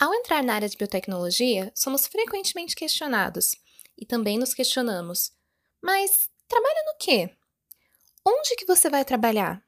Ao 0.00 0.14
entrar 0.14 0.42
na 0.42 0.54
área 0.54 0.66
de 0.66 0.78
biotecnologia, 0.78 1.70
somos 1.74 2.06
frequentemente 2.06 2.74
questionados 2.74 3.54
e 3.98 4.06
também 4.06 4.38
nos 4.38 4.54
questionamos: 4.54 5.30
mas 5.82 6.30
trabalha 6.48 6.82
no 6.86 6.98
quê? 6.98 7.28
Onde 8.26 8.56
que 8.56 8.64
você 8.64 8.88
vai 8.88 9.04
trabalhar? 9.04 9.62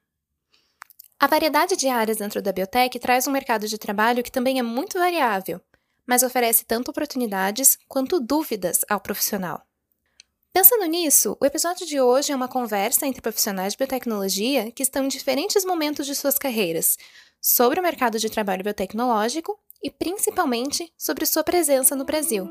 A 1.21 1.27
variedade 1.27 1.77
de 1.77 1.87
áreas 1.87 2.17
dentro 2.17 2.41
da 2.41 2.51
biotech 2.51 2.99
traz 2.99 3.27
um 3.27 3.31
mercado 3.31 3.69
de 3.69 3.77
trabalho 3.77 4.23
que 4.23 4.33
também 4.33 4.59
é 4.59 4.63
muito 4.63 4.99
variável, 4.99 5.61
mas 6.07 6.23
oferece 6.23 6.65
tanto 6.65 6.91
oportunidades 6.91 7.79
quanto 7.87 8.19
dúvidas 8.19 8.87
ao 8.89 9.01
profissional. 9.01 9.63
Pensando 10.51 10.87
nisso, 10.87 11.37
o 11.43 11.45
episódio 11.45 11.87
de 11.87 12.01
hoje 12.01 12.33
é 12.33 12.37
uma 12.37 12.49
conversa 12.49 13.07
entre 13.07 13.21
profissionais 13.21 13.75
de 13.75 13.77
biotecnologia 13.77 14.73
que 14.73 14.83
estão 14.83 15.05
em 15.05 15.09
diferentes 15.09 15.63
momentos 15.63 16.07
de 16.07 16.15
suas 16.15 16.39
carreiras 16.39 16.97
sobre 17.39 17.79
o 17.79 17.83
mercado 17.83 18.19
de 18.19 18.31
trabalho 18.31 18.65
biotecnológico 18.65 19.61
e 19.83 19.91
principalmente 19.91 20.93
sobre 20.97 21.27
sua 21.27 21.43
presença 21.43 21.97
no 21.97 22.05
Brasil. 22.05 22.49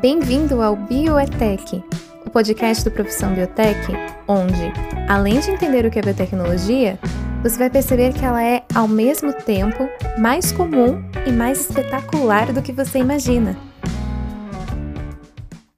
Bem-vindo 0.00 0.60
ao 0.60 0.76
Bioetec, 0.76 1.82
o 2.24 2.30
podcast 2.30 2.84
do 2.84 2.90
Profissão 2.90 3.34
Biotech, 3.34 3.80
onde, 4.28 4.72
além 5.08 5.40
de 5.40 5.50
entender 5.50 5.86
o 5.86 5.90
que 5.90 5.98
é 5.98 6.02
biotecnologia, 6.02 6.98
você 7.42 7.58
vai 7.58 7.70
perceber 7.70 8.12
que 8.12 8.24
ela 8.24 8.42
é, 8.42 8.64
ao 8.74 8.86
mesmo 8.86 9.32
tempo, 9.32 9.88
mais 10.18 10.52
comum 10.52 11.02
e 11.26 11.32
mais 11.32 11.60
espetacular 11.60 12.52
do 12.52 12.60
que 12.60 12.72
você 12.72 12.98
imagina. 12.98 13.56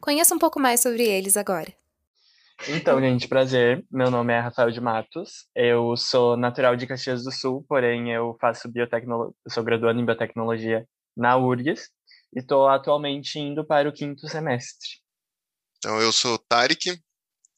Conheça 0.01 0.35
um 0.35 0.39
pouco 0.39 0.59
mais 0.59 0.81
sobre 0.81 1.05
eles 1.05 1.37
agora. 1.37 1.73
Então, 2.67 3.01
gente, 3.01 3.29
prazer. 3.29 3.85
Meu 3.91 4.11
nome 4.11 4.33
é 4.33 4.41
Rafael 4.41 4.71
de 4.71 4.81
Matos. 4.81 5.47
Eu 5.55 5.97
sou 5.97 6.37
natural 6.37 6.77
de 6.77 6.87
Caxias 6.87 7.23
do 7.23 7.31
Sul, 7.31 7.65
porém 7.69 8.13
eu 8.13 8.37
faço 8.41 8.69
biotecnologia, 8.69 9.35
sou 9.49 9.63
graduando 9.63 10.01
em 10.01 10.05
biotecnologia 10.05 10.87
na 11.17 11.37
URGS 11.37 11.89
e 12.35 12.41
estou 12.41 12.67
atualmente 12.67 13.39
indo 13.39 13.65
para 13.65 13.89
o 13.89 13.93
quinto 13.93 14.29
semestre. 14.29 14.89
Então, 15.79 16.01
eu 16.01 16.13
sou 16.13 16.37
Tarek, 16.37 17.01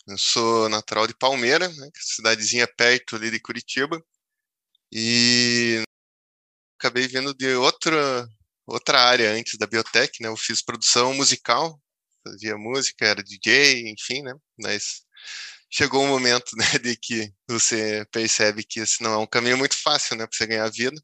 eu 0.07 0.19
sou 0.19 0.69
natural 0.69 1.07
de 1.07 1.17
Palmeira, 1.17 1.69
né, 1.69 1.91
cidadezinha 1.95 2.69
perto 2.77 3.17
ali 3.17 3.31
de 3.31 3.41
Curitiba, 3.41 3.99
e 4.93 5.83
acabei 6.79 7.09
vindo 7.09 7.33
de 7.35 7.55
outra 7.55 8.29
outra 8.67 9.01
área 9.01 9.33
antes 9.33 9.59
da 9.59 9.67
biotech, 9.67 10.23
né? 10.23 10.29
Eu 10.29 10.37
fiz 10.37 10.63
produção 10.63 11.13
musical, 11.15 11.81
fazia 12.27 12.57
música, 12.57 13.07
era 13.07 13.23
DJ, 13.23 13.91
enfim, 13.91 14.23
né? 14.23 14.35
Mas 14.59 15.03
chegou 15.71 16.05
um 16.05 16.09
momento, 16.09 16.51
né, 16.57 16.79
de 16.83 16.97
que 16.97 17.33
você 17.49 18.07
percebe 18.13 18.65
que 18.65 18.81
esse 18.81 19.03
não 19.03 19.13
é 19.13 19.19
um 19.19 19.27
caminho 19.27 19.59
muito 19.59 19.77
fácil, 19.81 20.17
né, 20.17 20.27
para 20.27 20.37
você 20.37 20.47
ganhar 20.47 20.71
vida. 20.71 21.01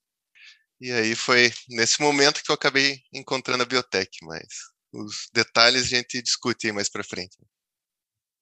E 0.80 0.92
aí 0.92 1.14
foi 1.14 1.50
nesse 1.70 2.00
momento 2.02 2.42
que 2.42 2.50
eu 2.50 2.54
acabei 2.54 3.00
encontrando 3.12 3.62
a 3.62 3.66
biotech, 3.66 4.10
mas 4.22 4.46
os 4.92 5.28
detalhes 5.32 5.84
a 5.84 5.96
gente 5.96 6.20
discute 6.20 6.70
mais 6.72 6.88
para 6.88 7.04
frente. 7.04 7.36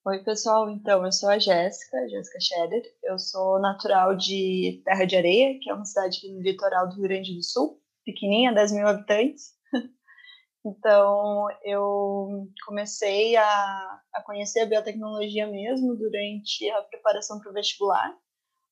Oi, 0.07 0.23
pessoal. 0.23 0.69
Então, 0.69 1.03
eu 1.03 1.11
sou 1.11 1.31
a 1.31 1.39
Jéssica, 1.39 1.97
Jéssica 2.11 2.39
Scherer. 2.39 2.83
Eu 3.03 3.19
sou 3.19 3.59
natural 3.59 4.15
de 4.15 4.83
Terra 4.85 5.07
de 5.07 5.17
Areia, 5.17 5.59
que 5.59 5.71
é 5.71 5.75
uma 5.75 5.87
cidade 5.87 6.21
no 6.31 6.43
litoral 6.43 6.89
do 6.89 6.97
Rio 6.97 7.05
Grande 7.05 7.35
do 7.35 7.43
Sul, 7.43 7.81
pequenininha, 8.05 8.53
10 8.53 8.73
mil 8.73 8.87
habitantes. 8.87 9.54
Então, 10.65 11.47
eu 11.63 12.49
comecei 12.65 13.37
a, 13.37 14.01
a 14.15 14.23
conhecer 14.23 14.61
a 14.61 14.67
biotecnologia 14.67 15.47
mesmo 15.47 15.95
durante 15.95 16.71
a 16.71 16.83
preparação 16.83 17.39
para 17.39 17.51
o 17.51 17.53
vestibular, 17.53 18.17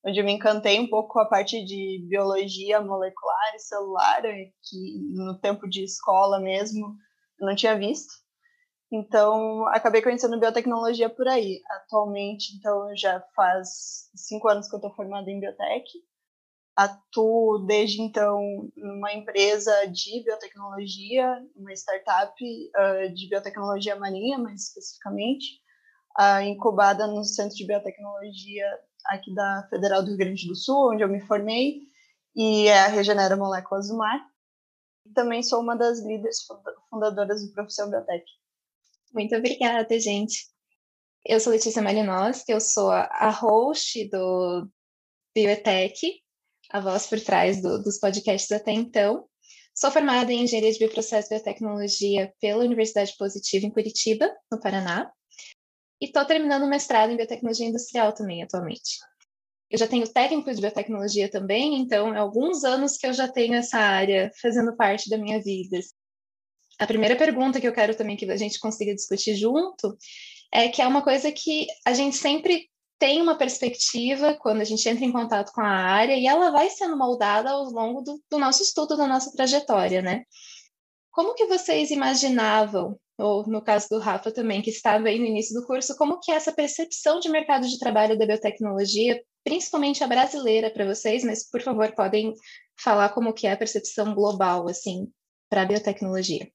onde 0.04 0.18
eu 0.18 0.24
me 0.24 0.32
encantei 0.32 0.80
um 0.80 0.88
pouco 0.88 1.12
com 1.12 1.20
a 1.20 1.28
parte 1.28 1.62
de 1.62 2.06
biologia 2.08 2.80
molecular 2.80 3.54
e 3.54 3.58
celular, 3.58 4.22
que 4.22 4.98
no 5.12 5.38
tempo 5.38 5.68
de 5.68 5.84
escola 5.84 6.40
mesmo 6.40 6.96
eu 7.38 7.46
não 7.46 7.54
tinha 7.54 7.76
visto. 7.78 8.12
Então, 8.90 9.66
acabei 9.68 10.00
conhecendo 10.00 10.40
biotecnologia 10.40 11.10
por 11.10 11.28
aí. 11.28 11.60
Atualmente, 11.70 12.56
então, 12.56 12.94
já 12.96 13.22
faz 13.34 14.10
cinco 14.14 14.48
anos 14.48 14.68
que 14.68 14.74
eu 14.74 14.78
estou 14.78 14.94
formada 14.94 15.30
em 15.30 15.40
biotech 15.40 15.84
atuo 16.76 17.58
desde 17.66 18.00
então 18.00 18.40
numa 18.76 19.12
empresa 19.12 19.86
de 19.86 20.22
biotecnologia, 20.24 21.44
uma 21.54 21.72
startup 21.72 22.34
uh, 22.42 23.12
de 23.14 23.28
biotecnologia 23.28 23.96
marinha, 23.96 24.38
mais 24.38 24.68
especificamente, 24.68 25.60
uh, 26.18 26.40
incubada 26.42 27.06
no 27.06 27.24
Centro 27.24 27.56
de 27.56 27.66
Biotecnologia 27.66 28.66
aqui 29.06 29.34
da 29.34 29.66
Federal 29.68 30.02
do 30.02 30.08
Rio 30.08 30.18
Grande 30.18 30.46
do 30.46 30.54
Sul, 30.54 30.92
onde 30.92 31.02
eu 31.02 31.08
me 31.08 31.20
formei, 31.20 31.82
e 32.34 32.66
é 32.68 32.80
a 32.80 32.88
Regenera 32.88 33.36
Moléculas 33.36 33.88
do 33.88 33.96
Mar. 33.96 34.20
Também 35.14 35.42
sou 35.42 35.60
uma 35.60 35.76
das 35.76 36.00
líderes 36.00 36.38
fundadoras 36.88 37.44
do 37.44 37.52
Profissão 37.52 37.90
Biotech. 37.90 38.24
Muito 39.12 39.34
obrigada, 39.36 39.98
gente. 39.98 40.46
Eu 41.24 41.38
sou 41.38 41.52
Letícia 41.52 41.82
Malinowski, 41.82 42.50
eu 42.50 42.60
sou 42.60 42.90
a 42.90 43.30
host 43.30 44.08
do 44.08 44.68
Biotech, 45.34 46.21
a 46.72 46.80
voz 46.80 47.06
por 47.06 47.20
trás 47.20 47.60
do, 47.60 47.82
dos 47.82 47.98
podcasts 47.98 48.50
até 48.50 48.72
então. 48.72 49.26
Sou 49.74 49.90
formada 49.90 50.32
em 50.32 50.42
Engenharia 50.42 50.72
de 50.72 50.78
Bioprocesso 50.78 51.28
e 51.28 51.36
Biotecnologia 51.36 52.32
pela 52.40 52.64
Universidade 52.64 53.14
Positiva 53.18 53.66
em 53.66 53.70
Curitiba, 53.70 54.30
no 54.50 54.58
Paraná. 54.58 55.10
E 56.00 56.06
estou 56.06 56.24
terminando 56.24 56.62
o 56.62 56.68
mestrado 56.68 57.10
em 57.10 57.16
Biotecnologia 57.16 57.66
Industrial 57.66 58.12
também, 58.12 58.42
atualmente. 58.42 58.98
Eu 59.70 59.78
já 59.78 59.86
tenho 59.86 60.08
técnico 60.08 60.52
de 60.52 60.60
biotecnologia 60.60 61.30
também, 61.30 61.76
então 61.76 62.14
é 62.14 62.18
alguns 62.18 62.64
anos 62.64 62.96
que 62.96 63.06
eu 63.06 63.12
já 63.12 63.28
tenho 63.28 63.54
essa 63.54 63.78
área 63.78 64.30
fazendo 64.40 64.76
parte 64.76 65.08
da 65.08 65.16
minha 65.16 65.40
vida. 65.42 65.78
A 66.78 66.86
primeira 66.86 67.16
pergunta 67.16 67.60
que 67.60 67.68
eu 67.68 67.72
quero 67.72 67.94
também 67.94 68.16
que 68.16 68.30
a 68.30 68.36
gente 68.36 68.58
consiga 68.58 68.94
discutir 68.94 69.34
junto 69.34 69.96
é 70.52 70.68
que 70.68 70.82
é 70.82 70.86
uma 70.86 71.02
coisa 71.02 71.30
que 71.32 71.66
a 71.86 71.94
gente 71.94 72.16
sempre 72.16 72.68
tem 73.02 73.20
uma 73.20 73.36
perspectiva 73.36 74.32
quando 74.34 74.60
a 74.60 74.64
gente 74.64 74.88
entra 74.88 75.04
em 75.04 75.10
contato 75.10 75.50
com 75.52 75.60
a 75.60 75.66
área 75.66 76.14
e 76.14 76.24
ela 76.24 76.52
vai 76.52 76.70
sendo 76.70 76.96
moldada 76.96 77.50
ao 77.50 77.64
longo 77.64 78.00
do, 78.00 78.22
do 78.30 78.38
nosso 78.38 78.62
estudo, 78.62 78.96
da 78.96 79.08
nossa 79.08 79.32
trajetória, 79.32 80.00
né? 80.00 80.22
Como 81.10 81.34
que 81.34 81.46
vocês 81.46 81.90
imaginavam, 81.90 82.96
ou 83.18 83.44
no 83.48 83.60
caso 83.60 83.88
do 83.90 83.98
Rafa 83.98 84.30
também, 84.30 84.62
que 84.62 84.70
estava 84.70 85.08
aí 85.08 85.18
no 85.18 85.26
início 85.26 85.52
do 85.52 85.66
curso, 85.66 85.96
como 85.96 86.20
que 86.20 86.30
é 86.30 86.36
essa 86.36 86.52
percepção 86.52 87.18
de 87.18 87.28
mercado 87.28 87.66
de 87.66 87.76
trabalho 87.76 88.16
da 88.16 88.24
biotecnologia, 88.24 89.20
principalmente 89.42 90.04
a 90.04 90.06
brasileira 90.06 90.70
para 90.70 90.86
vocês, 90.86 91.24
mas 91.24 91.50
por 91.50 91.60
favor, 91.60 91.90
podem 91.96 92.32
falar 92.80 93.08
como 93.08 93.32
que 93.32 93.48
é 93.48 93.52
a 93.52 93.56
percepção 93.56 94.14
global, 94.14 94.68
assim, 94.68 95.08
para 95.50 95.62
a 95.62 95.66
biotecnologia. 95.66 96.48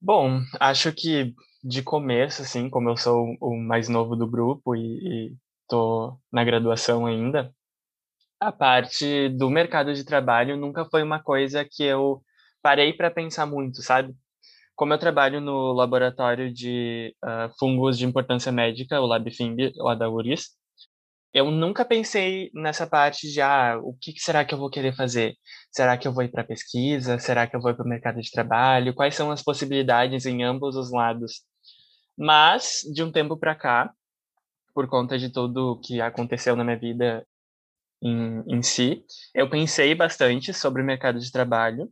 Bom, 0.00 0.42
acho 0.60 0.92
que 0.92 1.34
de 1.64 1.82
começo, 1.82 2.42
assim, 2.42 2.70
como 2.70 2.88
eu 2.88 2.96
sou 2.96 3.36
o 3.40 3.56
mais 3.56 3.88
novo 3.88 4.14
do 4.14 4.30
grupo 4.30 4.76
e, 4.76 5.32
e 5.32 5.36
tô 5.68 6.18
na 6.32 6.44
graduação 6.44 7.06
ainda, 7.06 7.52
a 8.40 8.52
parte 8.52 9.28
do 9.30 9.50
mercado 9.50 9.94
de 9.94 10.04
trabalho 10.04 10.56
nunca 10.56 10.84
foi 10.84 11.02
uma 11.02 11.22
coisa 11.22 11.64
que 11.64 11.82
eu 11.82 12.22
parei 12.62 12.92
para 12.92 13.10
pensar 13.10 13.46
muito, 13.46 13.82
sabe? 13.82 14.14
Como 14.74 14.92
eu 14.92 14.98
trabalho 14.98 15.40
no 15.40 15.72
laboratório 15.72 16.52
de 16.52 17.14
uh, 17.24 17.50
fungos 17.58 17.96
de 17.96 18.04
importância 18.04 18.52
médica, 18.52 19.00
o 19.00 19.06
LabFimb, 19.06 19.72
lá 19.76 19.94
da 19.94 20.10
URIS, 20.10 20.50
eu 21.32 21.50
nunca 21.50 21.84
pensei 21.84 22.50
nessa 22.54 22.86
parte 22.86 23.30
de, 23.30 23.40
ah, 23.40 23.78
o 23.82 23.94
que 23.94 24.18
será 24.18 24.44
que 24.44 24.54
eu 24.54 24.58
vou 24.58 24.70
querer 24.70 24.94
fazer? 24.96 25.34
Será 25.70 25.96
que 25.96 26.08
eu 26.08 26.12
vou 26.12 26.24
ir 26.24 26.30
para 26.30 26.44
pesquisa? 26.44 27.18
Será 27.18 27.46
que 27.46 27.54
eu 27.54 27.60
vou 27.60 27.74
para 27.74 27.84
o 27.84 27.88
mercado 27.88 28.20
de 28.20 28.30
trabalho? 28.30 28.94
Quais 28.94 29.14
são 29.14 29.30
as 29.30 29.42
possibilidades 29.42 30.24
em 30.24 30.42
ambos 30.42 30.76
os 30.76 30.90
lados? 30.90 31.42
Mas, 32.16 32.80
de 32.92 33.02
um 33.02 33.12
tempo 33.12 33.36
para 33.36 33.54
cá, 33.54 33.92
por 34.76 34.86
conta 34.88 35.18
de 35.18 35.30
tudo 35.30 35.72
o 35.72 35.80
que 35.80 36.02
aconteceu 36.02 36.54
na 36.54 36.62
minha 36.62 36.78
vida 36.78 37.26
em, 38.02 38.42
em 38.46 38.62
si, 38.62 39.02
eu 39.34 39.48
pensei 39.48 39.94
bastante 39.94 40.52
sobre 40.52 40.82
o 40.82 40.84
mercado 40.84 41.18
de 41.18 41.32
trabalho. 41.32 41.90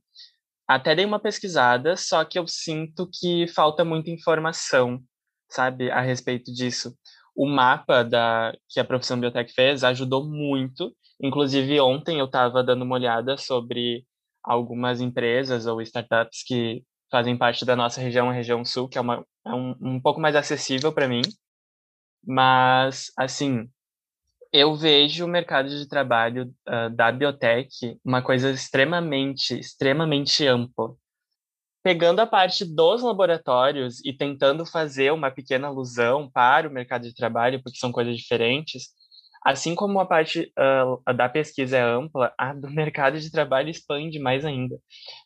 Até 0.69 0.95
dei 0.95 1.07
uma 1.07 1.19
pesquisada, 1.19 1.97
só 1.97 2.23
que 2.27 2.39
eu 2.39 2.47
sinto 2.47 3.09
que 3.11 3.49
falta 3.49 3.87
muita 3.87 4.11
informação, 4.11 5.03
sabe, 5.51 5.91
a 5.91 6.03
respeito 6.03 6.53
disso. 6.53 6.95
O 7.35 7.47
mapa 7.47 8.03
da 8.05 8.55
que 8.69 8.79
a 8.79 8.85
profissão 8.85 9.19
biotech 9.19 9.51
fez 9.55 9.83
ajudou 9.83 10.23
muito. 10.23 10.95
Inclusive, 11.19 11.81
ontem 11.81 12.19
eu 12.19 12.27
estava 12.27 12.63
dando 12.63 12.83
uma 12.83 12.97
olhada 12.97 13.39
sobre 13.39 14.05
algumas 14.43 15.01
empresas 15.01 15.67
ou 15.67 15.81
startups 15.81 16.43
que 16.47 16.85
fazem 17.11 17.39
parte 17.39 17.65
da 17.65 17.75
nossa 17.75 17.99
região, 17.99 18.29
a 18.29 18.33
região 18.35 18.63
sul, 18.63 18.91
que 18.91 18.99
é, 18.99 19.01
uma, 19.01 19.25
é 19.47 19.55
um, 19.55 19.75
um 19.81 20.01
pouco 20.03 20.21
mais 20.21 20.37
acessível 20.37 20.93
para 20.93 21.09
mim. 21.09 21.23
Mas, 22.27 23.13
assim, 23.17 23.69
eu 24.53 24.75
vejo 24.77 25.25
o 25.25 25.29
mercado 25.29 25.69
de 25.69 25.89
trabalho 25.89 26.55
uh, 26.69 26.91
da 26.95 27.11
biotech 27.13 27.99
uma 28.05 28.23
coisa 28.23 28.51
extremamente, 28.51 29.59
extremamente 29.59 30.47
ampla. 30.47 30.95
Pegando 31.83 32.21
a 32.21 32.27
parte 32.27 32.65
dos 32.65 33.03
laboratórios 33.03 34.03
e 34.05 34.13
tentando 34.17 34.65
fazer 34.65 35.13
uma 35.13 35.31
pequena 35.31 35.69
alusão 35.69 36.31
para 36.31 36.69
o 36.69 36.73
mercado 36.73 37.03
de 37.03 37.15
trabalho, 37.15 37.63
porque 37.63 37.79
são 37.79 37.93
coisas 37.93 38.17
diferentes, 38.17 38.89
Assim 39.45 39.75
como 39.75 40.01
a 40.01 40.07
parte 40.07 40.51
uh, 40.59 41.15
da 41.15 41.29
pesquisa 41.29 41.77
é 41.77 41.83
ampla, 41.83 42.33
a 42.39 42.55
do 42.55 42.69
mercado 42.73 43.21
de 43.21 43.31
trabalho 43.31 43.69
expande 43.69 44.19
mais 44.19 44.43
ainda. 44.43 44.79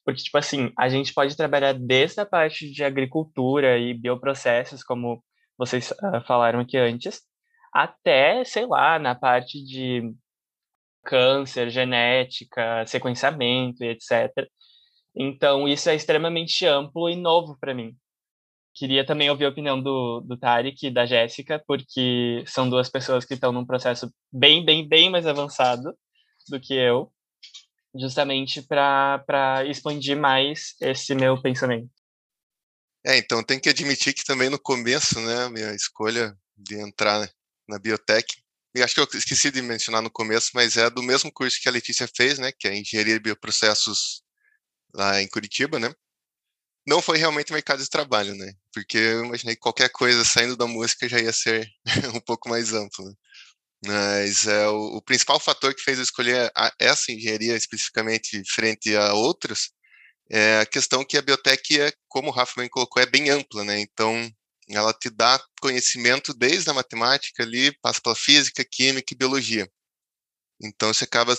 Porque, 0.04 0.20
tipo 0.24 0.36
assim, 0.36 0.72
a 0.76 0.88
gente 0.88 1.14
pode 1.14 1.36
trabalhar 1.36 1.72
desde 1.72 2.20
a 2.20 2.26
parte 2.26 2.68
de 2.68 2.82
agricultura 2.82 3.78
e 3.78 3.94
bioprocessos, 3.94 4.82
como 4.82 5.22
vocês 5.58 5.90
uh, 5.90 6.24
falaram 6.26 6.60
aqui 6.60 6.76
antes, 6.78 7.20
até, 7.72 8.44
sei 8.44 8.66
lá, 8.66 8.98
na 8.98 9.14
parte 9.14 9.62
de 9.62 10.14
câncer, 11.04 11.70
genética, 11.70 12.86
sequenciamento 12.86 13.82
e 13.82 13.88
etc. 13.88 14.48
Então, 15.16 15.66
isso 15.66 15.90
é 15.90 15.94
extremamente 15.94 16.64
amplo 16.66 17.10
e 17.10 17.16
novo 17.16 17.56
para 17.58 17.74
mim. 17.74 17.96
Queria 18.74 19.04
também 19.04 19.28
ouvir 19.28 19.46
a 19.46 19.48
opinião 19.48 19.82
do, 19.82 20.20
do 20.20 20.36
Tarek 20.36 20.86
e 20.86 20.90
da 20.90 21.04
Jéssica, 21.04 21.62
porque 21.66 22.44
são 22.46 22.70
duas 22.70 22.88
pessoas 22.88 23.24
que 23.24 23.34
estão 23.34 23.50
num 23.50 23.66
processo 23.66 24.12
bem, 24.32 24.64
bem, 24.64 24.86
bem 24.86 25.10
mais 25.10 25.26
avançado 25.26 25.92
do 26.48 26.60
que 26.60 26.74
eu, 26.74 27.10
justamente 27.98 28.62
para 28.62 29.64
expandir 29.66 30.16
mais 30.16 30.76
esse 30.80 31.14
meu 31.14 31.40
pensamento. 31.42 31.97
É, 33.04 33.16
então 33.16 33.42
tem 33.42 33.60
que 33.60 33.68
admitir 33.68 34.12
que 34.12 34.24
também 34.24 34.50
no 34.50 34.58
começo, 34.58 35.20
né, 35.20 35.44
a 35.44 35.50
minha 35.50 35.74
escolha 35.74 36.36
de 36.56 36.76
entrar 36.76 37.30
na 37.68 37.78
biotech, 37.78 38.42
e 38.74 38.82
acho 38.82 38.94
que 38.94 39.00
eu 39.00 39.08
esqueci 39.14 39.50
de 39.50 39.62
mencionar 39.62 40.02
no 40.02 40.10
começo, 40.10 40.50
mas 40.54 40.76
é 40.76 40.90
do 40.90 41.02
mesmo 41.02 41.32
curso 41.32 41.60
que 41.60 41.68
a 41.68 41.72
Letícia 41.72 42.08
fez, 42.16 42.38
né, 42.38 42.52
que 42.52 42.68
é 42.68 42.76
Engenharia 42.76 43.14
de 43.14 43.20
Bioprocessos 43.20 44.22
lá 44.94 45.22
em 45.22 45.28
Curitiba, 45.28 45.78
né? 45.78 45.92
não 46.88 47.02
foi 47.02 47.18
realmente 47.18 47.52
mercado 47.52 47.82
de 47.82 47.90
trabalho, 47.90 48.34
né? 48.34 48.50
Porque 48.72 48.96
eu 48.96 49.24
imaginei 49.26 49.54
que 49.54 49.60
qualquer 49.60 49.90
coisa 49.90 50.24
saindo 50.24 50.56
da 50.56 50.66
música 50.66 51.06
já 51.06 51.20
ia 51.20 51.32
ser 51.32 51.68
um 52.16 52.20
pouco 52.20 52.48
mais 52.48 52.72
amplo. 52.72 53.04
Né? 53.04 53.14
Mas 53.86 54.46
é, 54.46 54.66
o, 54.68 54.96
o, 54.96 55.02
principal 55.02 55.38
fator 55.38 55.74
que 55.74 55.82
fez 55.82 55.98
eu 55.98 56.02
escolher 56.04 56.50
a, 56.56 56.72
essa 56.80 57.12
engenharia 57.12 57.54
especificamente 57.54 58.42
frente 58.54 58.96
a 58.96 59.12
outras 59.12 59.70
é 60.30 60.60
a 60.60 60.66
questão 60.66 61.04
que 61.04 61.16
a 61.16 61.22
biotech, 61.22 61.80
é, 61.80 61.92
como 62.08 62.28
o 62.28 62.32
Rafa 62.32 62.60
bem 62.60 62.68
colocou, 62.68 63.02
é 63.02 63.06
bem 63.06 63.30
ampla, 63.30 63.64
né? 63.64 63.80
Então, 63.80 64.30
ela 64.68 64.92
te 64.92 65.10
dá 65.10 65.40
conhecimento 65.60 66.34
desde 66.34 66.68
a 66.70 66.74
matemática 66.74 67.42
ali, 67.42 67.72
passa 67.80 68.00
pela 68.00 68.14
física, 68.14 68.64
química 68.64 69.14
e 69.14 69.16
biologia. 69.16 69.70
Então, 70.60 70.92
você 70.92 71.04
acaba 71.04 71.36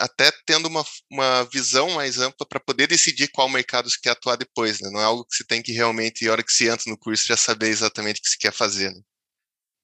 até 0.00 0.32
tendo 0.44 0.66
uma, 0.66 0.84
uma 1.10 1.44
visão 1.44 1.90
mais 1.90 2.18
ampla 2.18 2.46
para 2.46 2.60
poder 2.60 2.88
decidir 2.88 3.28
qual 3.28 3.48
mercado 3.48 3.88
você 3.88 3.98
quer 4.02 4.10
atuar 4.10 4.36
depois, 4.36 4.80
né? 4.80 4.90
Não 4.90 5.00
é 5.00 5.04
algo 5.04 5.24
que 5.24 5.36
você 5.36 5.44
tem 5.44 5.62
que 5.62 5.72
realmente, 5.72 6.24
na 6.24 6.32
hora 6.32 6.42
que 6.42 6.52
você 6.52 6.68
entra 6.70 6.90
no 6.90 6.98
curso, 6.98 7.26
já 7.26 7.36
saber 7.36 7.68
exatamente 7.68 8.20
o 8.20 8.22
que 8.22 8.30
você 8.30 8.36
quer 8.38 8.52
fazer, 8.52 8.92
né? 8.92 9.00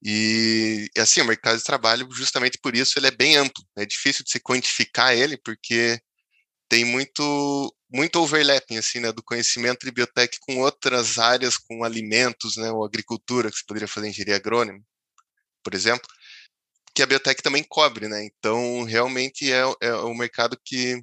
E, 0.03 0.89
assim, 0.97 1.21
o 1.21 1.25
mercado 1.25 1.57
de 1.59 1.63
trabalho, 1.63 2.07
justamente 2.11 2.57
por 2.61 2.75
isso, 2.75 2.97
ele 2.97 3.07
é 3.07 3.11
bem 3.11 3.37
amplo. 3.37 3.63
É 3.77 3.85
difícil 3.85 4.25
de 4.25 4.31
se 4.31 4.39
quantificar 4.39 5.15
ele, 5.15 5.37
porque 5.37 6.01
tem 6.67 6.83
muito 6.85 7.75
muito 7.91 8.19
overlapping, 8.19 8.77
assim, 8.77 8.99
né, 8.99 9.11
do 9.11 9.23
conhecimento 9.23 9.85
de 9.85 9.91
biotech 9.91 10.39
com 10.41 10.59
outras 10.59 11.19
áreas, 11.19 11.57
com 11.57 11.83
alimentos, 11.83 12.57
né, 12.57 12.71
ou 12.71 12.85
agricultura, 12.85 13.49
que 13.49 13.57
você 13.57 13.65
poderia 13.67 13.87
fazer 13.87 14.07
engenharia 14.07 14.37
agrônoma, 14.37 14.79
por 15.63 15.73
exemplo 15.73 16.07
que 16.93 17.01
a 17.01 17.05
biotech 17.05 17.41
também 17.41 17.63
cobre, 17.63 18.07
né? 18.07 18.25
Então, 18.25 18.83
realmente 18.83 19.51
é, 19.51 19.61
é 19.81 19.93
o 19.95 20.13
mercado 20.13 20.57
que 20.63 21.01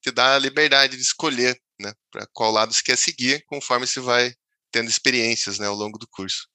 te 0.00 0.10
dá 0.10 0.34
a 0.34 0.38
liberdade 0.38 0.96
de 0.96 1.02
escolher, 1.02 1.58
né, 1.80 1.92
para 2.10 2.26
qual 2.32 2.52
lado 2.52 2.72
você 2.72 2.82
quer 2.82 2.96
seguir, 2.96 3.42
conforme 3.46 3.86
você 3.86 4.00
vai 4.00 4.32
tendo 4.70 4.90
experiências, 4.90 5.58
né, 5.58 5.66
ao 5.66 5.74
longo 5.74 5.98
do 5.98 6.06
curso. 6.08 6.46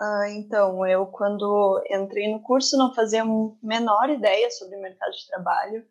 Ah, 0.00 0.30
então, 0.30 0.86
eu 0.86 1.06
quando 1.06 1.82
entrei 1.90 2.30
no 2.30 2.42
curso 2.42 2.76
não 2.76 2.94
fazia 2.94 3.22
a 3.22 3.26
menor 3.62 4.10
ideia 4.10 4.50
sobre 4.50 4.76
o 4.76 4.82
mercado 4.82 5.12
de 5.12 5.26
trabalho, 5.26 5.86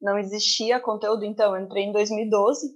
não 0.00 0.18
existia 0.18 0.80
conteúdo, 0.80 1.24
então 1.24 1.54
eu 1.54 1.62
entrei 1.62 1.84
em 1.84 1.92
2012, 1.92 2.74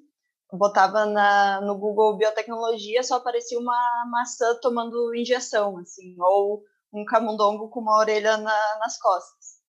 botava 0.53 1.07
na, 1.07 1.61
no 1.61 1.79
Google 1.79 2.17
biotecnologia, 2.17 3.03
só 3.03 3.17
aparecia 3.17 3.59
uma 3.59 4.07
maçã 4.11 4.59
tomando 4.61 5.15
injeção, 5.15 5.79
assim, 5.79 6.15
ou 6.21 6.63
um 6.93 7.05
camundongo 7.05 7.71
com 7.71 7.81
uma 7.81 7.97
orelha 7.99 8.37
na, 8.37 8.79
nas 8.79 8.99
costas. 8.99 9.63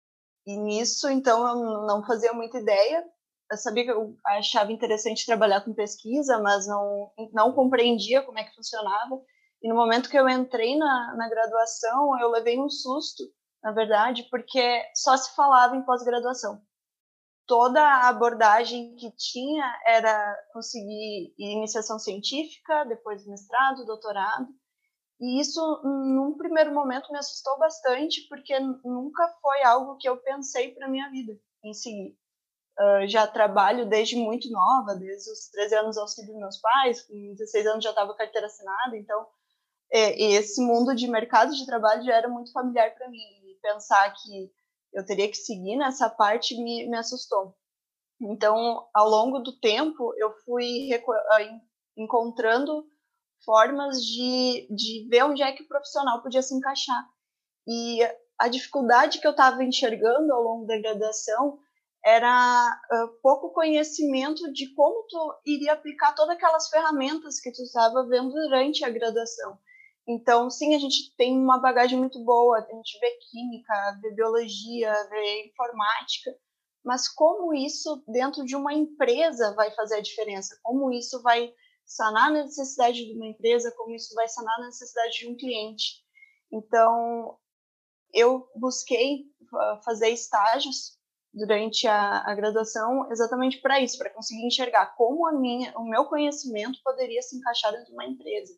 E 0.46 0.58
nisso, 0.58 1.10
então, 1.10 1.48
eu 1.48 1.86
não 1.88 2.06
fazia 2.06 2.34
muita 2.34 2.60
ideia. 2.60 3.04
Eu 3.50 3.58
sabia 3.58 3.86
que 3.86 3.92
eu 3.92 4.18
achava 4.26 4.72
interessante 4.72 5.26
trabalhar 5.26 5.62
com 5.62 5.74
pesquisa, 5.74 6.40
mas 6.40 6.68
não, 6.68 7.12
não 7.32 7.54
compreendia 7.54 8.22
como 8.24 8.40
é 8.40 8.44
que 8.44 8.56
funcionava. 8.56 9.22
E 9.62 9.70
no 9.70 9.76
momento 9.76 10.10
que 10.10 10.18
eu 10.18 10.28
entrei 10.28 10.78
na, 10.78 11.16
na 11.16 11.30
graduação, 11.30 12.20
eu 12.20 12.30
levei 12.30 12.60
um 12.60 12.70
susto, 12.70 13.24
na 13.64 13.72
verdade, 13.72 14.28
porque 14.30 14.82
só 14.94 15.16
se 15.16 15.34
falava 15.34 15.78
em 15.78 15.86
pós-graduação. 15.86 16.62
Toda 17.45 17.81
a 17.81 18.07
abordagem 18.07 18.95
que 18.95 19.12
tinha 19.12 19.66
era 19.86 20.36
conseguir 20.54 21.34
iniciação 21.38 22.00
científica, 22.00 22.86
depois 22.86 23.25
mestrado, 23.28 23.86
doutorado, 23.86 24.48
e 25.19 25.40
isso, 25.40 25.62
num 25.84 26.36
primeiro 26.36 26.74
momento, 26.74 27.12
me 27.12 27.18
assustou 27.18 27.57
bastante, 27.57 28.28
porque 28.28 28.60
nunca 28.60 29.28
foi 29.42 29.63
algo 29.63 29.95
que 29.98 30.07
eu 30.07 30.18
pensei 30.18 30.74
para 30.74 30.90
minha 30.90 31.10
vida 31.10 31.40
em 31.63 31.74
seguir. 31.74 32.18
Uh, 32.78 33.07
já 33.07 33.25
trabalho 33.25 33.88
desde 33.88 34.16
muito 34.18 34.50
nova, 34.50 34.96
desde 34.96 35.31
os 35.31 35.48
13 35.50 35.75
anos 35.75 35.98
auxílio 35.98 36.31
dos 36.31 36.39
meus 36.39 36.57
pais, 36.57 37.04
com 37.04 37.36
16 37.36 37.68
anos 37.68 37.84
já 37.84 37.92
estava 37.92 38.16
carteira 38.16 38.48
assinada, 38.48 38.98
então 38.98 39.28
é, 39.92 40.19
esse 40.34 40.60
mundo 40.60 40.96
de 40.96 41.07
mercado 41.07 41.54
de 41.54 41.66
trabalho 41.68 42.04
já 42.04 42.16
era 42.16 42.28
muito 42.28 42.51
familiar 42.51 42.94
para 42.96 43.07
mim. 43.10 43.19
E 43.46 43.60
pensar 43.62 44.12
que 44.16 44.51
eu 44.94 45.06
teria 45.06 45.30
que 45.30 45.38
seguir 45.38 45.75
nessa 45.75 46.10
parte 46.10 46.56
me, 46.56 46.88
me 46.88 46.98
assustou. 46.98 47.56
Então, 48.22 48.88
ao 48.94 49.10
longo 49.10 49.40
do 49.40 49.57
tempo, 49.60 50.13
eu 50.18 50.31
fui 50.45 50.90
encontrando 51.98 52.86
formas 53.44 54.04
de, 54.04 54.68
de 54.69 55.07
ver 55.10 55.24
onde 55.24 55.42
é 55.42 55.51
que 55.51 55.63
o 55.63 55.68
profissional 55.68 56.22
podia 56.22 56.42
se 56.42 56.56
encaixar. 56.56 57.06
E 57.68 58.00
a 58.38 58.48
dificuldade 58.48 59.19
que 59.19 59.28
eu 59.28 59.31
estava 59.31 59.63
enxergando 59.63 60.34
ao 60.34 60.42
longo 60.42 60.66
da 60.66 60.78
graduação 60.78 61.60
era 62.06 62.81
uh, 62.92 63.22
pouco 63.22 63.51
conhecimento 63.51 64.51
de 64.51 64.74
como 64.74 65.06
tu 65.07 65.42
iria 65.46 65.74
aplicar 65.74 66.13
todas 66.13 66.36
aquelas 66.36 66.68
ferramentas 66.68 67.39
que 67.39 67.51
tu 67.51 67.62
estava 67.63 68.06
vendo 68.07 68.31
durante 68.31 68.84
a 68.84 68.89
graduação. 68.89 69.57
Então, 70.08 70.50
sim, 70.50 70.76
a 70.76 70.80
gente 70.80 71.16
tem 71.16 71.38
uma 71.38 71.60
bagagem 71.60 71.98
muito 71.98 72.24
boa, 72.24 72.58
a 72.58 72.76
gente 72.76 73.00
vê 73.00 73.12
química, 73.32 74.00
vê 74.02 74.12
biologia, 74.12 74.94
vê 75.10 75.46
informática, 75.48 76.36
mas 76.84 77.08
como 77.08 77.54
isso 77.54 78.04
dentro 78.08 78.44
de 78.44 78.56
uma 78.56 78.74
empresa 78.74 79.54
vai 79.56 79.72
fazer 79.72 79.96
a 79.96 80.02
diferença? 80.02 80.60
Como 80.62 80.92
isso 80.92 81.22
vai 81.22 81.54
sanar 81.86 82.30
a 82.30 82.44
necessidade 82.44 83.06
de 83.06 83.16
uma 83.16 83.27
empresa, 83.27 83.74
como 83.77 83.96
isso 83.96 84.13
vai 84.16 84.27
sanar 84.27 84.60
a 84.60 84.66
necessidade 84.66 85.20
de 85.20 85.27
um 85.27 85.38
cliente. 85.38 86.04
Então, 86.51 87.38
eu 88.13 88.48
busquei 88.56 89.25
ah, 89.54 89.82
fazer 89.86 90.10
estágios 90.10 90.98
durante 91.34 91.88
a, 91.88 92.30
a 92.30 92.36
graduação 92.36 93.12
exatamente 93.12 93.60
para 93.60 93.80
isso, 93.80 93.98
para 93.98 94.12
conseguir 94.12 94.46
enxergar 94.46 94.96
como 94.96 95.27
a 95.27 95.32
minha, 95.32 95.74
o 95.77 95.84
meu 95.84 96.06
conhecimento 96.06 96.80
poderia 96.84 97.22
se 97.22 97.38
encaixar 97.38 97.72
dentro 97.72 97.88
de 97.88 97.94
uma 97.94 98.06
empresa. 98.06 98.54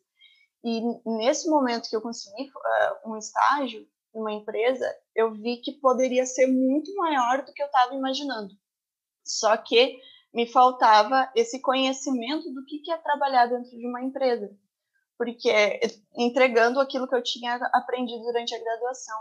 E 0.64 0.80
nesse 1.04 1.48
momento 1.48 1.88
que 1.88 1.96
eu 1.96 2.02
consegui 2.02 2.44
uh, 2.44 3.10
um 3.10 3.16
estágio 3.16 3.86
em 4.14 4.20
uma 4.20 4.32
empresa, 4.32 4.86
eu 5.14 5.32
vi 5.32 5.58
que 5.58 5.72
poderia 5.72 6.26
ser 6.26 6.46
muito 6.46 6.94
maior 6.96 7.44
do 7.44 7.52
que 7.52 7.62
eu 7.62 7.66
estava 7.66 7.94
imaginando. 7.94 8.52
Só 9.24 9.56
que 9.56 10.00
me 10.32 10.46
faltava 10.46 11.30
esse 11.34 11.60
conhecimento 11.60 12.52
do 12.52 12.64
que, 12.64 12.90
é 12.90 12.96
trabalhar 12.98 13.46
dentro 13.46 13.70
de 13.70 13.86
uma 13.86 14.02
empresa, 14.02 14.54
porque 15.16 15.50
entregando 16.14 16.78
aquilo 16.78 17.08
que 17.08 17.16
eu 17.16 17.22
tinha 17.22 17.56
aprendido 17.72 18.22
durante 18.22 18.54
a 18.54 18.62
graduação, 18.62 19.18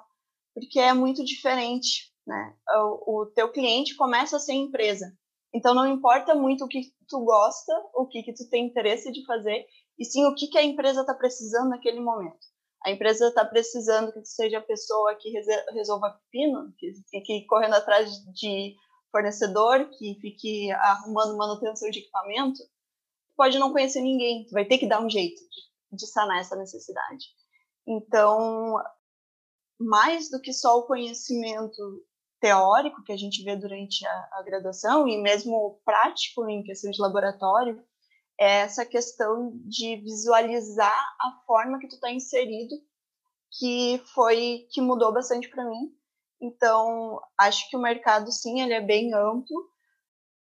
porque 0.53 0.79
é 0.79 0.93
muito 0.93 1.23
diferente, 1.23 2.13
né? 2.27 2.53
O, 2.69 3.21
o 3.21 3.25
teu 3.27 3.49
cliente 3.51 3.95
começa 3.95 4.35
a 4.35 4.39
ser 4.39 4.53
empresa, 4.53 5.17
então 5.53 5.73
não 5.73 5.87
importa 5.87 6.35
muito 6.35 6.65
o 6.65 6.67
que 6.67 6.81
tu 7.07 7.23
gosta, 7.23 7.71
o 7.93 8.05
que 8.07 8.21
que 8.21 8.33
tu 8.33 8.49
tem 8.49 8.65
interesse 8.65 9.09
de 9.11 9.25
fazer, 9.25 9.65
e 9.97 10.05
sim 10.05 10.25
o 10.25 10.35
que 10.35 10.47
que 10.47 10.57
a 10.57 10.63
empresa 10.63 11.01
está 11.01 11.13
precisando 11.13 11.69
naquele 11.69 11.99
momento. 11.99 12.45
A 12.83 12.91
empresa 12.91 13.29
está 13.29 13.43
precisando 13.43 14.11
que 14.13 14.23
seja 14.25 14.59
a 14.59 14.61
pessoa 14.61 15.15
que 15.15 15.31
resolva 15.73 16.19
pepino, 16.31 16.73
que 16.77 16.93
fique 17.09 17.45
correndo 17.47 17.73
atrás 17.73 18.11
de 18.33 18.75
fornecedor 19.15 19.89
que 19.97 20.19
fique 20.19 20.71
arrumando 20.71 21.37
manutenção 21.37 21.89
de 21.89 21.99
equipamento, 21.99 22.61
pode 23.37 23.57
não 23.57 23.71
conhecer 23.71 24.01
ninguém, 24.01 24.45
vai 24.51 24.65
ter 24.65 24.77
que 24.77 24.87
dar 24.87 25.01
um 25.01 25.09
jeito 25.09 25.41
de, 25.41 25.97
de 25.97 26.07
sanar 26.07 26.39
essa 26.39 26.55
necessidade. 26.57 27.25
Então, 27.87 28.75
mais 29.79 30.29
do 30.29 30.41
que 30.41 30.51
só 30.51 30.77
o 30.77 30.85
conhecimento 30.85 32.05
teórico 32.41 33.03
que 33.03 33.13
a 33.13 33.17
gente 33.17 33.41
vê 33.43 33.55
durante 33.55 34.05
a, 34.05 34.29
a 34.33 34.43
graduação 34.43 35.07
e 35.07 35.21
mesmo 35.21 35.79
prático 35.85 36.47
em 36.49 36.63
questão 36.63 36.91
de 36.91 37.01
laboratório, 37.01 37.81
é 38.39 38.61
essa 38.61 38.85
questão 38.85 39.51
de 39.65 39.97
visualizar 39.97 41.15
a 41.21 41.41
forma 41.45 41.79
que 41.79 41.87
tu 41.87 41.95
está 41.95 42.11
inserido, 42.11 42.75
que 43.57 44.01
foi 44.13 44.67
que 44.71 44.81
mudou 44.81 45.13
bastante 45.13 45.49
para 45.49 45.65
mim. 45.65 45.93
Então, 46.41 47.21
acho 47.37 47.69
que 47.69 47.77
o 47.77 47.81
mercado 47.81 48.31
sim, 48.31 48.61
ele 48.61 48.73
é 48.73 48.81
bem 48.81 49.13
amplo. 49.13 49.69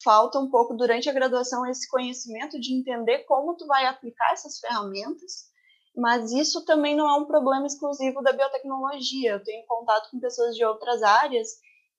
Falta 0.04 0.40
um 0.40 0.50
pouco 0.50 0.74
durante 0.74 1.10
a 1.10 1.14
graduação 1.14 1.66
esse 1.66 1.90
conhecimento 1.90 2.60
de 2.60 2.74
entender 2.74 3.20
como 3.20 3.56
tu 3.56 3.66
vai 3.66 3.86
aplicar 3.86 4.34
essas 4.34 4.60
ferramentas, 4.60 5.50
mas 5.96 6.32
isso 6.32 6.66
também 6.66 6.96
não 6.96 7.08
é 7.08 7.16
um 7.22 7.26
problema 7.26 7.66
exclusivo 7.66 8.22
da 8.22 8.34
biotecnologia. 8.34 9.34
Eu 9.34 9.44
tenho 9.44 9.66
contato 9.66 10.10
com 10.10 10.20
pessoas 10.20 10.56
de 10.56 10.66
outras 10.66 11.04
áreas 11.04 11.50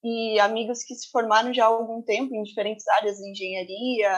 e 0.05 0.39
amigos 0.39 0.85
que 0.85 0.95
se 0.95 1.11
formaram 1.11 1.53
já 1.55 1.65
há 1.65 1.69
algum 1.69 2.03
tempo 2.03 2.35
em 2.35 2.43
diferentes 2.43 2.87
áreas, 2.89 3.19
engenharia, 3.19 4.13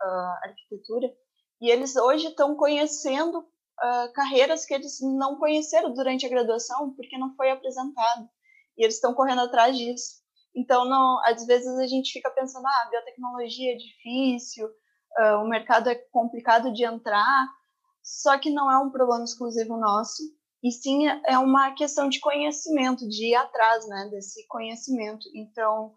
uh, 0.00 0.46
arquitetura, 0.48 1.12
e 1.60 1.68
eles 1.68 1.96
hoje 1.96 2.28
estão 2.28 2.54
conhecendo 2.54 3.40
uh, 3.40 4.12
carreiras 4.14 4.64
que 4.64 4.72
eles 4.72 4.98
não 5.00 5.36
conheceram 5.36 5.92
durante 5.92 6.24
a 6.24 6.28
graduação 6.28 6.94
porque 6.94 7.18
não 7.18 7.34
foi 7.34 7.50
apresentado 7.50 8.28
e 8.78 8.84
eles 8.84 8.94
estão 8.94 9.14
correndo 9.14 9.40
atrás 9.40 9.76
disso. 9.76 10.22
Então, 10.54 10.84
não, 10.84 11.20
às 11.24 11.44
vezes 11.44 11.76
a 11.78 11.86
gente 11.88 12.12
fica 12.12 12.30
pensando, 12.30 12.66
ah, 12.66 12.88
biotecnologia 12.90 13.72
é 13.72 13.76
difícil, 13.76 14.66
uh, 14.66 15.42
o 15.42 15.48
mercado 15.48 15.88
é 15.88 15.96
complicado 16.12 16.72
de 16.72 16.84
entrar, 16.84 17.48
só 18.00 18.38
que 18.38 18.50
não 18.50 18.70
é 18.70 18.78
um 18.78 18.90
problema 18.90 19.24
exclusivo 19.24 19.76
nosso, 19.76 20.22
e 20.62 20.70
sim 20.70 21.06
é 21.26 21.38
uma 21.38 21.72
questão 21.74 22.08
de 22.08 22.20
conhecimento, 22.20 23.08
de 23.08 23.30
ir 23.30 23.34
atrás, 23.34 23.86
né, 23.88 24.08
desse 24.10 24.46
conhecimento. 24.46 25.28
Então, 25.34 25.92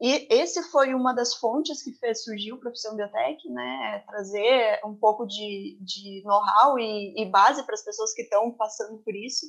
e 0.00 0.28
esse 0.30 0.62
foi 0.70 0.94
uma 0.94 1.12
das 1.12 1.34
fontes 1.34 1.82
que 1.82 1.92
fez 1.92 2.22
surgir 2.22 2.52
o 2.52 2.60
Profissão 2.60 2.94
Biotech, 2.94 3.48
né, 3.48 3.94
é 3.94 3.98
trazer 4.00 4.80
um 4.84 4.94
pouco 4.94 5.26
de, 5.26 5.78
de 5.80 6.22
know-how 6.24 6.78
e, 6.78 7.14
e 7.20 7.30
base 7.30 7.62
para 7.64 7.74
as 7.74 7.84
pessoas 7.84 8.12
que 8.12 8.22
estão 8.22 8.52
passando 8.52 8.98
por 8.98 9.14
isso, 9.14 9.46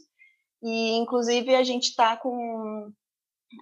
e, 0.62 0.98
inclusive, 0.98 1.56
a 1.56 1.64
gente 1.64 1.90
está 1.90 2.18
com 2.18 2.92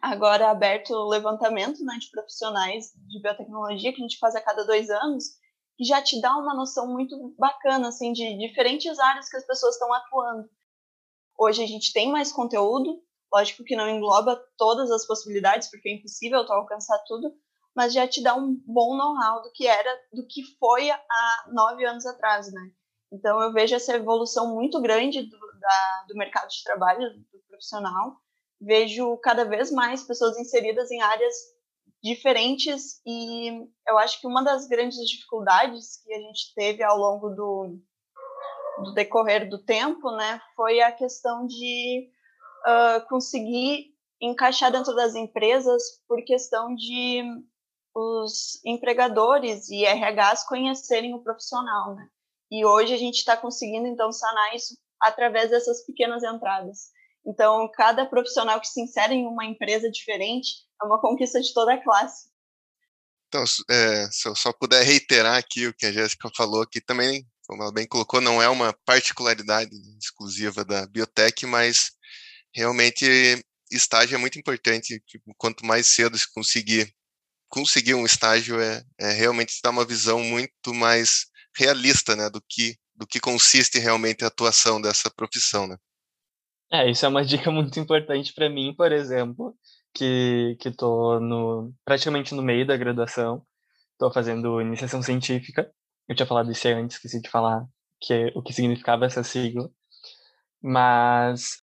agora 0.02 0.50
aberto 0.50 0.92
o 0.92 1.08
levantamento 1.08 1.84
né, 1.84 1.98
de 2.00 2.10
profissionais 2.12 2.92
de 3.08 3.22
biotecnologia, 3.22 3.94
que 3.94 4.02
a 4.02 4.04
gente 4.08 4.20
faz 4.20 4.36
a 4.36 4.42
cada 4.42 4.64
dois 4.66 4.90
anos, 4.90 5.26
que 5.78 5.84
já 5.84 6.02
te 6.02 6.20
dá 6.20 6.36
uma 6.36 6.56
noção 6.56 6.88
muito 6.88 7.36
bacana, 7.38 7.90
assim, 7.90 8.12
de 8.12 8.38
diferentes 8.38 8.98
áreas 9.00 9.30
que 9.30 9.38
as 9.38 9.46
pessoas 9.46 9.76
estão 9.76 9.94
atuando. 9.94 10.50
Hoje 11.38 11.64
a 11.64 11.68
gente 11.68 11.94
tem 11.94 12.12
mais 12.12 12.32
conteúdo, 12.32 13.02
lógico 13.32 13.64
que 13.64 13.76
não 13.76 13.90
engloba 13.90 14.42
todas 14.58 14.90
as 14.90 15.06
possibilidades, 15.06 15.70
porque 15.70 15.90
é 15.90 15.94
impossível 15.94 16.46
tu 16.46 16.52
alcançar 16.52 16.98
tudo, 17.08 17.32
mas 17.76 17.94
já 17.94 18.08
te 18.08 18.24
dá 18.24 18.36
um 18.36 18.60
bom 18.66 18.98
know-how 18.98 19.44
do 19.44 19.52
que 19.52 19.68
era, 19.68 20.00
do 20.12 20.26
que 20.26 20.42
foi 20.58 20.90
há 20.90 21.46
nove 21.54 21.86
anos 21.86 22.06
atrás, 22.08 22.52
né? 22.52 22.72
Então 23.12 23.40
eu 23.42 23.54
vejo 23.54 23.76
essa 23.76 23.96
evolução 23.96 24.54
muito 24.56 24.82
grande 24.82 25.22
do, 25.22 25.38
da, 25.60 26.06
do 26.08 26.16
mercado 26.16 26.50
de 26.50 26.64
trabalho 26.64 27.14
do 27.32 27.40
profissional. 27.48 28.18
Vejo 28.60 29.16
cada 29.18 29.46
vez 29.46 29.72
mais 29.72 30.04
pessoas 30.04 30.38
inseridas 30.40 30.90
em 30.90 31.02
áreas 31.02 31.36
diferentes 32.04 33.00
e 33.06 33.50
eu 33.88 33.98
acho 33.98 34.20
que 34.20 34.28
uma 34.28 34.44
das 34.44 34.68
grandes 34.68 34.98
dificuldades 35.08 36.02
que 36.04 36.14
a 36.14 36.20
gente 36.20 36.54
teve 36.56 36.84
ao 36.84 36.98
longo 36.98 37.30
do, 37.30 37.80
do 38.84 38.94
decorrer 38.94 39.50
do 39.50 39.58
tempo, 39.58 40.12
né, 40.12 40.42
foi 40.56 40.82
a 40.82 40.92
questão 40.92 41.46
de 41.46 42.10
uh, 42.66 43.08
conseguir 43.08 43.94
encaixar 44.22 44.72
dentro 44.72 44.96
das 44.96 45.16
empresas 45.16 45.84
por 46.08 46.24
questão 46.24 46.76
de 46.76 47.24
os 47.96 48.64
empregadores 48.64 49.70
e 49.70 49.84
RHs 49.84 50.44
conhecerem 50.48 51.16
o 51.16 51.24
profissional, 51.24 51.96
né? 51.96 52.08
E 52.52 52.64
hoje 52.64 52.94
a 52.94 52.98
gente 52.98 53.16
está 53.16 53.36
conseguindo 53.36 53.88
então 53.88 54.12
sanar 54.12 54.56
isso 54.56 54.78
através 55.02 55.50
dessas 55.50 55.84
pequenas 55.84 56.24
entradas. 56.24 56.92
Então, 57.26 57.70
cada 57.74 58.06
profissional 58.06 58.60
que 58.62 58.68
se 58.68 58.82
insere 58.82 59.16
em 59.16 59.26
uma 59.26 59.46
empresa 59.46 59.90
diferente 59.90 60.50
é 60.82 60.86
uma 60.86 61.02
conquista 61.02 61.42
de 61.42 61.54
toda 61.54 61.74
a 61.74 61.84
classe. 61.84 62.30
Então, 63.28 63.44
é, 63.70 64.08
se 64.10 64.30
eu 64.30 64.36
só 64.36 64.54
puder 64.54 64.84
reiterar 64.84 65.38
aqui 65.38 65.68
o 65.68 65.74
que 65.74 65.86
a 65.86 65.92
Jéssica 65.92 66.30
falou, 66.36 66.66
que 66.66 66.80
também, 66.80 67.28
como 67.48 67.64
ela 67.64 67.72
bem 67.72 67.88
colocou, 67.88 68.20
não 68.20 68.42
é 68.42 68.50
uma 68.50 68.74
particularidade 68.86 69.72
exclusiva 69.98 70.66
da 70.66 70.86
biotech, 70.86 71.46
mas 71.46 71.92
realmente 72.54 73.06
estágio 73.72 74.16
é 74.16 74.18
muito 74.18 74.38
importante. 74.38 75.02
Tipo, 75.08 75.34
quanto 75.38 75.66
mais 75.66 75.88
cedo 75.88 76.18
se 76.18 76.32
conseguir 76.32 76.94
conseguir 77.50 77.94
um 77.94 78.06
estágio, 78.06 78.60
é, 78.60 78.84
é 79.00 79.12
realmente 79.12 79.60
dar 79.64 79.70
uma 79.70 79.86
visão 79.86 80.22
muito 80.22 80.74
mais 80.74 81.28
realista 81.56 82.16
né, 82.16 82.30
do 82.30 82.42
que 82.42 82.76
do 82.94 83.06
que 83.06 83.20
consiste 83.20 83.78
realmente 83.78 84.24
a 84.24 84.28
atuação 84.28 84.82
dessa 84.82 85.10
profissão, 85.12 85.68
né? 85.68 85.78
É, 86.72 86.90
isso 86.90 87.06
é 87.06 87.10
uma 87.10 87.24
dica 87.26 87.52
muito 87.52 87.80
importante 87.80 88.34
para 88.34 88.50
mim, 88.50 88.74
por 88.76 88.92
exemplo, 88.92 89.56
que 89.94 90.58
que 90.60 90.72
tô 90.72 91.20
no 91.20 91.74
praticamente 91.86 92.34
no 92.34 92.42
meio 92.42 92.66
da 92.66 92.76
graduação, 92.76 93.46
estou 93.94 94.12
fazendo 94.12 94.60
iniciação 94.60 95.02
científica. 95.02 95.72
Eu 96.08 96.16
tinha 96.16 96.26
falado 96.26 96.52
isso 96.52 96.68
antes, 96.68 96.98
esqueci 96.98 97.22
de 97.22 97.30
falar 97.30 97.66
que 98.00 98.32
o 98.36 98.42
que 98.42 98.54
significava 98.54 99.06
essa 99.06 99.24
sigla, 99.24 99.70
mas 100.62 101.62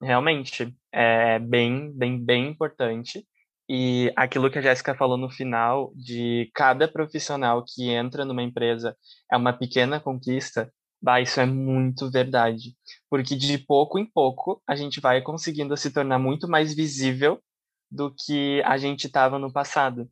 realmente 0.00 0.74
é 0.92 1.38
bem, 1.38 1.92
bem, 1.92 2.22
bem 2.22 2.48
importante. 2.48 3.26
E 3.68 4.12
aquilo 4.14 4.50
que 4.50 4.58
a 4.58 4.62
Jéssica 4.62 4.94
falou 4.94 5.16
no 5.16 5.30
final, 5.30 5.92
de 5.96 6.50
cada 6.54 6.86
profissional 6.86 7.64
que 7.64 7.90
entra 7.90 8.24
numa 8.24 8.42
empresa 8.42 8.96
é 9.32 9.36
uma 9.36 9.52
pequena 9.52 9.98
conquista, 9.98 10.70
bah, 11.02 11.20
isso 11.20 11.40
é 11.40 11.46
muito 11.46 12.10
verdade. 12.10 12.76
Porque 13.10 13.34
de 13.34 13.58
pouco 13.58 13.98
em 13.98 14.06
pouco 14.06 14.62
a 14.66 14.76
gente 14.76 15.00
vai 15.00 15.22
conseguindo 15.22 15.76
se 15.76 15.90
tornar 15.90 16.18
muito 16.18 16.46
mais 16.48 16.74
visível 16.74 17.40
do 17.90 18.14
que 18.14 18.62
a 18.64 18.76
gente 18.76 19.06
estava 19.06 19.38
no 19.38 19.52
passado. 19.52 20.10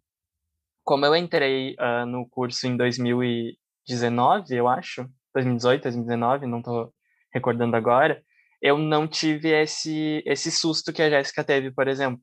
Como 0.85 1.07
eu 1.07 1.15
entrei 1.15 1.75
uh, 1.75 2.07
no 2.07 2.29
curso 2.29 2.67
em 2.67 2.77
2019, 2.77 4.55
eu 4.55 4.69
acho, 4.69 5.09
2018, 5.35 5.83
2019, 5.83 6.47
não 6.47 6.59
estou 6.59 6.93
recordando 7.33 7.77
agora, 7.77 8.23
eu 8.61 8.79
não 8.79 9.09
tive 9.09 9.51
esse, 9.51 10.23
esse 10.27 10.51
susto 10.51 10.93
que 10.93 11.03
a 11.03 11.11
Jéssica 11.11 11.43
teve, 11.43 11.71
por 11.71 11.89
exemplo 11.89 12.21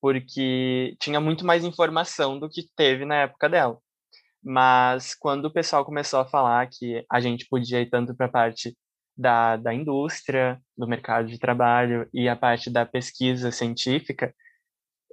porque 0.00 0.96
tinha 1.00 1.20
muito 1.20 1.44
mais 1.44 1.64
informação 1.64 2.38
do 2.38 2.48
que 2.48 2.62
teve 2.76 3.04
na 3.04 3.22
época 3.22 3.48
dela. 3.48 3.76
Mas 4.42 5.14
quando 5.14 5.46
o 5.46 5.52
pessoal 5.52 5.84
começou 5.84 6.20
a 6.20 6.24
falar 6.24 6.68
que 6.68 7.04
a 7.10 7.20
gente 7.20 7.46
podia 7.48 7.80
ir 7.80 7.90
tanto 7.90 8.14
para 8.14 8.26
a 8.26 8.30
parte 8.30 8.76
da, 9.16 9.56
da 9.56 9.74
indústria, 9.74 10.60
do 10.76 10.86
mercado 10.86 11.26
de 11.26 11.38
trabalho 11.38 12.08
e 12.14 12.28
a 12.28 12.36
parte 12.36 12.70
da 12.70 12.86
pesquisa 12.86 13.50
científica, 13.50 14.32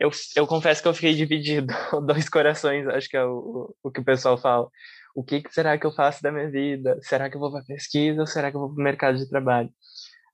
eu, 0.04 0.12
eu 0.36 0.46
confesso 0.46 0.82
que 0.82 0.88
eu 0.88 0.94
fiquei 0.94 1.16
dividido, 1.16 1.74
dois 2.06 2.28
corações, 2.28 2.86
acho 2.88 3.08
que 3.08 3.16
é 3.16 3.24
o, 3.24 3.74
o 3.82 3.90
que 3.90 4.02
o 4.02 4.04
pessoal 4.04 4.38
fala. 4.38 4.70
O 5.16 5.24
que, 5.24 5.42
que 5.42 5.54
será 5.54 5.78
que 5.78 5.86
eu 5.86 5.94
faço 5.94 6.22
da 6.22 6.32
minha 6.32 6.50
vida? 6.52 7.00
Será 7.02 7.30
que 7.30 7.38
eu 7.38 7.40
vou 7.40 7.52
para 7.52 7.64
pesquisa 7.64 8.20
ou 8.20 8.28
será 8.28 8.52
que 8.52 8.58
eu 8.58 8.62
vou 8.62 8.74
para 8.74 8.82
o 8.82 8.84
mercado 8.84 9.18
de 9.18 9.30
trabalho? 9.30 9.70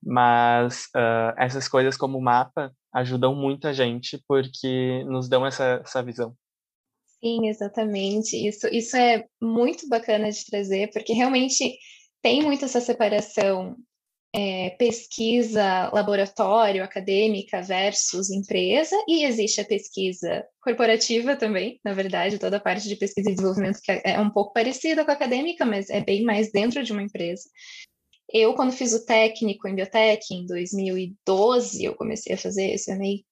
Mas 0.02 0.86
uh, 0.96 1.34
essas 1.38 1.68
coisas 1.68 1.96
como 1.96 2.18
o 2.18 2.22
mapa 2.22 2.72
ajudam 2.92 3.34
muito 3.34 3.68
a 3.68 3.72
gente 3.72 4.20
porque 4.26 5.04
nos 5.04 5.28
dão 5.28 5.46
essa, 5.46 5.80
essa 5.84 6.02
visão. 6.02 6.34
Sim, 7.22 7.46
exatamente. 7.48 8.34
Isso, 8.34 8.66
isso 8.72 8.96
é 8.96 9.24
muito 9.40 9.86
bacana 9.88 10.30
de 10.30 10.44
trazer, 10.46 10.90
porque 10.90 11.12
realmente 11.12 11.78
tem 12.20 12.42
muito 12.42 12.64
essa 12.64 12.80
separação 12.80 13.76
é, 14.34 14.70
pesquisa, 14.70 15.90
laboratório, 15.92 16.84
acadêmica 16.84 17.60
versus 17.62 18.30
empresa, 18.30 18.96
e 19.08 19.24
existe 19.24 19.60
a 19.60 19.64
pesquisa 19.64 20.44
corporativa 20.60 21.34
também, 21.36 21.80
na 21.84 21.92
verdade, 21.92 22.38
toda 22.38 22.58
a 22.58 22.60
parte 22.60 22.88
de 22.88 22.96
pesquisa 22.96 23.30
e 23.30 23.34
desenvolvimento 23.34 23.80
que 23.82 23.90
é 24.04 24.20
um 24.20 24.30
pouco 24.30 24.52
parecida 24.52 25.04
com 25.04 25.10
a 25.10 25.14
acadêmica, 25.14 25.64
mas 25.64 25.90
é 25.90 26.00
bem 26.00 26.22
mais 26.22 26.52
dentro 26.52 26.82
de 26.82 26.92
uma 26.92 27.02
empresa. 27.02 27.42
Eu, 28.32 28.54
quando 28.54 28.72
fiz 28.72 28.92
o 28.92 29.04
técnico 29.04 29.66
em 29.66 29.74
biotech, 29.74 30.32
em 30.32 30.46
2012, 30.46 31.84
eu 31.84 31.94
comecei 31.96 32.34
a 32.34 32.38
fazer 32.38 32.74
isso, 32.74 32.90
é 32.90 32.96
meio... 32.96 33.24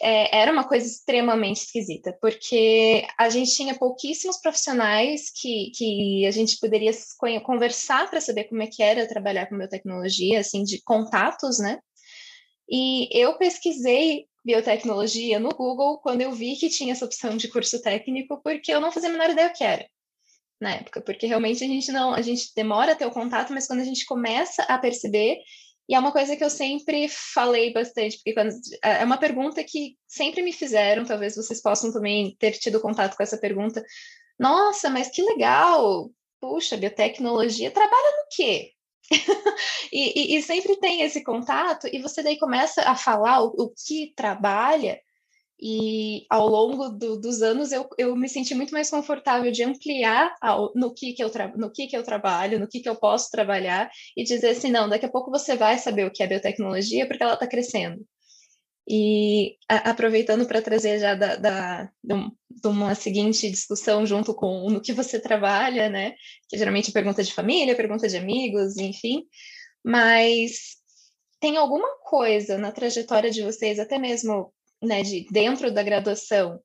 é, 0.00 0.38
era 0.38 0.52
uma 0.52 0.64
coisa 0.64 0.86
extremamente 0.86 1.62
esquisita, 1.62 2.16
porque 2.20 3.06
a 3.18 3.28
gente 3.28 3.54
tinha 3.54 3.74
pouquíssimos 3.74 4.38
profissionais 4.38 5.30
que, 5.30 5.70
que 5.74 6.26
a 6.26 6.30
gente 6.30 6.58
poderia 6.58 6.92
conversar 7.42 8.08
para 8.10 8.20
saber 8.20 8.44
como 8.44 8.62
é 8.62 8.66
que 8.66 8.82
era 8.82 9.08
trabalhar 9.08 9.46
com 9.46 9.56
biotecnologia, 9.56 10.40
assim, 10.40 10.64
de 10.64 10.82
contatos, 10.82 11.58
né? 11.58 11.78
E 12.68 13.08
eu 13.16 13.38
pesquisei 13.38 14.26
biotecnologia 14.44 15.38
no 15.38 15.50
Google 15.50 15.98
quando 15.98 16.20
eu 16.20 16.32
vi 16.32 16.56
que 16.56 16.68
tinha 16.68 16.92
essa 16.92 17.04
opção 17.04 17.36
de 17.36 17.48
curso 17.48 17.80
técnico, 17.80 18.40
porque 18.42 18.72
eu 18.72 18.80
não 18.80 18.92
fazia 18.92 19.08
a 19.08 19.12
menor 19.12 19.30
ideia 19.30 19.48
o 19.48 19.52
que 19.52 19.64
era 19.64 19.86
na 20.60 20.74
época, 20.74 21.00
porque 21.00 21.26
realmente 21.26 21.62
a 21.62 21.66
gente 21.66 21.92
não, 21.92 22.14
a 22.14 22.22
gente 22.22 22.54
demora 22.54 22.92
a 22.92 22.94
ter 22.94 23.06
o 23.06 23.10
contato, 23.10 23.52
mas 23.52 23.66
quando 23.66 23.80
a 23.80 23.84
gente 23.84 24.06
começa 24.06 24.62
a 24.62 24.78
perceber, 24.78 25.38
e 25.88 25.94
é 25.94 25.98
uma 25.98 26.12
coisa 26.12 26.36
que 26.36 26.42
eu 26.42 26.50
sempre 26.50 27.08
falei 27.08 27.72
bastante, 27.72 28.16
porque 28.16 28.34
quando, 28.34 28.50
é, 28.82 29.02
é 29.02 29.04
uma 29.04 29.18
pergunta 29.18 29.62
que 29.62 29.96
sempre 30.06 30.42
me 30.42 30.52
fizeram, 30.52 31.04
talvez 31.04 31.36
vocês 31.36 31.62
possam 31.62 31.92
também 31.92 32.36
ter 32.38 32.52
tido 32.52 32.80
contato 32.80 33.16
com 33.16 33.22
essa 33.22 33.38
pergunta. 33.38 33.84
Nossa, 34.38 34.90
mas 34.90 35.08
que 35.08 35.22
legal! 35.22 36.10
Puxa, 36.40 36.76
biotecnologia, 36.76 37.70
trabalha 37.70 38.10
no 38.18 38.26
quê? 38.30 38.72
e, 39.92 40.34
e, 40.34 40.36
e, 40.36 40.42
sempre 40.42 40.76
tem 40.76 41.02
esse 41.02 41.22
contato, 41.22 41.88
e 41.92 42.00
você 42.02 42.22
daí 42.22 42.38
começa 42.38 42.82
a 42.82 42.96
falar 42.96 43.42
o, 43.42 43.54
o 43.56 43.70
que 43.70 44.12
trabalha, 44.16 45.00
e 45.60 46.26
ao 46.28 46.46
longo 46.46 46.90
do, 46.90 47.18
dos 47.18 47.40
anos 47.40 47.72
eu, 47.72 47.88
eu 47.96 48.14
me 48.14 48.28
senti 48.28 48.54
muito 48.54 48.72
mais 48.72 48.90
confortável 48.90 49.50
de 49.50 49.62
ampliar 49.62 50.34
ao, 50.40 50.70
no, 50.74 50.92
que, 50.92 51.14
que, 51.14 51.24
eu 51.24 51.30
no 51.56 51.72
que, 51.72 51.86
que 51.86 51.96
eu 51.96 52.02
trabalho, 52.02 52.60
no 52.60 52.68
que, 52.68 52.80
que 52.80 52.88
eu 52.88 52.96
posso 52.96 53.30
trabalhar, 53.30 53.90
e 54.16 54.22
dizer 54.22 54.50
assim: 54.50 54.70
não, 54.70 54.88
daqui 54.88 55.06
a 55.06 55.10
pouco 55.10 55.30
você 55.30 55.56
vai 55.56 55.78
saber 55.78 56.06
o 56.06 56.10
que 56.10 56.22
é 56.22 56.26
biotecnologia, 56.26 57.06
porque 57.06 57.22
ela 57.22 57.34
está 57.34 57.46
crescendo. 57.46 58.04
E 58.88 59.56
a, 59.68 59.90
aproveitando 59.90 60.46
para 60.46 60.62
trazer 60.62 61.00
já 61.00 61.14
da, 61.14 61.36
da, 61.36 61.90
de 62.02 62.68
uma 62.68 62.94
seguinte 62.94 63.50
discussão 63.50 64.06
junto 64.06 64.34
com 64.34 64.70
no 64.70 64.80
que 64.80 64.92
você 64.92 65.18
trabalha, 65.18 65.88
né? 65.88 66.14
Que 66.48 66.58
geralmente 66.58 66.90
é 66.90 66.92
pergunta 66.92 67.22
de 67.22 67.32
família, 67.32 67.74
pergunta 67.74 68.06
de 68.06 68.16
amigos, 68.16 68.76
enfim. 68.76 69.24
Mas 69.84 70.76
tem 71.40 71.56
alguma 71.56 71.88
coisa 72.04 72.58
na 72.58 72.72
trajetória 72.72 73.30
de 73.30 73.42
vocês, 73.42 73.78
até 73.78 73.98
mesmo 73.98 74.52
né, 74.86 75.02
de 75.02 75.26
dentro 75.30 75.70
da 75.72 75.82
graduação, 75.82 76.60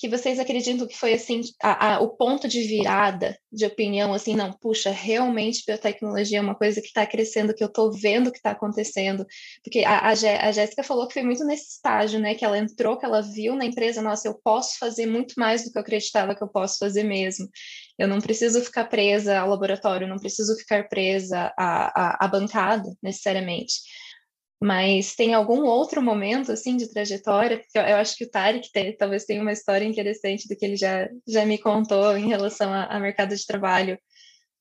que 0.00 0.08
vocês 0.08 0.38
acreditam 0.38 0.86
que 0.86 0.96
foi 0.96 1.12
assim 1.12 1.42
a, 1.62 1.96
a, 1.96 2.00
o 2.00 2.08
ponto 2.08 2.48
de 2.48 2.62
virada 2.62 3.38
de 3.52 3.66
opinião, 3.66 4.14
assim, 4.14 4.34
não, 4.34 4.50
puxa, 4.50 4.90
realmente 4.90 5.62
biotecnologia 5.66 6.38
é 6.38 6.40
uma 6.40 6.54
coisa 6.54 6.80
que 6.80 6.86
está 6.86 7.04
crescendo, 7.04 7.52
que 7.52 7.62
eu 7.62 7.68
estou 7.68 7.92
vendo 7.92 8.32
que 8.32 8.38
está 8.38 8.52
acontecendo, 8.52 9.26
porque 9.62 9.84
a, 9.84 9.98
a, 9.98 10.08
a 10.08 10.52
Jéssica 10.52 10.82
falou 10.82 11.06
que 11.06 11.12
foi 11.12 11.22
muito 11.22 11.44
nesse 11.44 11.72
estágio, 11.74 12.18
né, 12.18 12.34
que 12.34 12.46
ela 12.46 12.56
entrou, 12.56 12.96
que 12.96 13.04
ela 13.04 13.20
viu 13.20 13.54
na 13.54 13.66
empresa, 13.66 14.00
nossa, 14.00 14.26
eu 14.26 14.40
posso 14.42 14.78
fazer 14.78 15.04
muito 15.04 15.34
mais 15.36 15.64
do 15.64 15.70
que 15.70 15.76
eu 15.76 15.82
acreditava 15.82 16.34
que 16.34 16.42
eu 16.42 16.48
posso 16.48 16.78
fazer 16.78 17.04
mesmo, 17.04 17.46
eu 17.98 18.08
não 18.08 18.22
preciso 18.22 18.64
ficar 18.64 18.86
presa 18.86 19.38
ao 19.38 19.50
laboratório, 19.50 20.08
não 20.08 20.16
preciso 20.16 20.56
ficar 20.56 20.88
presa 20.88 21.52
à, 21.58 22.22
à, 22.22 22.24
à 22.24 22.28
bancada, 22.28 22.88
necessariamente. 23.02 23.74
Mas 24.62 25.14
tem 25.14 25.32
algum 25.32 25.62
outro 25.64 26.02
momento, 26.02 26.52
assim, 26.52 26.76
de 26.76 26.90
trajetória? 26.92 27.64
Eu, 27.74 27.82
eu 27.82 27.96
acho 27.96 28.14
que 28.16 28.24
o 28.24 28.30
Tarek 28.30 28.70
tem, 28.70 28.94
talvez 28.94 29.24
tenha 29.24 29.40
uma 29.40 29.52
história 29.52 29.86
interessante 29.86 30.46
do 30.46 30.54
que 30.56 30.64
ele 30.64 30.76
já, 30.76 31.08
já 31.26 31.46
me 31.46 31.56
contou 31.58 32.16
em 32.16 32.28
relação 32.28 32.70
ao 32.72 33.00
mercado 33.00 33.34
de 33.34 33.46
trabalho, 33.46 33.98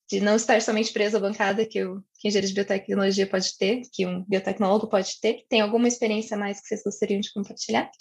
de 0.10 0.22
não 0.22 0.38
estar 0.38 0.62
somente 0.62 0.94
preso 0.94 1.18
à 1.18 1.20
bancada 1.20 1.66
que 1.66 1.84
o 1.84 2.02
que 2.20 2.28
engenheiro 2.30 2.48
de 2.48 2.54
biotecnologia 2.54 3.28
pode 3.28 3.58
ter, 3.58 3.82
que 3.94 4.06
um 4.06 4.24
biotecnólogo 4.26 4.90
pode 4.90 5.20
ter. 5.22 5.44
Tem 5.50 5.62
alguma 5.62 5.88
experiência 5.88 6.38
mais 6.38 6.62
que 6.62 6.68
vocês 6.68 6.82
gostariam 6.84 7.20
de 7.20 7.32
compartilhar? 7.34 7.92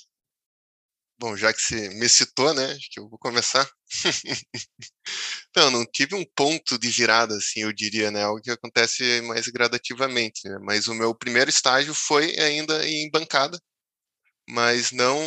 Bom, 1.21 1.37
já 1.37 1.53
que 1.53 1.61
você 1.61 1.89
me 1.91 2.09
citou, 2.09 2.55
né, 2.55 2.73
acho 2.73 2.89
que 2.91 3.01
eu 3.01 3.09
vou 3.09 3.19
começar. 3.19 3.69
não, 5.57 5.71
não 5.71 5.87
tive 5.87 6.15
um 6.15 6.25
ponto 6.37 6.79
de 6.79 6.89
virada, 6.91 7.37
assim, 7.37 7.61
eu 7.63 7.73
diria, 7.73 8.11
né, 8.11 8.23
algo 8.25 8.41
que 8.41 8.51
acontece 8.51 9.21
mais 9.23 9.49
gradativamente, 9.49 10.49
né, 10.49 10.59
mas 10.63 10.87
o 10.89 10.95
meu 10.95 11.15
primeiro 11.15 11.51
estágio 11.51 11.95
foi 11.95 12.39
ainda 12.39 12.87
em 12.89 13.11
bancada, 13.11 13.61
mas 14.49 14.93
não 14.93 15.19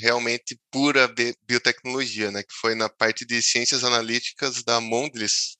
realmente 0.00 0.58
pura 0.70 1.12
biotecnologia, 1.48 2.30
né, 2.32 2.42
que 2.42 2.54
foi 2.60 2.74
na 2.74 2.88
parte 2.88 3.24
de 3.26 3.42
ciências 3.42 3.84
analíticas 3.84 4.64
da 4.64 4.80
Mondelez, 4.80 5.56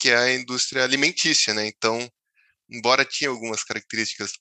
que 0.00 0.10
é 0.10 0.16
a 0.16 0.34
indústria 0.34 0.84
alimentícia, 0.84 1.54
né, 1.54 1.66
então, 1.66 2.10
embora 2.70 3.04
tinha 3.04 3.30
algumas 3.30 3.64
características 3.64 4.32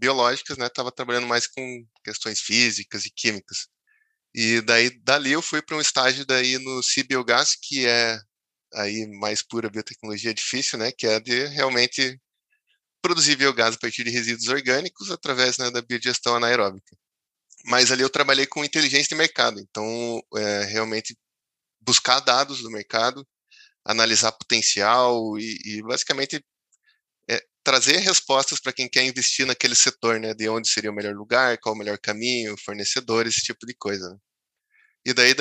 biológicas, 0.00 0.58
né, 0.58 0.66
estava 0.68 0.92
trabalhando 0.92 1.26
mais 1.28 1.46
com 1.48 1.84
questões 2.04 2.40
físicas 2.40 3.06
e 3.06 3.10
químicas. 3.12 3.68
E 4.34 4.60
daí 4.60 4.90
dali 5.02 5.32
eu 5.32 5.42
fui 5.42 5.60
para 5.62 5.76
um 5.76 5.80
estágio 5.80 6.24
daí 6.24 6.58
no 6.58 6.82
Cibiogás, 6.82 7.56
que 7.60 7.86
é 7.86 8.18
aí 8.74 9.06
mais 9.18 9.42
pura 9.42 9.70
biotecnologia 9.70 10.32
difícil, 10.32 10.78
né, 10.78 10.92
que 10.92 11.06
é 11.06 11.18
de 11.20 11.46
realmente 11.46 12.20
produzir 13.02 13.36
biogás 13.36 13.74
a 13.74 13.78
partir 13.78 14.04
de 14.04 14.10
resíduos 14.10 14.48
orgânicos 14.48 15.10
através 15.10 15.58
né, 15.58 15.70
da 15.70 15.82
biodigestão 15.82 16.36
anaeróbica. 16.36 16.96
Mas 17.64 17.90
ali 17.90 18.02
eu 18.02 18.10
trabalhei 18.10 18.46
com 18.46 18.64
inteligência 18.64 19.08
de 19.10 19.14
mercado, 19.16 19.60
então 19.60 20.20
é, 20.36 20.64
realmente 20.64 21.16
buscar 21.80 22.20
dados 22.20 22.62
do 22.62 22.70
mercado, 22.70 23.26
analisar 23.84 24.32
potencial 24.32 25.38
e, 25.38 25.58
e 25.64 25.82
basicamente 25.82 26.44
trazer 27.70 27.98
respostas 27.98 28.58
para 28.58 28.72
quem 28.72 28.88
quer 28.88 29.04
investir 29.04 29.46
naquele 29.46 29.76
setor, 29.76 30.18
né, 30.18 30.34
de 30.34 30.48
onde 30.48 30.68
seria 30.68 30.90
o 30.90 30.94
melhor 30.94 31.14
lugar, 31.14 31.56
qual 31.58 31.72
o 31.72 31.78
melhor 31.78 31.96
caminho, 31.98 32.56
fornecedores, 32.58 33.36
esse 33.36 33.44
tipo 33.44 33.64
de 33.64 33.72
coisa. 33.74 34.10
Né. 34.10 34.16
E 35.06 35.14
daí, 35.14 35.32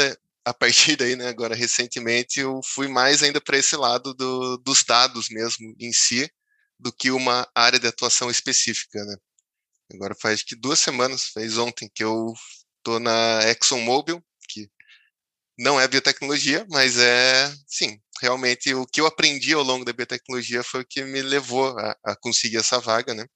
a 0.46 0.54
partir 0.54 0.96
daí, 0.96 1.16
né, 1.16 1.28
agora 1.28 1.56
recentemente, 1.56 2.40
eu 2.40 2.62
fui 2.64 2.88
mais 2.88 3.24
ainda 3.24 3.42
para 3.42 3.58
esse 3.58 3.76
lado 3.76 4.14
do, 4.14 4.58
dos 4.58 4.84
dados 4.84 5.28
mesmo 5.30 5.74
em 5.80 5.92
si, 5.92 6.30
do 6.80 6.94
que 6.94 7.10
uma 7.10 7.50
área 7.56 7.80
de 7.80 7.88
atuação 7.88 8.30
específica, 8.30 9.04
né. 9.04 9.16
Agora 9.92 10.16
faz 10.22 10.44
que 10.44 10.56
duas 10.56 10.78
semanas, 10.78 11.30
fez 11.34 11.58
ontem, 11.58 11.90
que 11.96 12.04
eu 12.04 12.32
estou 12.78 13.00
na 13.00 13.42
ExxonMobil, 13.50 14.24
não 15.60 15.80
é 15.80 15.88
biotecnologia, 15.90 16.66
mas 16.70 16.98
é, 16.98 17.54
sim, 17.68 18.00
realmente 18.22 18.74
o 18.74 18.86
que 18.86 19.02
eu 19.02 19.06
aprendi 19.06 19.54
ao 19.54 19.62
longo 19.62 19.84
da 19.84 19.92
biotecnologia 19.92 20.64
foi 20.64 20.82
o 20.82 20.86
que 20.86 21.04
me 21.04 21.22
levou 21.22 21.78
a, 21.78 21.98
a 22.06 22.16
conseguir 22.16 22.58
essa 22.58 22.80
vaga, 22.80 23.14
né? 23.14 23.28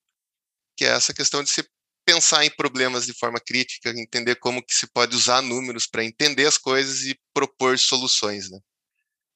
Que 0.78 0.86
é 0.86 0.90
essa 0.90 1.14
questão 1.14 1.44
de 1.44 1.50
se 1.50 1.68
pensar 2.06 2.46
em 2.46 2.50
problemas 2.50 3.06
de 3.06 3.14
forma 3.14 3.40
crítica, 3.46 3.90
entender 3.90 4.36
como 4.36 4.64
que 4.64 4.74
se 4.74 4.88
pode 4.88 5.16
usar 5.16 5.42
números 5.42 5.86
para 5.86 6.04
entender 6.06 6.46
as 6.46 6.58
coisas 6.58 7.02
e 7.02 7.20
propor 7.34 7.78
soluções, 7.78 8.50
né? 8.50 8.60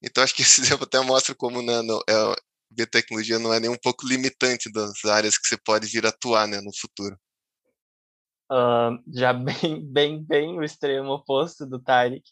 Então 0.01 0.23
acho 0.23 0.33
que 0.33 0.43
esse 0.43 0.61
exemplo 0.79 0.85
até 0.85 0.99
mostra 1.01 1.35
como 1.35 1.61
né, 1.61 1.81
não, 1.81 1.99
é, 2.09 2.35
biotecnologia 2.71 3.37
não 3.37 3.53
é 3.53 3.59
nem 3.59 3.69
um 3.69 3.77
pouco 3.77 4.07
limitante 4.07 4.71
das 4.71 5.03
áreas 5.03 5.37
que 5.37 5.45
você 5.45 5.57
pode 5.57 5.87
vir 5.87 6.05
atuar, 6.05 6.47
né, 6.47 6.61
no 6.61 6.71
futuro. 6.73 7.19
Uh, 8.49 8.95
já 9.13 9.33
bem, 9.35 9.85
bem, 9.85 10.23
bem 10.23 10.57
o 10.57 10.63
extremo 10.63 11.11
oposto 11.11 11.65
do 11.65 11.79
Tarek. 11.79 12.23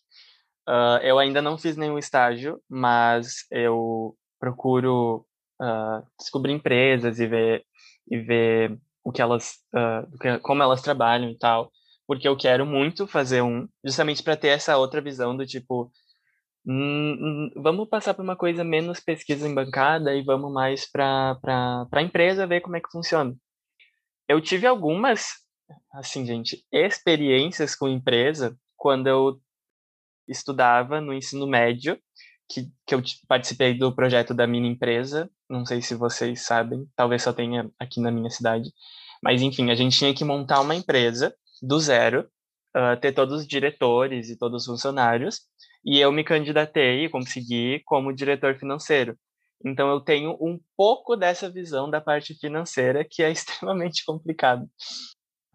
Uh, 0.68 0.98
eu 1.04 1.20
ainda 1.20 1.42
não 1.42 1.58
fiz 1.58 1.78
nenhum 1.78 1.98
estágio, 1.98 2.60
mas 2.70 3.46
eu 3.52 4.16
procuro 4.40 5.26
uh, 5.62 6.06
descobrir 6.20 6.54
empresas 6.54 7.20
e 7.20 7.28
ver 7.28 7.66
e 8.10 8.20
ver 8.20 8.78
o 9.04 9.12
que 9.12 9.22
elas, 9.22 9.56
uh, 9.76 10.40
como 10.42 10.64
elas 10.64 10.82
trabalham 10.82 11.30
e 11.30 11.38
tal, 11.38 11.72
porque 12.08 12.28
eu 12.28 12.38
quero 12.38 12.66
muito 12.66 13.08
fazer 13.08 13.42
um, 13.42 13.68
justamente 13.84 14.24
para 14.24 14.38
ter 14.38 14.50
essa 14.50 14.78
outra 14.78 15.02
visão 15.02 15.36
do 15.36 15.46
tipo, 15.46 15.92
hum, 16.66 17.14
hum, 17.20 17.52
vamos 17.56 17.88
passar 17.90 18.14
por 18.14 18.24
uma 18.24 18.36
coisa 18.36 18.64
menos 18.64 19.00
pesquisa 19.00 19.48
em 19.48 19.54
bancada 19.54 20.14
e 20.16 20.24
vamos 20.24 20.52
mais 20.52 20.90
para 20.90 21.38
a 21.92 22.02
empresa 22.02 22.48
ver 22.48 22.62
como 22.62 22.76
é 22.76 22.82
que 22.82 22.92
funciona. 22.92 23.36
Eu 24.28 24.42
tive 24.42 24.66
algumas, 24.66 25.34
assim, 25.94 26.26
gente, 26.26 26.66
experiências 26.72 27.76
com 27.76 27.88
empresa 27.88 28.58
quando 28.76 29.08
eu 29.08 29.40
estudava 30.28 31.00
no 31.02 31.14
ensino 31.14 31.48
médio, 31.48 31.98
que, 32.50 32.68
que 32.86 32.96
eu 32.96 33.02
participei 33.28 33.74
do 33.74 33.94
projeto 33.94 34.34
da 34.34 34.46
mini 34.46 34.70
empresa, 34.70 35.30
não 35.50 35.66
sei 35.66 35.82
se 35.82 35.96
vocês 35.96 36.46
sabem, 36.46 36.88
talvez 36.96 37.24
só 37.24 37.34
tenha 37.34 37.70
aqui 37.80 38.00
na 38.00 38.12
minha 38.12 38.30
cidade, 38.30 38.72
mas 39.24 39.42
enfim, 39.42 39.72
a 39.72 39.76
gente 39.76 39.98
tinha 39.98 40.14
que 40.14 40.24
montar 40.24 40.62
uma 40.62 40.76
empresa 40.76 41.36
do 41.62 41.80
zero, 41.80 42.30
uh, 42.76 43.00
ter 43.00 43.12
todos 43.12 43.42
os 43.42 43.48
diretores 43.48 44.30
e 44.30 44.38
todos 44.38 44.64
os 44.64 44.68
funcionários, 44.68 45.42
e 45.84 46.00
eu 46.00 46.12
me 46.12 46.24
candidatei 46.24 47.06
e 47.06 47.10
consegui 47.10 47.82
como 47.86 48.14
diretor 48.14 48.58
financeiro. 48.58 49.18
Então 49.64 49.90
eu 49.90 50.00
tenho 50.00 50.32
um 50.42 50.60
pouco 50.76 51.16
dessa 51.16 51.50
visão 51.50 51.90
da 51.90 52.02
parte 52.02 52.36
financeira 52.36 53.06
que 53.10 53.24
é 53.24 53.32
extremamente 53.32 54.04
complicado. 54.06 54.68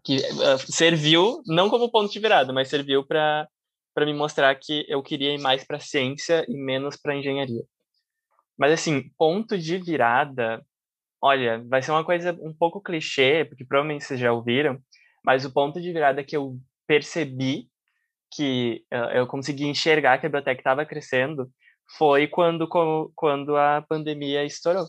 Que 0.03 0.17
uh, 0.17 0.57
serviu 0.71 1.41
não 1.45 1.69
como 1.69 1.91
ponto 1.91 2.11
de 2.11 2.19
virada, 2.19 2.51
mas 2.51 2.69
serviu 2.69 3.05
para 3.05 3.47
para 3.93 4.05
me 4.05 4.13
mostrar 4.13 4.53
que 4.55 4.85
eu 4.87 5.01
queria 5.03 5.33
ir 5.33 5.39
mais 5.39 5.63
para 5.63 5.79
ciência 5.79 6.45
e 6.47 6.55
menos 6.55 6.95
para 6.97 7.15
engenharia. 7.15 7.63
Mas 8.57 8.73
assim, 8.73 9.09
ponto 9.17 9.57
de 9.57 9.77
virada, 9.77 10.63
olha, 11.21 11.63
vai 11.67 11.81
ser 11.81 11.91
uma 11.91 12.05
coisa 12.05 12.37
um 12.41 12.53
pouco 12.53 12.81
clichê, 12.81 13.45
porque 13.45 13.65
provavelmente 13.65 14.05
vocês 14.05 14.19
já 14.19 14.31
ouviram, 14.31 14.79
mas 15.23 15.45
o 15.45 15.51
ponto 15.51 15.81
de 15.81 15.91
virada 15.91 16.23
que 16.23 16.35
eu 16.35 16.57
percebi 16.87 17.67
que 18.33 18.85
uh, 18.93 19.11
eu 19.13 19.27
consegui 19.27 19.65
enxergar 19.65 20.17
que 20.17 20.25
a 20.25 20.29
biblioteca 20.29 20.59
estava 20.59 20.85
crescendo 20.85 21.51
foi 21.97 22.27
quando 22.27 22.67
quando 23.15 23.57
a 23.57 23.81
pandemia 23.81 24.45
estourou. 24.45 24.85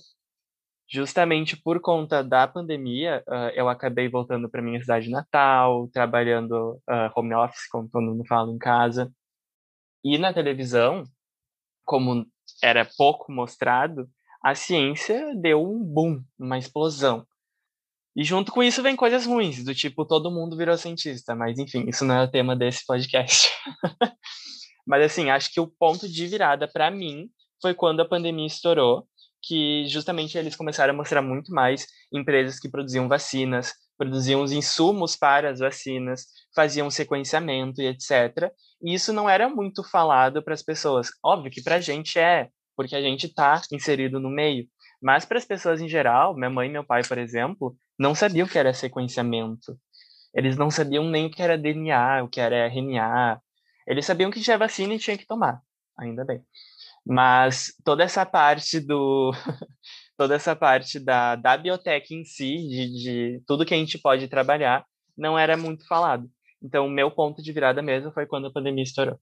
Justamente 0.93 1.57
por 1.57 1.81
conta 1.81 2.23
da 2.23 2.47
pandemia, 2.47 3.25
uh, 3.27 3.49
eu 3.55 3.67
acabei 3.67 4.11
voltando 4.11 4.51
para 4.51 4.61
minha 4.61 4.79
cidade 4.79 5.09
natal, 5.09 5.89
trabalhando 5.89 6.75
uh, 6.87 7.11
home 7.17 7.35
office, 7.35 7.67
como 7.71 7.89
todo 7.89 8.03
mundo 8.03 8.27
fala, 8.27 8.53
em 8.53 8.59
casa. 8.59 9.11
E 10.05 10.19
na 10.19 10.35
televisão, 10.35 11.05
como 11.83 12.27
era 12.63 12.87
pouco 12.99 13.33
mostrado, 13.33 14.07
a 14.45 14.55
ciência 14.55 15.35
deu 15.35 15.63
um 15.63 15.83
boom, 15.83 16.23
uma 16.39 16.59
explosão. 16.59 17.27
E 18.15 18.23
junto 18.23 18.53
com 18.53 18.63
isso 18.63 18.83
vem 18.83 18.95
coisas 18.95 19.25
ruins, 19.25 19.65
do 19.65 19.75
tipo 19.75 20.05
todo 20.05 20.31
mundo 20.31 20.59
virou 20.59 20.77
cientista, 20.77 21.35
mas 21.35 21.59
enfim, 21.59 21.89
isso 21.89 22.05
não 22.05 22.17
é 22.17 22.25
o 22.25 22.31
tema 22.31 22.55
desse 22.55 22.85
podcast. 22.85 23.49
mas 24.87 25.03
assim, 25.03 25.31
acho 25.31 25.51
que 25.51 25.61
o 25.61 25.67
ponto 25.67 26.07
de 26.07 26.27
virada 26.27 26.69
para 26.69 26.91
mim 26.91 27.31
foi 27.63 27.73
quando 27.73 28.01
a 28.01 28.09
pandemia 28.09 28.47
estourou 28.47 29.09
que 29.43 29.87
justamente 29.89 30.39
eles 30.39 30.55
começaram 30.55 30.95
a 30.95 30.97
mostrar 30.97 31.21
muito 31.21 31.53
mais 31.53 31.87
empresas 32.13 32.61
que 32.61 32.69
produziam 32.71 33.09
vacinas, 33.09 33.75
produziam 33.99 34.43
os 34.43 34.53
insumos 34.53 35.17
para 35.17 35.51
as 35.51 35.59
vacinas, 35.59 36.27
faziam 36.55 36.91
sequenciamento 36.91 37.81
e 37.81 37.87
etc. 37.87 38.53
E 38.83 38.95
isso 38.95 39.13
não 39.13 39.29
era 39.29 39.49
muito 39.49 39.83
falado 39.83 40.43
para 40.43 40.55
as 40.55 40.63
pessoas. 40.63 41.11
Óbvio 41.25 41.51
que 41.51 41.63
para 41.63 41.77
a 41.77 41.81
gente 41.81 42.19
é, 42.19 42.49
porque 42.77 42.95
a 42.95 43.01
gente 43.01 43.27
está 43.27 43.61
inserido 43.73 44.21
no 44.21 44.31
meio. 44.31 44.67
Mas 45.01 45.25
para 45.25 45.39
as 45.39 45.45
pessoas 45.45 45.81
em 45.81 45.89
geral, 45.89 46.35
minha 46.35 46.51
mãe 46.51 46.69
e 46.69 46.73
meu 46.73 46.85
pai, 46.85 47.03
por 47.03 47.19
exemplo, 47.19 47.77
não 47.99 48.15
sabiam 48.15 48.47
o 48.47 48.51
que 48.51 48.59
era 48.59 48.73
sequenciamento. 48.73 49.77
Eles 50.35 50.57
não 50.57 50.71
sabiam 50.71 51.05
nem 51.05 51.27
o 51.27 51.31
que 51.31 51.43
era 51.43 51.59
DNA, 51.59 52.23
o 52.23 52.29
que 52.29 52.41
era 52.41 52.67
RNA. 52.69 53.41
Eles 53.87 54.07
sabiam 54.07 54.31
que 54.31 54.41
tinha 54.41 54.57
vacina 54.57 54.95
e 54.95 54.99
tinha 54.99 55.19
que 55.19 55.27
tomar, 55.27 55.61
ainda 55.99 56.25
bem. 56.25 56.45
Mas 57.05 57.75
toda 57.85 58.05
essa 58.05 58.25
parte 58.25 58.79
do 58.79 59.33
toda 60.17 60.35
essa 60.35 60.55
parte 60.55 61.01
da, 61.01 61.35
da 61.35 61.57
biotech 61.57 62.15
em 62.15 62.25
si, 62.25 62.57
de, 62.69 63.03
de 63.03 63.43
tudo 63.47 63.67
que 63.67 63.75
a 63.75 63.77
gente 63.77 63.99
pode 63.99 64.29
trabalhar, 64.29 64.87
não 65.17 65.39
era 65.39 65.57
muito 65.57 65.87
falado. 65.87 66.31
Então, 66.63 66.87
o 66.87 66.91
meu 66.91 67.11
ponto 67.11 67.43
de 67.43 67.53
virada 67.53 67.83
mesmo 67.83 68.13
foi 68.13 68.27
quando 68.27 68.47
a 68.47 68.53
pandemia 68.53 68.85
estourou. 68.85 69.19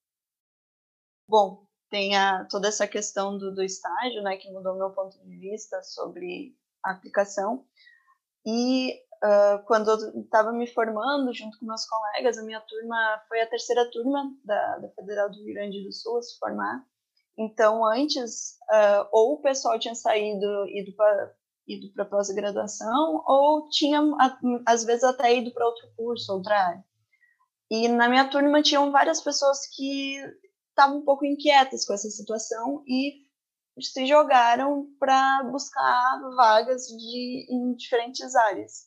Bom, 1.26 1.64
tem 1.88 2.16
a, 2.16 2.44
toda 2.50 2.68
essa 2.68 2.86
questão 2.86 3.38
do, 3.38 3.54
do 3.54 3.62
estágio, 3.62 4.22
né, 4.22 4.36
que 4.36 4.50
mudou 4.50 4.76
meu 4.76 4.90
ponto 4.90 5.18
de 5.18 5.36
vista 5.38 5.82
sobre 5.82 6.54
a 6.84 6.92
aplicação. 6.92 7.64
E 8.44 8.92
uh, 9.24 9.64
quando 9.66 9.90
eu 9.90 10.22
estava 10.22 10.52
me 10.52 10.66
formando 10.66 11.32
junto 11.32 11.58
com 11.58 11.66
meus 11.66 11.86
colegas, 11.86 12.38
a 12.38 12.42
minha 12.42 12.60
turma 12.60 13.22
foi 13.28 13.40
a 13.40 13.48
terceira 13.48 13.90
turma 13.90 14.30
da, 14.44 14.78
da 14.78 14.88
Federal 14.90 15.30
do 15.30 15.42
Rio 15.44 15.54
Grande 15.54 15.82
do 15.82 15.92
Sul 15.92 16.18
a 16.18 16.22
se 16.22 16.38
formar. 16.38 16.84
Então, 17.42 17.82
antes, 17.86 18.58
uh, 18.70 19.08
ou 19.10 19.32
o 19.32 19.40
pessoal 19.40 19.78
tinha 19.78 19.94
saído 19.94 20.46
ido 20.68 20.94
para 20.94 21.34
ido 21.66 21.90
para 21.94 22.04
pós-graduação, 22.04 23.22
ou 23.26 23.68
tinha, 23.70 24.02
às 24.66 24.84
vezes, 24.84 25.04
até 25.04 25.36
ido 25.36 25.50
para 25.52 25.66
outro 25.66 25.88
curso, 25.96 26.32
outra 26.32 26.66
área. 26.66 26.84
E 27.70 27.88
na 27.88 28.08
minha 28.08 28.28
turma 28.28 28.60
tinham 28.60 28.90
várias 28.90 29.22
pessoas 29.22 29.60
que 29.74 30.16
estavam 30.68 30.98
um 30.98 31.04
pouco 31.04 31.24
inquietas 31.24 31.86
com 31.86 31.94
essa 31.94 32.10
situação 32.10 32.82
e 32.86 33.22
se 33.80 34.04
jogaram 34.04 34.88
para 34.98 35.44
buscar 35.44 36.20
vagas 36.36 36.86
de, 36.88 37.46
em 37.48 37.74
diferentes 37.74 38.34
áreas. 38.34 38.86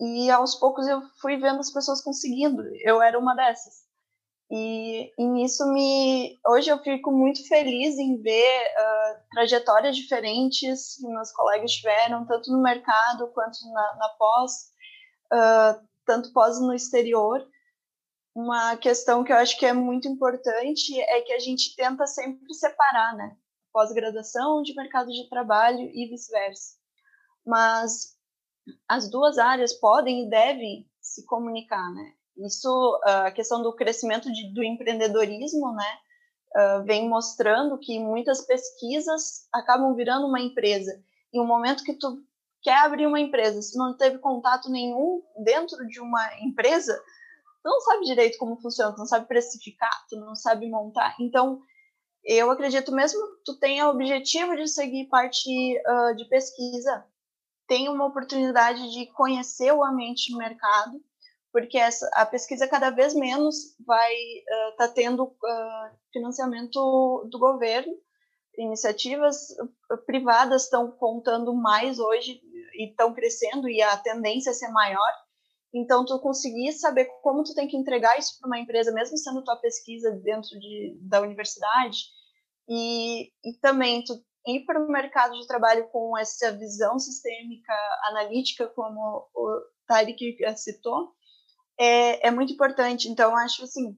E 0.00 0.30
aos 0.30 0.54
poucos 0.54 0.86
eu 0.86 1.00
fui 1.20 1.36
vendo 1.36 1.58
as 1.60 1.72
pessoas 1.72 2.00
conseguindo. 2.02 2.62
Eu 2.84 3.02
era 3.02 3.18
uma 3.18 3.34
dessas. 3.34 3.81
E, 4.54 5.10
e 5.16 5.24
nisso 5.24 5.64
me 5.72 6.38
hoje 6.46 6.68
eu 6.68 6.78
fico 6.82 7.10
muito 7.10 7.48
feliz 7.48 7.96
em 7.96 8.20
ver 8.20 8.66
uh, 8.66 9.22
trajetórias 9.30 9.96
diferentes 9.96 10.96
que 10.96 11.06
meus 11.08 11.32
colegas 11.32 11.72
tiveram, 11.72 12.26
tanto 12.26 12.52
no 12.52 12.60
mercado 12.60 13.28
quanto 13.28 13.58
na, 13.72 13.96
na 13.96 14.08
pós, 14.18 14.70
uh, 15.32 15.88
tanto 16.04 16.34
pós 16.34 16.60
no 16.60 16.74
exterior. 16.74 17.48
Uma 18.34 18.76
questão 18.76 19.24
que 19.24 19.32
eu 19.32 19.36
acho 19.38 19.58
que 19.58 19.64
é 19.64 19.72
muito 19.72 20.06
importante 20.06 21.00
é 21.00 21.22
que 21.22 21.32
a 21.32 21.38
gente 21.38 21.74
tenta 21.74 22.06
sempre 22.06 22.52
separar, 22.52 23.16
né? 23.16 23.34
Pós-graduação 23.72 24.62
de 24.62 24.74
mercado 24.74 25.10
de 25.10 25.30
trabalho 25.30 25.90
e 25.94 26.06
vice-versa. 26.10 26.76
Mas 27.46 28.18
as 28.86 29.10
duas 29.10 29.38
áreas 29.38 29.72
podem 29.72 30.26
e 30.26 30.28
devem 30.28 30.86
se 31.00 31.24
comunicar, 31.24 31.90
né? 31.94 32.12
Isso, 32.36 33.00
a 33.04 33.30
questão 33.30 33.62
do 33.62 33.74
crescimento 33.74 34.32
de, 34.32 34.52
do 34.54 34.64
empreendedorismo, 34.64 35.74
né, 35.74 35.98
uh, 36.56 36.84
vem 36.84 37.08
mostrando 37.08 37.78
que 37.78 37.98
muitas 37.98 38.46
pesquisas 38.46 39.46
acabam 39.52 39.94
virando 39.94 40.26
uma 40.26 40.40
empresa. 40.40 41.02
E 41.32 41.40
o 41.40 41.44
momento 41.44 41.84
que 41.84 41.94
tu 41.94 42.22
quer 42.62 42.78
abrir 42.78 43.06
uma 43.06 43.20
empresa, 43.20 43.60
se 43.60 43.76
não 43.76 43.96
teve 43.96 44.18
contato 44.18 44.70
nenhum 44.70 45.22
dentro 45.44 45.86
de 45.86 46.00
uma 46.00 46.22
empresa, 46.40 46.96
tu 47.62 47.68
não 47.68 47.80
sabe 47.80 48.04
direito 48.04 48.38
como 48.38 48.60
funciona, 48.60 48.94
tu 48.94 48.98
não 48.98 49.06
sabe 49.06 49.26
precificar, 49.26 50.06
tu 50.08 50.16
não 50.16 50.34
sabe 50.34 50.68
montar. 50.70 51.14
Então, 51.20 51.60
eu 52.24 52.50
acredito 52.50 52.92
mesmo 52.92 53.20
que 53.36 53.44
tu 53.44 53.58
tenha 53.58 53.86
o 53.86 53.90
objetivo 53.90 54.56
de 54.56 54.68
seguir 54.68 55.08
parte 55.08 55.50
uh, 55.50 56.14
de 56.16 56.24
pesquisa, 56.26 57.04
tem 57.66 57.88
uma 57.88 58.06
oportunidade 58.06 58.92
de 58.92 59.06
conhecer 59.12 59.72
o 59.72 59.84
ambiente 59.84 60.30
de 60.30 60.36
mercado, 60.36 61.00
porque 61.52 61.76
essa, 61.76 62.08
a 62.14 62.24
pesquisa 62.24 62.66
cada 62.66 62.90
vez 62.90 63.14
menos 63.14 63.76
vai 63.86 64.12
estar 64.12 64.68
uh, 64.68 64.76
tá 64.76 64.88
tendo 64.88 65.24
uh, 65.24 65.96
financiamento 66.12 67.28
do 67.30 67.38
governo, 67.38 67.92
iniciativas 68.56 69.48
privadas 70.06 70.64
estão 70.64 70.90
contando 70.90 71.54
mais 71.54 71.98
hoje 71.98 72.40
e 72.74 72.90
estão 72.90 73.14
crescendo 73.14 73.68
e 73.68 73.80
a 73.80 73.96
tendência 73.96 74.50
é 74.50 74.54
ser 74.54 74.68
maior. 74.68 75.12
Então, 75.74 76.04
tu 76.04 76.18
conseguir 76.20 76.72
saber 76.72 77.06
como 77.22 77.44
tu 77.44 77.54
tem 77.54 77.66
que 77.66 77.76
entregar 77.76 78.18
isso 78.18 78.38
para 78.38 78.46
uma 78.46 78.58
empresa, 78.58 78.92
mesmo 78.92 79.16
sendo 79.16 79.42
tua 79.42 79.56
pesquisa 79.56 80.10
dentro 80.10 80.58
de, 80.60 80.98
da 81.00 81.22
universidade, 81.22 81.98
e, 82.68 83.30
e 83.42 83.54
também 83.60 84.04
tu 84.04 84.14
ir 84.46 84.66
para 84.66 84.82
o 84.82 84.88
mercado 84.88 85.38
de 85.38 85.46
trabalho 85.46 85.88
com 85.88 86.16
essa 86.18 86.52
visão 86.52 86.98
sistêmica, 86.98 87.72
analítica, 88.04 88.66
como 88.68 89.28
o 89.34 89.60
Tarek 89.86 90.36
citou, 90.56 91.14
é, 91.82 92.28
é 92.28 92.30
muito 92.30 92.52
importante. 92.52 93.08
Então, 93.08 93.36
acho 93.36 93.64
assim, 93.64 93.96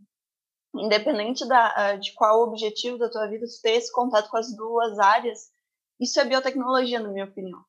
independente 0.75 1.47
da, 1.47 1.97
de 1.97 2.13
qual 2.15 2.41
o 2.41 2.45
objetivo 2.45 2.99
da 2.99 3.11
tua 3.11 3.27
vida, 3.29 3.47
tu 3.47 3.61
ter 3.63 3.73
esse 3.73 3.93
contato 3.93 4.31
com 4.31 4.37
as 4.37 4.55
duas 4.57 4.99
áreas, 4.99 5.51
isso 6.01 6.19
é 6.19 6.25
biotecnologia, 6.25 6.99
na 6.99 7.11
minha 7.11 7.27
opinião. 7.27 7.63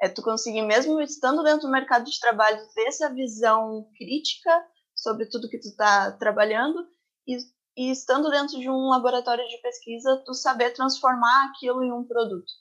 É 0.00 0.08
tu 0.08 0.20
conseguir, 0.20 0.62
mesmo 0.62 1.00
estando 1.00 1.42
dentro 1.44 1.62
do 1.62 1.70
mercado 1.70 2.04
de 2.04 2.18
trabalho, 2.18 2.60
ter 2.74 2.88
essa 2.88 3.08
visão 3.12 3.88
crítica 3.96 4.50
sobre 4.94 5.26
tudo 5.26 5.48
que 5.48 5.58
tu 5.58 5.68
está 5.68 6.10
trabalhando 6.12 6.86
e, 7.26 7.36
e, 7.76 7.90
estando 7.90 8.28
dentro 8.30 8.58
de 8.58 8.68
um 8.68 8.88
laboratório 8.88 9.46
de 9.46 9.58
pesquisa, 9.58 10.22
tu 10.26 10.34
saber 10.34 10.72
transformar 10.72 11.50
aquilo 11.50 11.82
em 11.84 11.92
um 11.92 12.04
produto. 12.04 12.52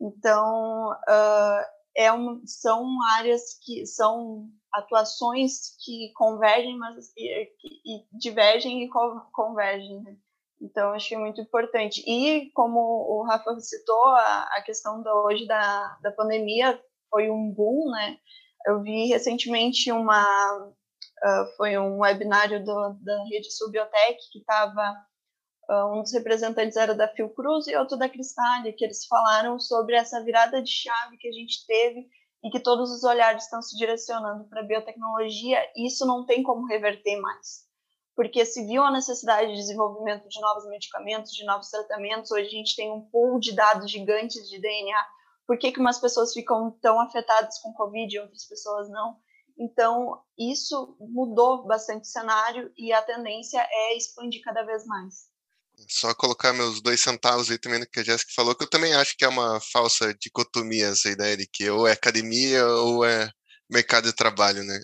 Então, 0.00 0.92
uh, 0.92 1.79
é 1.96 2.08
são 2.44 2.86
áreas 3.12 3.58
que 3.64 3.86
são 3.86 4.48
atuações 4.72 5.76
que 5.84 6.12
convergem, 6.14 6.76
mas 6.78 7.12
e, 7.16 7.48
e 7.84 8.06
divergem 8.12 8.84
e 8.84 8.88
co 8.88 9.20
convergem. 9.32 10.00
Né? 10.02 10.16
Então, 10.60 10.94
é 10.94 11.16
muito 11.16 11.40
importante. 11.40 12.02
E, 12.06 12.50
como 12.52 12.78
o 12.78 13.24
Rafa 13.24 13.58
citou, 13.60 14.06
a, 14.08 14.48
a 14.56 14.62
questão 14.62 15.02
da, 15.02 15.14
hoje 15.22 15.46
da, 15.46 15.98
da 16.02 16.12
pandemia 16.12 16.80
foi 17.10 17.30
um 17.30 17.50
boom, 17.50 17.90
né? 17.90 18.18
Eu 18.66 18.82
vi 18.82 19.06
recentemente 19.06 19.90
uma... 19.90 20.72
Uh, 21.22 21.56
foi 21.56 21.76
um 21.76 21.98
webinário 21.98 22.64
do, 22.64 22.94
da 23.02 23.24
Rede 23.24 23.50
Subbiotech 23.50 24.18
que 24.30 24.38
estava... 24.38 24.94
Uh, 25.70 25.86
um 25.94 26.02
dos 26.02 26.12
representantes 26.12 26.76
era 26.76 26.96
da 26.96 27.06
Fiocruz 27.06 27.68
e 27.68 27.76
outro 27.76 27.96
da 27.96 28.08
Cristália, 28.08 28.72
que 28.72 28.84
eles 28.84 29.06
falaram 29.06 29.56
sobre 29.56 29.94
essa 29.94 30.20
virada 30.24 30.60
de 30.60 30.68
chave 30.68 31.16
que 31.16 31.28
a 31.28 31.32
gente 31.32 31.64
teve 31.64 32.08
e 32.42 32.50
que 32.50 32.58
todos 32.58 32.90
os 32.90 33.04
olhares 33.04 33.44
estão 33.44 33.62
se 33.62 33.76
direcionando 33.76 34.48
para 34.48 34.62
a 34.62 34.64
biotecnologia, 34.64 35.60
isso 35.76 36.04
não 36.04 36.26
tem 36.26 36.42
como 36.42 36.66
reverter 36.66 37.20
mais. 37.20 37.68
Porque 38.16 38.44
se 38.44 38.66
viu 38.66 38.82
a 38.82 38.90
necessidade 38.90 39.52
de 39.52 39.58
desenvolvimento 39.58 40.28
de 40.28 40.40
novos 40.40 40.66
medicamentos, 40.68 41.30
de 41.30 41.44
novos 41.44 41.70
tratamentos, 41.70 42.32
hoje 42.32 42.48
a 42.48 42.50
gente 42.50 42.74
tem 42.74 42.90
um 42.90 43.02
pool 43.02 43.38
de 43.38 43.54
dados 43.54 43.88
gigantes 43.88 44.48
de 44.48 44.60
DNA. 44.60 45.06
Por 45.46 45.56
que, 45.56 45.70
que 45.70 45.78
umas 45.78 46.00
pessoas 46.00 46.32
ficam 46.32 46.76
tão 46.82 47.00
afetadas 47.00 47.60
com 47.60 47.72
Covid 47.74 48.12
e 48.12 48.18
outras 48.18 48.44
pessoas 48.44 48.90
não? 48.90 49.20
Então, 49.56 50.20
isso 50.36 50.96
mudou 50.98 51.64
bastante 51.64 52.02
o 52.02 52.10
cenário 52.10 52.72
e 52.76 52.92
a 52.92 53.02
tendência 53.02 53.64
é 53.70 53.96
expandir 53.96 54.42
cada 54.42 54.64
vez 54.64 54.84
mais 54.84 55.29
só 55.88 56.14
colocar 56.14 56.52
meus 56.52 56.80
dois 56.82 57.00
centavos 57.00 57.50
aí 57.50 57.58
também 57.58 57.80
no 57.80 57.86
que 57.86 58.00
a 58.00 58.04
Jéssica 58.04 58.32
falou, 58.34 58.54
que 58.54 58.64
eu 58.64 58.70
também 58.70 58.94
acho 58.94 59.16
que 59.16 59.24
é 59.24 59.28
uma 59.28 59.60
falsa 59.60 60.14
dicotomia 60.14 60.88
essa 60.88 61.08
ideia 61.10 61.36
de 61.36 61.46
que 61.46 61.68
ou 61.70 61.86
é 61.86 61.92
academia 61.92 62.66
ou 62.66 63.04
é 63.04 63.30
mercado 63.70 64.06
de 64.06 64.12
trabalho, 64.14 64.62
né? 64.64 64.80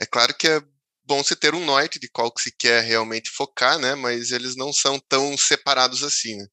É 0.00 0.06
claro 0.06 0.34
que 0.36 0.48
é 0.48 0.62
bom 1.04 1.22
se 1.24 1.36
ter 1.36 1.54
um 1.54 1.64
norte 1.64 1.98
de 1.98 2.08
qual 2.08 2.32
que 2.32 2.42
se 2.42 2.52
quer 2.52 2.82
realmente 2.84 3.30
focar, 3.30 3.78
né? 3.78 3.94
Mas 3.94 4.30
eles 4.32 4.56
não 4.56 4.72
são 4.72 5.00
tão 5.08 5.36
separados 5.38 6.02
assim, 6.04 6.36
né? 6.36 6.46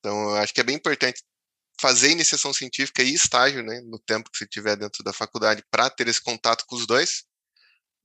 Então, 0.00 0.30
eu 0.30 0.36
acho 0.36 0.54
que 0.54 0.60
é 0.60 0.64
bem 0.64 0.76
importante 0.76 1.22
fazer 1.80 2.10
iniciação 2.10 2.52
científica 2.52 3.02
e 3.02 3.14
estágio, 3.14 3.62
né? 3.62 3.80
No 3.82 3.98
tempo 3.98 4.30
que 4.30 4.38
você 4.38 4.46
tiver 4.46 4.76
dentro 4.76 5.02
da 5.04 5.12
faculdade 5.12 5.64
para 5.70 5.90
ter 5.90 6.08
esse 6.08 6.22
contato 6.22 6.64
com 6.66 6.76
os 6.76 6.86
dois 6.86 7.24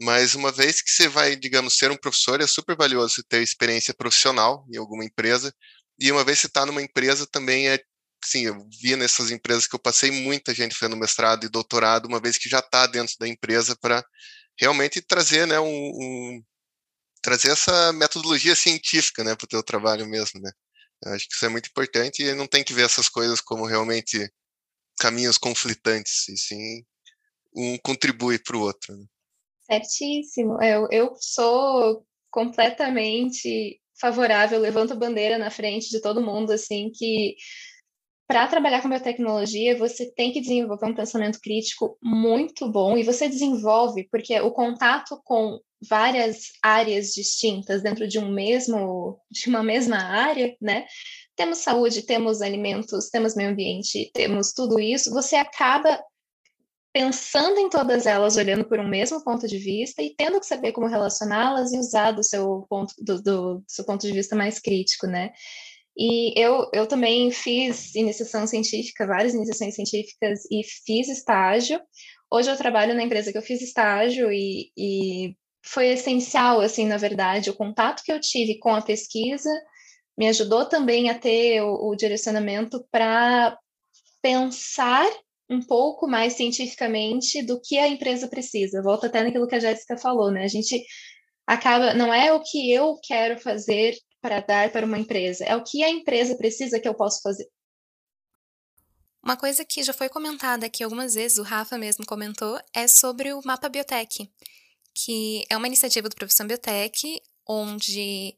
mas 0.01 0.35
uma 0.35 0.51
vez 0.51 0.81
que 0.81 0.91
você 0.91 1.07
vai, 1.07 1.35
digamos, 1.35 1.77
ser 1.77 1.91
um 1.91 1.97
professor, 1.97 2.41
é 2.41 2.47
super 2.47 2.75
valioso 2.75 3.23
ter 3.23 3.41
experiência 3.43 3.93
profissional 3.93 4.65
em 4.73 4.77
alguma 4.77 5.05
empresa. 5.05 5.53
E 5.99 6.11
uma 6.11 6.23
vez 6.23 6.39
que 6.39 6.41
você 6.43 6.47
está 6.47 6.65
numa 6.65 6.81
empresa, 6.81 7.27
também 7.27 7.69
é. 7.69 7.79
Sim, 8.23 8.45
eu 8.47 8.67
vi 8.81 8.95
nessas 8.95 9.31
empresas 9.31 9.67
que 9.67 9.75
eu 9.75 9.79
passei 9.79 10.11
muita 10.11 10.53
gente 10.53 10.75
fazendo 10.75 10.97
mestrado 10.97 11.45
e 11.45 11.49
doutorado, 11.49 12.07
uma 12.07 12.19
vez 12.19 12.37
que 12.37 12.49
já 12.49 12.59
está 12.59 12.87
dentro 12.87 13.15
da 13.19 13.27
empresa, 13.27 13.75
para 13.75 14.03
realmente 14.59 15.01
trazer, 15.01 15.47
né, 15.47 15.59
um, 15.59 15.65
um, 15.67 16.43
trazer 17.21 17.51
essa 17.51 17.93
metodologia 17.93 18.55
científica, 18.55 19.23
né, 19.23 19.35
para 19.35 19.45
o 19.45 19.47
teu 19.49 19.63
trabalho 19.63 20.07
mesmo, 20.07 20.41
né. 20.41 20.51
Acho 21.07 21.27
que 21.29 21.35
isso 21.35 21.45
é 21.45 21.49
muito 21.49 21.67
importante 21.69 22.23
e 22.23 22.33
não 22.35 22.47
tem 22.47 22.63
que 22.63 22.73
ver 22.73 22.85
essas 22.85 23.09
coisas 23.09 23.41
como 23.41 23.65
realmente 23.65 24.31
caminhos 24.99 25.37
conflitantes, 25.37 26.29
e 26.29 26.37
sim 26.37 26.85
um 27.55 27.77
contribui 27.79 28.39
para 28.39 28.57
o 28.57 28.61
outro. 28.61 28.95
Né? 28.97 29.05
Certíssimo. 29.71 30.61
Eu, 30.61 30.87
eu 30.91 31.13
sou 31.17 32.05
completamente 32.29 33.79
favorável, 33.99 34.59
levanto 34.59 34.95
bandeira 34.95 35.37
na 35.37 35.49
frente 35.49 35.89
de 35.89 36.01
todo 36.01 36.21
mundo, 36.21 36.51
assim, 36.51 36.91
que 36.93 37.35
para 38.27 38.47
trabalhar 38.47 38.81
com 38.81 38.89
biotecnologia, 38.89 39.77
você 39.77 40.11
tem 40.13 40.31
que 40.31 40.41
desenvolver 40.41 40.87
um 40.87 40.95
pensamento 40.95 41.39
crítico 41.39 41.97
muito 42.01 42.69
bom 42.69 42.97
e 42.97 43.03
você 43.03 43.29
desenvolve 43.29 44.07
porque 44.09 44.39
o 44.41 44.51
contato 44.51 45.21
com 45.23 45.59
várias 45.89 46.51
áreas 46.61 47.13
distintas 47.13 47.81
dentro 47.81 48.07
de 48.07 48.19
um 48.19 48.31
mesmo 48.31 49.19
de 49.29 49.49
uma 49.49 49.63
mesma 49.63 49.97
área, 49.97 50.55
né? 50.61 50.85
Temos 51.35 51.59
saúde, 51.59 52.03
temos 52.03 52.41
alimentos, 52.41 53.09
temos 53.09 53.35
meio 53.35 53.49
ambiente, 53.49 54.11
temos 54.13 54.53
tudo 54.53 54.79
isso, 54.79 55.11
você 55.11 55.35
acaba 55.35 56.01
pensando 56.93 57.57
em 57.57 57.69
todas 57.69 58.05
elas, 58.05 58.35
olhando 58.35 58.65
por 58.65 58.79
um 58.79 58.87
mesmo 58.87 59.23
ponto 59.23 59.47
de 59.47 59.57
vista 59.57 60.01
e 60.01 60.13
tendo 60.15 60.39
que 60.39 60.45
saber 60.45 60.71
como 60.73 60.87
relacioná-las 60.87 61.71
e 61.71 61.77
usar 61.77 62.11
do 62.11 62.23
seu 62.23 62.65
ponto 62.69 62.93
do, 62.99 63.21
do 63.21 63.63
seu 63.67 63.85
ponto 63.85 64.05
de 64.05 64.11
vista 64.11 64.35
mais 64.35 64.59
crítico, 64.59 65.07
né? 65.07 65.31
E 65.97 66.39
eu, 66.39 66.69
eu 66.73 66.87
também 66.87 67.31
fiz 67.31 67.93
iniciação 67.95 68.47
científica, 68.47 69.07
várias 69.07 69.33
iniciações 69.33 69.75
científicas 69.75 70.39
e 70.51 70.61
fiz 70.85 71.07
estágio. 71.09 71.81
Hoje 72.31 72.49
eu 72.49 72.57
trabalho 72.57 72.93
na 72.93 73.03
empresa 73.03 73.31
que 73.31 73.37
eu 73.37 73.41
fiz 73.41 73.61
estágio 73.61 74.31
e, 74.31 74.71
e 74.77 75.35
foi 75.63 75.87
essencial, 75.87 76.61
assim, 76.61 76.85
na 76.85 76.97
verdade, 76.97 77.49
o 77.49 77.55
contato 77.55 78.03
que 78.03 78.11
eu 78.11 78.19
tive 78.19 78.57
com 78.59 78.73
a 78.73 78.81
pesquisa 78.81 79.49
me 80.17 80.27
ajudou 80.27 80.65
também 80.65 81.09
a 81.09 81.17
ter 81.17 81.61
o, 81.61 81.89
o 81.89 81.95
direcionamento 81.95 82.85
para 82.91 83.57
pensar 84.21 85.09
um 85.51 85.61
pouco 85.61 86.07
mais 86.07 86.33
cientificamente 86.33 87.43
do 87.43 87.59
que 87.59 87.77
a 87.77 87.87
empresa 87.87 88.27
precisa. 88.29 88.81
Volta 88.81 89.07
até 89.07 89.21
naquilo 89.21 89.47
que 89.47 89.55
a 89.55 89.59
Jéssica 89.59 89.97
falou, 89.97 90.31
né? 90.31 90.45
A 90.45 90.47
gente 90.47 90.81
acaba, 91.45 91.93
não 91.93 92.13
é 92.13 92.31
o 92.31 92.41
que 92.41 92.71
eu 92.71 92.97
quero 93.03 93.37
fazer 93.37 93.97
para 94.21 94.39
dar 94.39 94.71
para 94.71 94.85
uma 94.85 94.97
empresa, 94.97 95.43
é 95.43 95.55
o 95.55 95.63
que 95.63 95.83
a 95.83 95.89
empresa 95.89 96.37
precisa 96.37 96.79
que 96.79 96.87
eu 96.87 96.95
posso 96.95 97.21
fazer. 97.21 97.49
Uma 99.21 99.35
coisa 99.35 99.65
que 99.65 99.83
já 99.83 99.93
foi 99.93 100.07
comentada 100.07 100.65
aqui 100.65 100.83
algumas 100.83 101.15
vezes, 101.15 101.37
o 101.37 101.43
Rafa 101.43 101.77
mesmo 101.77 102.05
comentou, 102.05 102.59
é 102.73 102.87
sobre 102.87 103.33
o 103.33 103.41
Mapa 103.43 103.67
Biotech, 103.67 104.31
que 104.95 105.43
é 105.49 105.57
uma 105.57 105.67
iniciativa 105.67 106.07
do 106.07 106.15
Profissão 106.15 106.47
Biotech, 106.47 107.21
onde 107.47 108.35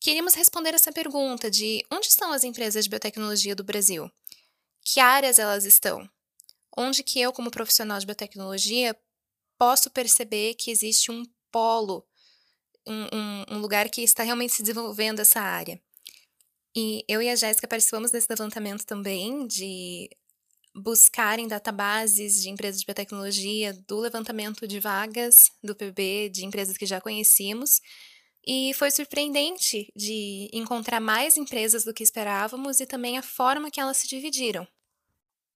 queríamos 0.00 0.34
responder 0.34 0.74
essa 0.74 0.92
pergunta 0.92 1.50
de 1.50 1.84
onde 1.90 2.08
estão 2.08 2.32
as 2.32 2.42
empresas 2.42 2.84
de 2.84 2.90
biotecnologia 2.90 3.54
do 3.54 3.64
Brasil? 3.64 4.10
Que 4.84 5.00
áreas 5.00 5.38
elas 5.38 5.64
estão? 5.64 6.08
Onde 6.80 7.02
que 7.02 7.20
eu, 7.20 7.32
como 7.32 7.50
profissional 7.50 7.98
de 7.98 8.06
biotecnologia, 8.06 8.96
posso 9.58 9.90
perceber 9.90 10.54
que 10.54 10.70
existe 10.70 11.10
um 11.10 11.24
polo 11.50 12.06
um, 12.86 13.04
um, 13.12 13.56
um 13.56 13.58
lugar 13.58 13.88
que 13.90 14.00
está 14.00 14.22
realmente 14.22 14.52
se 14.52 14.62
desenvolvendo 14.62 15.18
essa 15.18 15.40
área. 15.40 15.80
E 16.76 17.04
eu 17.08 17.20
e 17.20 17.28
a 17.28 17.34
Jéssica 17.34 17.66
participamos 17.66 18.12
desse 18.12 18.28
levantamento 18.30 18.86
também, 18.86 19.44
de 19.48 20.08
buscarem 20.72 21.48
databases 21.48 22.40
de 22.40 22.48
empresas 22.48 22.80
de 22.80 22.86
biotecnologia, 22.86 23.72
do 23.88 23.98
levantamento 23.98 24.66
de 24.66 24.78
vagas 24.78 25.50
do 25.60 25.74
PB, 25.74 26.30
de 26.30 26.46
empresas 26.46 26.76
que 26.76 26.86
já 26.86 27.00
conhecíamos. 27.00 27.80
E 28.46 28.72
foi 28.74 28.92
surpreendente 28.92 29.92
de 29.96 30.48
encontrar 30.52 31.00
mais 31.00 31.36
empresas 31.36 31.84
do 31.84 31.92
que 31.92 32.04
esperávamos 32.04 32.78
e 32.78 32.86
também 32.86 33.18
a 33.18 33.22
forma 33.22 33.70
que 33.70 33.80
elas 33.80 33.96
se 33.96 34.06
dividiram. 34.06 34.66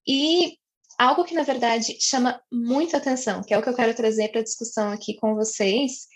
E 0.06 0.58
algo 0.98 1.24
que, 1.24 1.34
na 1.34 1.42
verdade, 1.42 1.96
chama 2.00 2.40
muita 2.50 2.96
atenção, 2.96 3.42
que 3.42 3.52
é 3.54 3.58
o 3.58 3.62
que 3.62 3.68
eu 3.68 3.76
quero 3.76 3.94
trazer 3.94 4.28
para 4.28 4.40
a 4.40 4.44
discussão 4.44 4.92
aqui 4.92 5.14
com 5.16 5.34
vocês, 5.34 6.06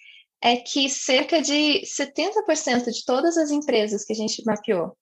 é 0.41 0.57
que 0.57 0.89
cerca 0.89 1.41
de 1.41 1.83
70% 1.85 2.91
de 2.91 3.05
todas 3.05 3.37
as 3.37 3.51
empresas 3.51 4.05
que 4.05 4.13
a 4.13 4.17
gente 4.17 4.45
mapeou, 4.45 4.97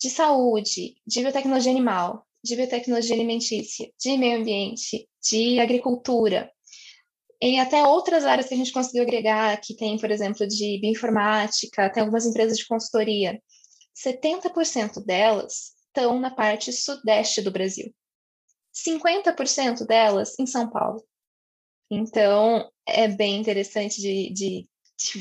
de 0.00 0.10
saúde, 0.10 0.94
de 1.06 1.20
biotecnologia 1.20 1.70
animal, 1.70 2.26
de 2.44 2.56
biotecnologia 2.56 3.14
alimentícia, 3.14 3.90
de 4.00 4.18
meio 4.18 4.40
ambiente, 4.40 5.08
de 5.22 5.60
agricultura, 5.60 6.50
e 7.40 7.58
até 7.58 7.84
outras 7.84 8.24
áreas 8.24 8.46
que 8.46 8.54
a 8.54 8.56
gente 8.56 8.72
conseguiu 8.72 9.02
agregar, 9.02 9.60
que 9.60 9.74
tem, 9.74 9.98
por 9.98 10.12
exemplo, 10.12 10.46
de 10.46 10.78
bioinformática, 10.80 11.90
tem 11.90 12.00
algumas 12.00 12.24
empresas 12.24 12.56
de 12.56 12.66
consultoria, 12.66 13.42
70% 13.96 15.04
delas 15.04 15.72
estão 15.88 16.20
na 16.20 16.30
parte 16.30 16.72
sudeste 16.72 17.42
do 17.42 17.50
Brasil. 17.50 17.92
50% 18.74 19.86
delas 19.86 20.38
em 20.38 20.46
São 20.46 20.68
Paulo. 20.68 21.04
Então, 21.90 22.70
é 22.86 23.06
bem 23.08 23.38
interessante 23.38 24.00
de, 24.00 24.32
de 24.32 24.68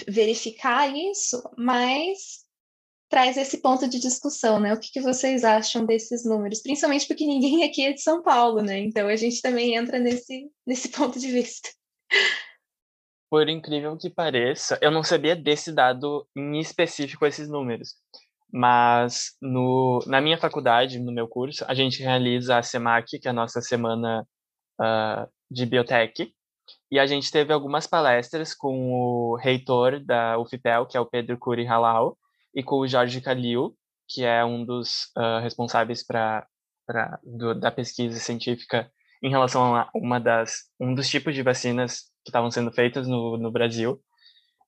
verificar 0.08 0.88
isso, 0.96 1.42
mas 1.58 2.46
traz 3.10 3.36
esse 3.36 3.62
ponto 3.62 3.90
de 3.90 4.00
discussão, 4.00 4.58
né? 4.58 4.74
O 4.74 4.80
que, 4.80 4.90
que, 4.90 5.02
vocês 5.02 5.44
acham 5.44 5.86
desses 5.86 6.24
números? 6.24 6.62
Principalmente 6.62 7.06
porque 7.06 7.26
ninguém 7.26 7.64
aqui 7.68 7.86
é 7.86 7.92
de 7.92 8.02
São 8.02 8.24
Paulo, 8.24 8.62
né? 8.62 8.80
Então 8.80 9.08
a 9.08 9.16
gente 9.18 9.42
também 9.42 9.76
entra 9.76 10.00
nesse, 10.00 10.50
nesse 10.66 10.90
ponto 10.90 11.20
de 11.20 11.28
vista. 11.30 11.70
Por 13.30 13.48
incrível 13.50 13.98
que 13.98 14.10
pareça, 14.10 14.80
eu 14.82 14.92
não 14.92 15.04
sabia 15.04 15.36
desse 15.36 15.72
dado 15.72 16.28
em 16.36 16.60
específico 16.60 17.26
esses 17.26 17.50
números. 17.50 17.96
Mas 18.52 19.38
no, 19.42 20.04
na 20.08 20.20
minha 20.20 20.38
faculdade, 20.38 21.00
no 21.00 21.12
meu 21.12 21.28
curso, 21.28 21.64
a 21.68 21.74
gente 21.74 22.04
realiza 22.04 22.58
a 22.58 22.64
SEMAC, 22.64 23.20
que 23.20 23.28
é 23.28 23.32
a 23.32 23.34
nossa 23.34 23.62
semana 23.62 24.28
uh, 24.80 25.30
de 25.50 25.66
biotech, 25.66 26.34
e 26.92 27.00
a 27.00 27.06
gente 27.06 27.32
teve 27.32 27.54
algumas 27.54 27.88
palestras 27.88 28.54
com 28.54 28.92
o 28.92 29.36
reitor 29.38 30.00
da 30.04 30.38
UFPEL, 30.38 30.86
que 30.86 30.98
é 30.98 31.00
o 31.00 31.06
Pedro 31.06 31.38
Curi 31.38 31.66
Halal, 31.66 32.18
e 32.54 32.62
com 32.62 32.80
o 32.80 32.88
Jorge 32.88 33.22
Calil, 33.22 33.76
que 34.10 34.26
é 34.26 34.44
um 34.44 34.66
dos 34.66 35.06
uh, 35.18 35.42
responsáveis 35.42 36.06
pra, 36.06 36.46
pra, 36.86 37.20
do, 37.24 37.56
da 37.56 37.72
pesquisa 37.72 38.20
científica 38.20 38.92
em 39.24 39.30
relação 39.30 39.76
a 39.76 39.90
uma 39.96 40.20
das, 40.20 40.64
um 40.80 40.94
dos 40.94 41.08
tipos 41.08 41.34
de 41.34 41.44
vacinas 41.44 42.12
que 42.24 42.30
estavam 42.30 42.52
sendo 42.52 42.72
feitas 42.72 43.08
no, 43.08 43.38
no 43.38 43.52
Brasil. 43.52 44.02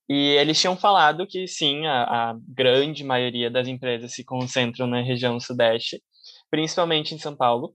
E 0.08 0.14
eles 0.36 0.60
tinham 0.60 0.76
falado 0.76 1.26
que 1.26 1.46
sim, 1.46 1.86
a, 1.86 2.30
a 2.30 2.38
grande 2.46 3.02
maioria 3.02 3.50
das 3.50 3.66
empresas 3.66 4.12
se 4.12 4.24
concentram 4.24 4.86
na 4.86 5.00
região 5.00 5.40
sudeste, 5.40 6.02
principalmente 6.50 7.14
em 7.14 7.18
São 7.18 7.34
Paulo, 7.34 7.74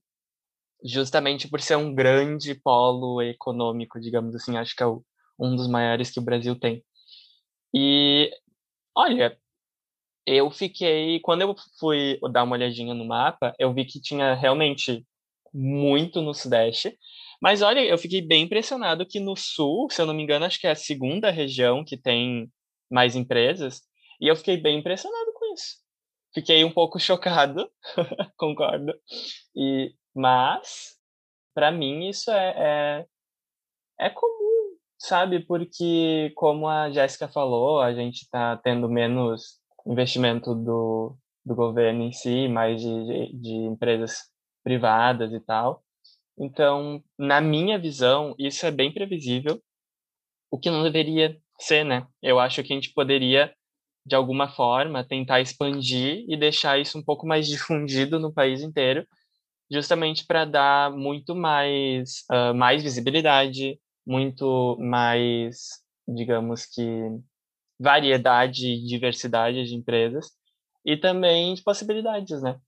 justamente 0.84 1.48
por 1.48 1.60
ser 1.60 1.76
um 1.76 1.94
grande 1.94 2.56
polo 2.56 3.22
econômico, 3.22 4.00
digamos 4.00 4.36
assim, 4.36 4.58
acho 4.58 4.76
que 4.76 4.84
é 4.84 4.86
o, 4.86 5.04
um 5.40 5.56
dos 5.56 5.68
maiores 5.68 6.12
que 6.12 6.20
o 6.20 6.24
Brasil 6.24 6.58
tem. 6.58 6.84
E, 7.74 8.32
olha, 8.96 9.38
eu 10.26 10.52
fiquei, 10.52 11.20
quando 11.22 11.42
eu 11.42 11.56
fui 11.80 12.20
dar 12.32 12.44
uma 12.44 12.56
olhadinha 12.56 12.94
no 12.94 13.06
mapa, 13.06 13.56
eu 13.58 13.74
vi 13.74 13.86
que 13.86 14.00
tinha 14.00 14.36
realmente 14.36 15.06
muito 15.54 16.22
no 16.22 16.34
Sudeste, 16.34 16.98
mas 17.42 17.62
olha, 17.62 17.80
eu 17.82 17.98
fiquei 17.98 18.22
bem 18.22 18.44
impressionado 18.44 19.06
que 19.06 19.20
no 19.20 19.36
Sul, 19.36 19.90
se 19.90 20.02
eu 20.02 20.06
não 20.06 20.14
me 20.14 20.24
engano, 20.24 20.46
acho 20.46 20.60
que 20.60 20.68
é 20.68 20.72
a 20.72 20.76
segunda 20.76 21.32
região 21.32 21.84
que 21.86 21.98
tem 21.98 22.52
mais 22.90 23.16
empresas, 23.16 23.82
e 24.20 24.28
eu 24.28 24.36
fiquei 24.36 24.58
bem 24.58 24.80
impressionado 24.80 25.32
com 25.34 25.54
isso. 25.54 25.78
Fiquei 26.34 26.64
um 26.64 26.72
pouco 26.72 27.00
chocado, 27.00 27.70
concordo. 28.38 28.94
E 29.56 29.94
mas, 30.14 30.98
para 31.54 31.72
mim, 31.72 32.10
isso 32.10 32.32
é, 32.32 33.06
é, 34.00 34.08
é, 34.08 34.10
comum, 34.10 34.76
sabe? 34.98 35.40
Porque, 35.40 36.32
como 36.36 36.68
a 36.68 36.90
Jéssica 36.92 37.28
falou, 37.28 37.82
a 37.82 37.94
gente 37.94 38.24
está 38.24 38.58
tendo 38.58 38.90
menos 38.90 39.60
investimento 39.88 40.54
do, 40.54 41.16
do 41.46 41.56
governo 41.56 42.04
em 42.04 42.12
si, 42.12 42.48
mais 42.48 42.82
de, 42.82 43.06
de, 43.06 43.40
de 43.40 43.54
empresas 43.54 44.30
privadas 44.64 45.32
e 45.32 45.40
tal. 45.40 45.84
Então, 46.40 47.04
na 47.18 47.42
minha 47.42 47.78
visão, 47.78 48.34
isso 48.40 48.66
é 48.66 48.72
bem 48.72 48.94
previsível, 48.94 49.62
o 50.52 50.58
que 50.60 50.70
não 50.70 50.84
deveria 50.84 51.38
ser, 51.60 51.84
né? 51.84 52.08
Eu 52.22 52.40
acho 52.40 52.64
que 52.64 52.74
a 52.74 52.76
gente 52.76 52.94
poderia, 52.94 53.54
de 54.06 54.16
alguma 54.16 54.48
forma, 54.50 55.04
tentar 55.04 55.42
expandir 55.42 56.26
e 56.30 56.38
deixar 56.38 56.80
isso 56.80 56.98
um 56.98 57.04
pouco 57.04 57.28
mais 57.28 57.48
difundido 57.50 58.20
no 58.20 58.34
país 58.34 58.62
inteiro, 58.62 59.06
justamente 59.72 60.26
para 60.26 60.46
dar 60.46 60.92
muito 60.92 61.36
mais, 61.36 62.24
uh, 62.32 62.54
mais 62.56 62.82
visibilidade, 62.84 63.80
muito 64.06 64.78
mais, 64.80 65.82
digamos 66.08 66.66
que, 66.66 66.84
variedade 67.80 68.68
e 68.68 68.86
diversidade 68.86 69.66
de 69.66 69.76
empresas 69.76 70.32
e 70.86 70.98
também 70.98 71.54
de 71.54 71.64
possibilidades, 71.64 72.42
né? 72.42 72.60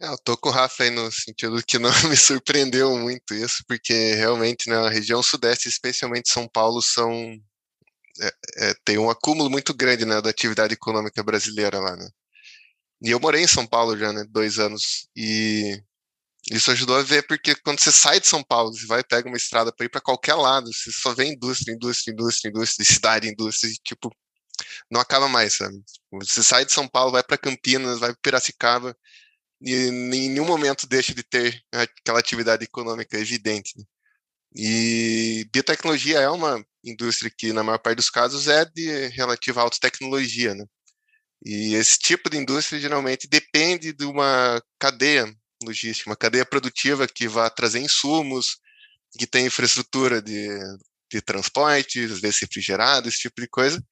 É, 0.00 0.06
eu 0.08 0.18
tô 0.18 0.36
com 0.36 0.48
o 0.48 0.52
Rafa 0.52 0.84
aí 0.84 0.90
no 0.90 1.12
sentido 1.12 1.62
que 1.62 1.78
não 1.78 1.90
me 2.08 2.16
surpreendeu 2.16 2.96
muito 2.96 3.34
isso, 3.34 3.62
porque 3.68 4.14
realmente 4.14 4.68
na 4.68 4.84
né, 4.84 4.88
região 4.88 5.22
sudeste, 5.22 5.68
especialmente 5.68 6.30
São 6.30 6.48
Paulo, 6.48 6.80
são 6.80 7.12
é, 8.20 8.70
é, 8.70 8.74
tem 8.84 8.98
um 8.98 9.10
acúmulo 9.10 9.50
muito 9.50 9.74
grande 9.74 10.04
né, 10.06 10.20
da 10.20 10.30
atividade 10.30 10.74
econômica 10.74 11.22
brasileira 11.22 11.78
lá, 11.80 11.96
né? 11.96 12.08
E 13.02 13.10
eu 13.10 13.20
morei 13.20 13.42
em 13.44 13.48
São 13.48 13.66
Paulo 13.66 13.96
já, 13.98 14.12
né, 14.12 14.24
dois 14.30 14.58
anos, 14.58 15.08
e 15.16 15.82
isso 16.50 16.70
ajudou 16.70 16.96
a 16.96 17.02
ver, 17.02 17.26
porque 17.26 17.54
quando 17.56 17.80
você 17.80 17.92
sai 17.92 18.20
de 18.20 18.26
São 18.28 18.42
Paulo, 18.44 18.72
você 18.74 18.86
vai 18.86 19.04
pega 19.04 19.28
uma 19.28 19.36
estrada 19.36 19.72
para 19.74 19.86
ir 19.86 19.90
para 19.90 20.00
qualquer 20.00 20.34
lado, 20.34 20.72
você 20.72 20.90
só 20.92 21.14
vê 21.14 21.26
indústria, 21.26 21.74
indústria, 21.74 22.12
indústria, 22.12 22.50
indústria, 22.50 22.86
cidade, 22.86 23.28
indústria, 23.28 23.70
e, 23.70 23.74
tipo, 23.84 24.10
não 24.90 25.00
acaba 25.00 25.28
mais, 25.28 25.56
sabe? 25.56 25.76
Você 26.12 26.42
sai 26.42 26.64
de 26.66 26.72
São 26.72 26.88
Paulo, 26.88 27.12
vai 27.12 27.22
para 27.22 27.38
Campinas, 27.38 28.00
vai 28.00 28.10
para 28.12 28.20
Piracicaba, 28.22 28.96
e 29.60 29.74
em 29.74 30.28
nenhum 30.30 30.46
momento 30.46 30.86
deixa 30.86 31.14
de 31.14 31.22
ter 31.22 31.62
aquela 31.72 32.18
atividade 32.18 32.64
econômica 32.64 33.18
evidente. 33.18 33.78
Né? 33.78 33.84
E 34.54 35.46
biotecnologia 35.52 36.18
é 36.18 36.28
uma 36.28 36.64
indústria 36.84 37.30
que, 37.36 37.52
na 37.52 37.62
maior 37.62 37.78
parte 37.78 37.96
dos 37.96 38.10
casos, 38.10 38.48
é 38.48 38.64
de 38.64 39.08
relativa 39.08 39.60
alta 39.60 39.78
tecnologia, 39.80 40.54
né? 40.54 40.64
E 41.44 41.74
esse 41.74 41.98
tipo 41.98 42.28
de 42.28 42.36
indústria 42.36 42.80
geralmente 42.80 43.28
depende 43.28 43.92
de 43.92 44.04
uma 44.04 44.62
cadeia 44.78 45.32
logística, 45.62 46.10
uma 46.10 46.16
cadeia 46.16 46.44
produtiva 46.44 47.06
que 47.06 47.28
vai 47.28 47.50
trazer 47.50 47.80
insumos, 47.80 48.58
que 49.18 49.26
tem 49.26 49.46
infraestrutura 49.46 50.20
de, 50.20 50.48
de 51.10 51.20
transporte, 51.20 52.00
às 52.04 52.20
vezes 52.20 52.40
refrigerado, 52.40 53.08
esse 53.08 53.20
tipo 53.20 53.40
de 53.40 53.48
coisa, 53.48 53.82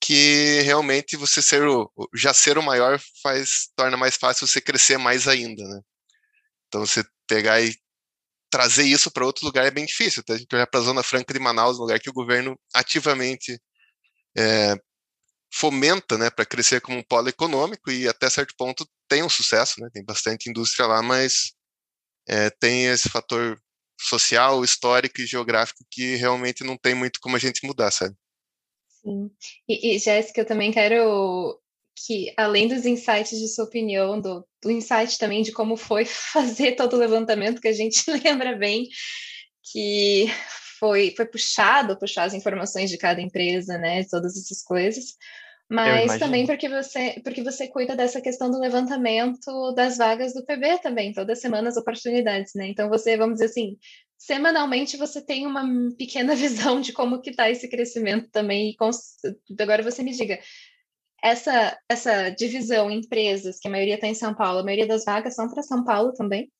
que 0.00 0.60
realmente 0.62 1.16
você 1.16 1.42
ser 1.42 1.62
o, 1.66 1.90
já 2.14 2.32
ser 2.34 2.58
o 2.58 2.62
maior 2.62 3.00
faz 3.22 3.68
torna 3.76 3.96
mais 3.96 4.16
fácil 4.16 4.46
você 4.46 4.60
crescer 4.60 4.98
mais 4.98 5.26
ainda, 5.28 5.62
né? 5.64 5.80
Então 6.68 6.84
você 6.86 7.04
pegar 7.28 7.60
e 7.60 7.74
trazer 8.50 8.84
isso 8.84 9.10
para 9.10 9.26
outro 9.26 9.44
lugar 9.46 9.66
é 9.66 9.70
bem 9.70 9.86
difícil. 9.86 10.22
A 10.28 10.36
gente 10.36 10.54
olhar 10.54 10.66
para 10.66 10.80
a 10.80 10.82
Zona 10.82 11.02
Franca 11.02 11.32
de 11.34 11.40
Manaus, 11.40 11.78
um 11.78 11.82
lugar 11.82 12.00
que 12.00 12.10
o 12.10 12.12
governo 12.12 12.58
ativamente 12.74 13.60
é, 14.36 14.76
fomenta 15.52 16.18
né, 16.18 16.30
para 16.30 16.46
crescer 16.46 16.80
como 16.80 16.98
um 16.98 17.02
polo 17.02 17.28
econômico 17.28 17.90
e 17.90 18.08
até 18.08 18.28
certo 18.30 18.54
ponto 18.56 18.86
tem 19.08 19.22
um 19.22 19.28
sucesso, 19.28 19.80
né, 19.80 19.88
tem 19.92 20.04
bastante 20.04 20.50
indústria 20.50 20.86
lá, 20.86 21.02
mas 21.02 21.52
é, 22.28 22.50
tem 22.50 22.86
esse 22.86 23.08
fator 23.08 23.58
social, 24.00 24.64
histórico 24.64 25.20
e 25.20 25.26
geográfico 25.26 25.84
que 25.90 26.16
realmente 26.16 26.64
não 26.64 26.76
tem 26.76 26.94
muito 26.94 27.20
como 27.20 27.36
a 27.36 27.38
gente 27.38 27.66
mudar, 27.66 27.90
sabe? 27.90 28.14
Sim. 29.06 29.30
E, 29.68 29.94
e 29.94 29.98
Jéssica, 29.98 30.40
eu 30.40 30.46
também 30.46 30.72
quero 30.72 31.60
que, 32.04 32.34
além 32.36 32.68
dos 32.68 32.84
insights 32.84 33.38
de 33.38 33.48
sua 33.48 33.64
opinião, 33.64 34.20
do, 34.20 34.46
do 34.62 34.70
insight 34.70 35.16
também 35.18 35.42
de 35.42 35.52
como 35.52 35.76
foi 35.76 36.04
fazer 36.04 36.72
todo 36.72 36.94
o 36.94 36.98
levantamento, 36.98 37.60
que 37.60 37.68
a 37.68 37.72
gente 37.72 38.02
lembra 38.10 38.56
bem 38.56 38.88
que 39.72 40.26
foi, 40.78 41.12
foi 41.16 41.26
puxado, 41.26 41.98
puxar 41.98 42.24
as 42.24 42.34
informações 42.34 42.90
de 42.90 42.98
cada 42.98 43.20
empresa, 43.20 43.78
né, 43.78 44.04
todas 44.04 44.36
essas 44.36 44.62
coisas, 44.62 45.16
mas 45.68 46.18
também 46.18 46.46
porque 46.46 46.68
você, 46.68 47.20
porque 47.24 47.42
você 47.42 47.66
cuida 47.66 47.96
dessa 47.96 48.20
questão 48.20 48.50
do 48.50 48.60
levantamento 48.60 49.72
das 49.74 49.96
vagas 49.96 50.32
do 50.32 50.44
PB 50.44 50.78
também, 50.78 51.12
todas 51.12 51.38
as 51.38 51.42
semanas 51.42 51.76
oportunidades, 51.76 52.52
né? 52.54 52.68
Então 52.68 52.88
você, 52.88 53.16
vamos 53.16 53.34
dizer 53.34 53.46
assim, 53.46 53.76
semanalmente 54.18 54.96
você 54.96 55.20
tem 55.20 55.46
uma 55.46 55.64
pequena 55.96 56.34
visão 56.36 56.80
de 56.80 56.92
como 56.92 57.20
que 57.20 57.30
está 57.30 57.50
esse 57.50 57.68
crescimento 57.68 58.30
também. 58.30 58.70
E 58.70 59.62
agora 59.62 59.82
você 59.82 60.02
me 60.02 60.12
diga, 60.12 60.38
essa, 61.22 61.76
essa 61.88 62.30
divisão 62.30 62.90
em 62.90 62.98
empresas, 62.98 63.58
que 63.58 63.68
a 63.68 63.70
maioria 63.70 63.94
está 63.96 64.06
em 64.06 64.14
São 64.14 64.34
Paulo, 64.34 64.60
a 64.60 64.64
maioria 64.64 64.86
das 64.86 65.04
vagas 65.04 65.34
são 65.34 65.48
para 65.48 65.62
São 65.62 65.84
Paulo 65.84 66.12
também? 66.12 66.52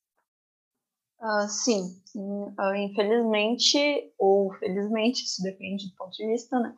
Uh, 1.19 1.49
sim, 1.49 1.81
uh, 2.15 2.75
infelizmente, 2.75 4.13
ou 4.19 4.53
felizmente, 4.55 5.23
isso 5.23 5.41
depende 5.41 5.87
do 5.89 5.95
ponto 5.95 6.11
de 6.11 6.27
vista, 6.27 6.59
né? 6.59 6.73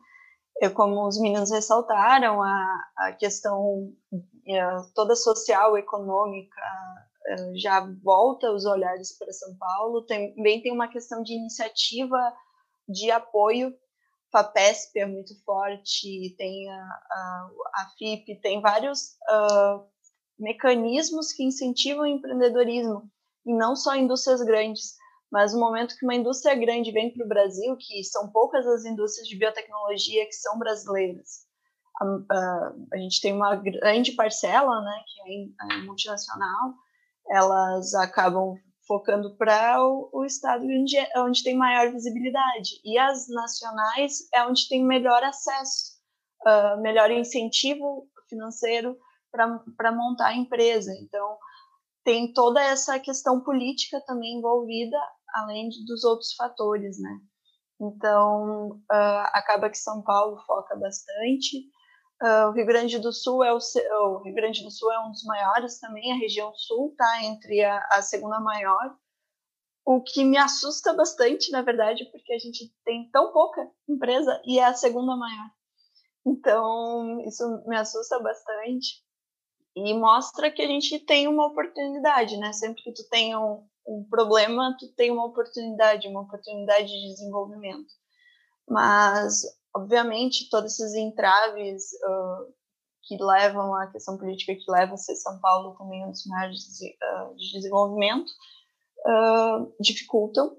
Eu, 0.60 0.72
como 0.72 1.06
os 1.06 1.20
meninos 1.20 1.50
ressaltaram, 1.50 2.42
a, 2.42 2.90
a 2.96 3.12
questão 3.12 3.92
uh, 4.12 4.92
toda 4.94 5.14
social, 5.14 5.76
econômica, 5.76 6.60
já 7.56 7.80
volta 8.02 8.50
os 8.52 8.64
olhares 8.64 9.16
para 9.18 9.32
São 9.32 9.56
Paulo. 9.56 10.02
Também 10.06 10.62
tem 10.62 10.72
uma 10.72 10.88
questão 10.88 11.22
de 11.22 11.34
iniciativa 11.34 12.18
de 12.88 13.10
apoio. 13.10 13.74
FAPESP 14.32 15.00
é 15.00 15.06
muito 15.06 15.34
forte, 15.44 16.34
tem 16.36 16.70
a, 16.70 16.76
a, 16.76 17.50
a 17.74 17.90
FIP, 17.98 18.40
tem 18.40 18.60
vários 18.60 19.16
uh, 19.28 19.84
mecanismos 20.38 21.32
que 21.32 21.42
incentivam 21.42 22.04
o 22.04 22.06
empreendedorismo, 22.06 23.10
e 23.44 23.52
não 23.52 23.74
só 23.74 23.96
indústrias 23.96 24.40
grandes, 24.42 24.94
mas 25.30 25.52
no 25.52 25.60
momento 25.60 25.96
que 25.96 26.04
uma 26.04 26.14
indústria 26.14 26.54
grande 26.54 26.92
vem 26.92 27.12
para 27.12 27.24
o 27.24 27.28
Brasil, 27.28 27.76
que 27.76 28.04
são 28.04 28.30
poucas 28.30 28.66
as 28.66 28.84
indústrias 28.84 29.28
de 29.28 29.36
biotecnologia 29.36 30.24
que 30.26 30.32
são 30.32 30.58
brasileiras, 30.58 31.46
a, 32.00 32.04
a, 32.04 32.72
a 32.94 32.96
gente 32.98 33.20
tem 33.20 33.32
uma 33.32 33.56
grande 33.56 34.12
parcela, 34.12 34.80
né, 34.80 35.02
que 35.06 35.20
é, 35.20 35.74
é 35.74 35.82
multinacional, 35.82 36.74
elas 37.30 37.94
acabam 37.94 38.54
focando 38.86 39.36
para 39.36 39.80
o, 39.84 40.10
o, 40.12 40.24
estado 40.24 40.64
onde, 40.64 40.96
é, 40.96 41.08
onde 41.18 41.44
tem 41.44 41.56
maior 41.56 41.92
visibilidade. 41.92 42.80
E 42.84 42.98
as 42.98 43.28
nacionais 43.28 44.28
é 44.34 44.44
onde 44.44 44.68
tem 44.68 44.84
melhor 44.84 45.22
acesso, 45.22 45.92
uh, 46.44 46.80
melhor 46.82 47.10
incentivo 47.10 48.08
financeiro 48.28 48.96
para 49.30 49.92
montar 49.92 50.28
a 50.28 50.36
empresa. 50.36 50.92
Então, 51.00 51.38
tem 52.04 52.32
toda 52.32 52.60
essa 52.60 52.98
questão 52.98 53.40
política 53.40 54.02
também 54.04 54.38
envolvida, 54.38 54.96
além 55.36 55.68
dos 55.86 56.02
outros 56.02 56.34
fatores, 56.34 57.00
né? 57.00 57.16
Então, 57.80 58.70
uh, 58.70 59.26
acaba 59.32 59.70
que 59.70 59.78
São 59.78 60.02
Paulo 60.02 60.36
foca 60.44 60.76
bastante. 60.76 61.64
Uh, 62.22 62.48
o 62.48 62.52
Rio 62.52 62.66
Grande 62.66 62.98
do 62.98 63.12
Sul 63.12 63.42
é 63.42 63.52
o, 63.52 63.56
o, 63.58 64.18
Rio 64.18 64.34
Grande 64.34 64.62
do 64.62 64.70
Sul 64.70 64.92
é 64.92 65.00
um 65.00 65.10
dos 65.10 65.24
maiores 65.24 65.78
também, 65.78 66.12
a 66.12 66.16
região 66.16 66.52
sul 66.54 66.90
está 66.90 67.24
entre 67.24 67.64
a, 67.64 67.78
a, 67.92 68.02
segunda 68.02 68.38
maior, 68.38 68.94
o 69.86 70.02
que 70.02 70.22
me 70.22 70.36
assusta 70.36 70.92
bastante, 70.92 71.50
na 71.50 71.62
verdade, 71.62 72.04
porque 72.12 72.34
a 72.34 72.38
gente 72.38 72.70
tem 72.84 73.10
tão 73.10 73.32
pouca 73.32 73.66
empresa 73.88 74.38
e 74.44 74.58
é 74.58 74.66
a 74.66 74.74
segunda 74.74 75.16
maior. 75.16 75.50
Então, 76.26 77.20
isso 77.26 77.64
me 77.66 77.76
assusta 77.76 78.18
bastante 78.18 79.02
e 79.74 79.94
mostra 79.94 80.50
que 80.50 80.60
a 80.60 80.66
gente 80.66 80.98
tem 80.98 81.26
uma 81.26 81.46
oportunidade, 81.46 82.36
né? 82.36 82.52
Sempre 82.52 82.82
que 82.82 82.92
tu 82.92 83.08
tem 83.08 83.34
um, 83.34 83.66
um 83.86 84.04
problema, 84.10 84.76
tu 84.78 84.92
tem 84.92 85.10
uma 85.10 85.24
oportunidade, 85.24 86.06
uma 86.06 86.20
oportunidade 86.20 86.88
de 86.88 87.08
desenvolvimento. 87.08 87.92
Mas 88.68 89.42
obviamente, 89.74 90.48
todos 90.50 90.78
esses 90.78 90.94
entraves 90.94 91.84
uh, 92.04 92.52
que 93.02 93.16
levam 93.22 93.74
à 93.74 93.86
questão 93.88 94.16
política, 94.16 94.54
que 94.54 94.70
leva 94.70 94.94
a 94.94 94.96
ser 94.96 95.16
São 95.16 95.40
Paulo 95.40 95.76
também 95.76 96.04
um 96.04 96.10
dos 96.10 96.26
maiores 96.26 96.60
uh, 96.62 97.34
de 97.36 97.52
desenvolvimento, 97.52 98.30
uh, 99.06 99.72
dificultam. 99.80 100.56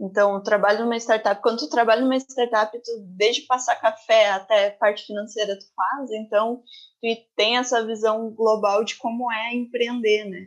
Então, 0.00 0.34
o 0.34 0.42
trabalho 0.42 0.80
numa 0.80 0.96
startup, 0.96 1.40
quando 1.40 1.60
tu 1.60 1.68
trabalha 1.68 2.00
numa 2.00 2.16
startup, 2.16 2.76
tu, 2.82 2.90
desde 3.16 3.42
passar 3.42 3.76
café 3.76 4.30
até 4.30 4.70
parte 4.70 5.06
financeira 5.06 5.56
tu 5.56 5.66
faz, 5.76 6.10
então 6.10 6.62
tu 7.00 7.08
tem 7.36 7.56
essa 7.56 7.86
visão 7.86 8.30
global 8.30 8.82
de 8.84 8.96
como 8.96 9.30
é 9.30 9.54
empreender, 9.54 10.24
né? 10.24 10.46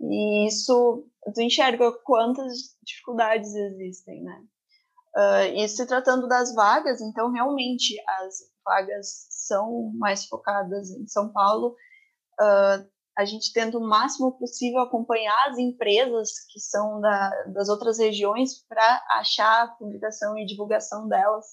E 0.00 0.46
isso, 0.46 1.04
tu 1.34 1.40
enxerga 1.40 1.90
quantas 2.04 2.76
dificuldades 2.84 3.52
existem, 3.54 4.22
né? 4.22 4.44
Uh, 5.14 5.44
e 5.54 5.68
se 5.68 5.86
tratando 5.86 6.26
das 6.26 6.54
vagas, 6.54 7.00
então 7.02 7.30
realmente 7.30 7.94
as 8.20 8.38
vagas 8.64 9.26
são 9.28 9.92
mais 9.94 10.24
focadas 10.24 10.90
em 10.90 11.06
São 11.06 11.30
Paulo. 11.30 11.76
Uh, 12.40 12.90
a 13.16 13.24
gente 13.26 13.52
tenta 13.52 13.76
o 13.76 13.86
máximo 13.86 14.32
possível 14.38 14.80
acompanhar 14.80 15.36
as 15.48 15.58
empresas 15.58 16.30
que 16.50 16.58
são 16.58 16.98
da, 17.00 17.30
das 17.52 17.68
outras 17.68 17.98
regiões 17.98 18.66
para 18.66 19.04
achar 19.10 19.64
a 19.64 19.68
publicação 19.68 20.38
e 20.38 20.46
divulgação 20.46 21.06
delas 21.06 21.44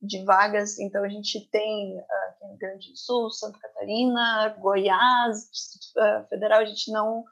de 0.00 0.22
vagas. 0.24 0.78
Então 0.78 1.02
a 1.02 1.08
gente 1.08 1.48
tem 1.50 1.98
uh, 1.98 2.48
Rio 2.48 2.58
Grande 2.58 2.90
do 2.92 2.96
Sul, 2.96 3.28
Santa 3.30 3.58
Catarina, 3.58 4.56
Goiás, 4.60 5.48
uh, 5.96 6.28
Federal. 6.28 6.60
A 6.60 6.64
gente 6.64 6.92
não 6.92 7.24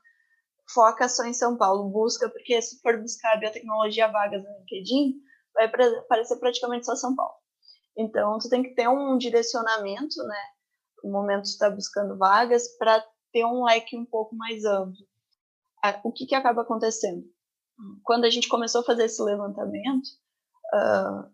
foca 0.75 1.09
só 1.09 1.25
em 1.25 1.35
São 1.35 1.57
Paulo, 1.57 1.91
busca 1.91 2.29
porque 2.29 2.61
se 2.61 2.81
for 2.81 3.01
buscar 3.01 3.39
biotecnologia 3.39 4.09
vagas 4.09 4.43
no 4.43 4.59
LinkedIn 4.59 5.23
vai 5.55 5.67
aparecer 5.67 6.37
praticamente 6.37 6.87
só 6.87 6.95
São 6.97 7.15
Paulo. 7.15 7.35
Então, 7.97 8.39
tu 8.39 8.49
tem 8.49 8.63
que 8.63 8.75
ter 8.75 8.89
um 8.89 9.19
direcionamento, 9.19 10.23
né? 10.25 10.43
No 11.05 11.13
momento 11.13 11.43
que 11.43 11.49
está 11.49 11.69
buscando 11.69 12.17
vagas, 12.17 12.69
para 12.79 13.05
ter 13.33 13.45
um 13.45 13.65
leque 13.65 13.97
um 13.97 14.05
pouco 14.05 14.35
mais 14.35 14.65
amplo. 14.65 15.07
O 16.05 16.13
que, 16.13 16.27
que 16.27 16.35
acaba 16.35 16.63
acontecendo? 16.63 17.25
Quando 18.05 18.25
a 18.25 18.31
gente 18.31 18.49
começou 18.49 18.83
a 18.83 18.85
fazer 18.85 19.07
esse 19.07 19.21
levantamento, 19.21 20.07
uh, 20.73 21.27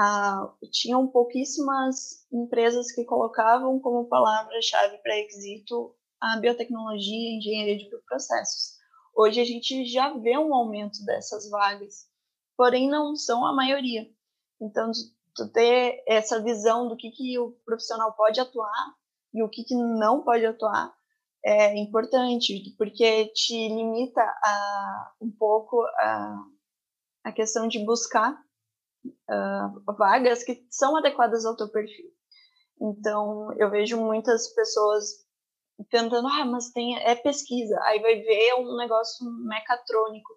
uh, 0.00 0.68
tinham 0.72 1.06
pouquíssimas 1.06 2.26
empresas 2.32 2.90
que 2.90 3.04
colocavam 3.04 3.78
como 3.78 4.08
palavra-chave 4.08 4.98
para 4.98 5.16
êxito 5.18 5.94
a 6.20 6.38
biotecnologia 6.38 7.14
e 7.14 7.36
engenharia 7.36 7.78
de 7.78 7.88
processos. 8.08 8.74
Hoje 9.14 9.40
a 9.40 9.44
gente 9.44 9.84
já 9.86 10.12
vê 10.18 10.36
um 10.36 10.52
aumento 10.52 11.04
dessas 11.04 11.48
vagas 11.48 12.08
porém 12.56 12.88
não 12.88 13.16
são 13.16 13.46
a 13.46 13.52
maioria. 13.52 14.08
Então, 14.60 14.90
tu 15.34 15.48
ter 15.50 16.02
essa 16.06 16.42
visão 16.42 16.88
do 16.88 16.96
que, 16.96 17.10
que 17.10 17.38
o 17.38 17.52
profissional 17.64 18.12
pode 18.12 18.40
atuar 18.40 18.94
e 19.32 19.42
o 19.42 19.48
que, 19.48 19.64
que 19.64 19.74
não 19.74 20.22
pode 20.22 20.46
atuar 20.46 20.94
é 21.44 21.76
importante, 21.76 22.74
porque 22.78 23.26
te 23.34 23.68
limita 23.68 24.22
a, 24.22 25.12
um 25.20 25.30
pouco 25.30 25.82
a, 25.98 26.44
a 27.24 27.32
questão 27.32 27.68
de 27.68 27.84
buscar 27.84 28.32
uh, 29.04 29.94
vagas 29.94 30.42
que 30.42 30.66
são 30.70 30.96
adequadas 30.96 31.44
ao 31.44 31.56
teu 31.56 31.68
perfil. 31.68 32.10
Então, 32.80 33.52
eu 33.58 33.70
vejo 33.70 34.00
muitas 34.00 34.48
pessoas 34.54 35.24
tentando, 35.90 36.26
ah, 36.26 36.44
mas 36.44 36.70
tem, 36.70 36.96
é 36.98 37.14
pesquisa, 37.14 37.78
aí 37.82 38.00
vai 38.00 38.16
ver 38.16 38.54
um 38.54 38.76
negócio 38.76 39.26
mecatrônico. 39.46 40.32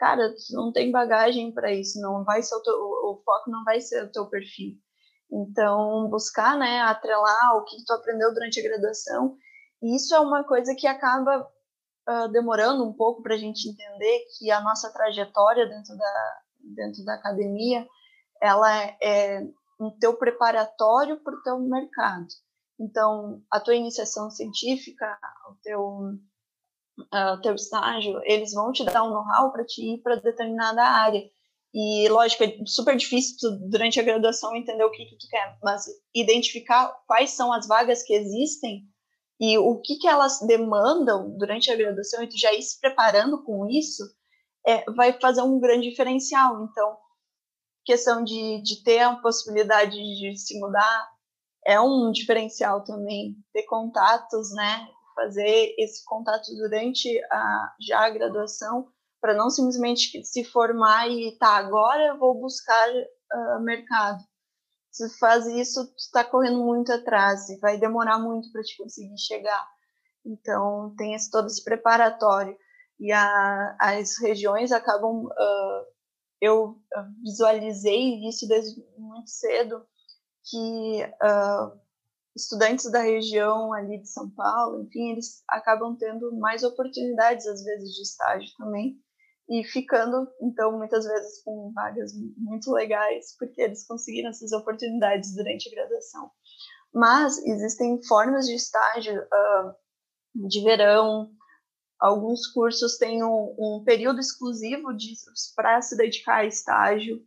Cara, 0.00 0.30
tu 0.30 0.56
não 0.56 0.72
tem 0.72 0.90
bagagem 0.90 1.52
para 1.52 1.72
isso, 1.72 2.00
não 2.00 2.24
vai 2.24 2.42
ser 2.42 2.56
o, 2.56 2.62
teu, 2.62 2.74
o 2.74 3.22
foco 3.24 3.50
não 3.50 3.62
vai 3.64 3.80
ser 3.80 4.02
o 4.02 4.10
teu 4.10 4.26
perfil. 4.26 4.74
Então, 5.30 6.08
buscar, 6.10 6.58
né, 6.58 6.80
atrelar 6.80 7.56
o 7.56 7.64
que 7.64 7.84
tu 7.84 7.92
aprendeu 7.92 8.34
durante 8.34 8.58
a 8.58 8.62
graduação 8.62 9.36
isso 9.82 10.14
é 10.14 10.20
uma 10.20 10.44
coisa 10.44 10.74
que 10.74 10.86
acaba 10.86 11.40
uh, 12.08 12.28
demorando 12.30 12.84
um 12.84 12.92
pouco 12.92 13.22
para 13.22 13.34
a 13.34 13.38
gente 13.38 13.68
entender 13.68 14.26
que 14.38 14.50
a 14.50 14.60
nossa 14.60 14.92
trajetória 14.92 15.66
dentro 15.66 15.96
da, 15.96 16.40
dentro 16.74 17.04
da 17.04 17.14
academia 17.14 17.86
ela 18.42 18.70
é, 18.76 18.96
é 19.02 19.42
um 19.80 19.90
teu 19.98 20.16
preparatório 20.16 21.18
para 21.22 21.34
o 21.34 21.42
teu 21.42 21.58
mercado. 21.60 22.26
Então, 22.78 23.42
a 23.50 23.60
tua 23.60 23.74
iniciação 23.74 24.30
científica, 24.30 25.18
o 25.50 25.54
teu, 25.62 26.12
uh, 27.02 27.40
teu 27.42 27.54
estágio, 27.54 28.20
eles 28.24 28.52
vão 28.52 28.72
te 28.72 28.84
dar 28.84 29.02
um 29.02 29.10
know-how 29.10 29.52
para 29.52 29.64
te 29.64 29.94
ir 29.94 29.98
para 30.02 30.16
determinada 30.16 30.82
área. 30.82 31.22
E, 31.72 32.08
lógico, 32.08 32.42
é 32.42 32.56
super 32.66 32.96
difícil 32.96 33.36
tu, 33.38 33.68
durante 33.68 34.00
a 34.00 34.02
graduação 34.02 34.56
entender 34.56 34.84
o 34.84 34.90
que, 34.90 35.04
que 35.04 35.16
tu 35.16 35.28
quer, 35.28 35.56
mas 35.62 35.84
identificar 36.14 36.88
quais 37.06 37.30
são 37.30 37.52
as 37.52 37.66
vagas 37.68 38.02
que 38.02 38.12
existem 38.12 38.82
e 39.40 39.56
o 39.56 39.80
que, 39.80 39.96
que 39.96 40.08
elas 40.08 40.40
demandam 40.40 41.30
durante 41.38 41.70
a 41.70 41.76
graduação 41.76 42.22
e 42.22 42.28
tu 42.28 42.36
já 42.36 42.52
ir 42.52 42.62
se 42.62 42.78
preparando 42.80 43.42
com 43.44 43.66
isso, 43.68 44.02
é, 44.66 44.84
vai 44.92 45.18
fazer 45.18 45.42
um 45.42 45.60
grande 45.60 45.88
diferencial. 45.88 46.64
Então, 46.64 46.96
questão 47.84 48.22
de, 48.22 48.60
de 48.62 48.82
ter 48.82 49.00
a 49.00 49.16
possibilidade 49.16 49.96
de 49.96 50.36
se 50.36 50.58
mudar 50.58 51.08
é 51.64 51.80
um 51.80 52.10
diferencial 52.10 52.84
também. 52.84 53.36
Ter 53.52 53.62
contatos, 53.62 54.52
né? 54.54 54.88
Fazer 55.20 55.74
esse 55.78 56.04
contato 56.04 56.46
durante 56.56 57.22
a, 57.30 57.74
já 57.80 58.06
a 58.06 58.10
graduação, 58.10 58.88
para 59.20 59.34
não 59.34 59.50
simplesmente 59.50 60.24
se 60.24 60.44
formar 60.44 61.08
e 61.08 61.36
tá, 61.38 61.56
agora 61.56 62.06
eu 62.06 62.18
vou 62.18 62.40
buscar 62.40 62.88
uh, 62.90 63.60
mercado 63.60 64.24
se 64.90 65.08
faz 65.18 65.46
isso, 65.46 65.86
tu 65.86 65.96
está 65.96 66.24
correndo 66.24 66.58
muito 66.64 66.92
atrás 66.92 67.48
e 67.48 67.58
vai 67.58 67.78
demorar 67.78 68.18
muito 68.18 68.50
para 68.50 68.62
te 68.62 68.76
conseguir 68.76 69.16
chegar. 69.18 69.66
Então, 70.26 70.94
tem 70.96 71.14
esse, 71.14 71.30
todo 71.30 71.46
esse 71.46 71.62
preparatório. 71.62 72.56
E 72.98 73.12
a, 73.12 73.76
as 73.80 74.18
regiões 74.18 74.72
acabam. 74.72 75.24
Uh, 75.26 76.00
eu 76.40 76.78
visualizei 77.22 78.26
isso 78.26 78.48
desde 78.48 78.82
muito 78.96 79.28
cedo, 79.28 79.86
que 80.42 81.04
uh, 81.04 81.80
estudantes 82.36 82.90
da 82.90 83.00
região 83.00 83.72
ali 83.72 84.00
de 84.00 84.08
São 84.08 84.30
Paulo, 84.30 84.82
enfim, 84.82 85.12
eles 85.12 85.42
acabam 85.48 85.96
tendo 85.96 86.34
mais 86.38 86.62
oportunidades, 86.62 87.46
às 87.46 87.62
vezes, 87.62 87.90
de 87.94 88.02
estágio 88.02 88.50
também 88.56 88.98
e 89.48 89.64
ficando, 89.64 90.28
então, 90.40 90.78
muitas 90.78 91.04
vezes 91.04 91.42
com 91.42 91.72
vagas 91.74 92.12
muito 92.36 92.70
legais, 92.70 93.34
porque 93.36 93.60
eles 93.60 93.84
conseguiram 93.84 94.30
essas 94.30 94.52
oportunidades 94.52 95.34
durante 95.34 95.68
a 95.68 95.74
graduação. 95.74 96.30
Mas 96.94 97.36
existem 97.44 98.00
formas 98.04 98.46
de 98.46 98.54
estágio 98.54 99.20
uh, 99.20 100.48
de 100.48 100.62
verão, 100.62 101.32
alguns 101.98 102.46
cursos 102.46 102.96
têm 102.96 103.24
um, 103.24 103.54
um 103.58 103.82
período 103.84 104.20
exclusivo 104.20 104.88
para 105.56 105.82
se 105.82 105.96
dedicar 105.96 106.36
a 106.36 106.46
estágio, 106.46 107.20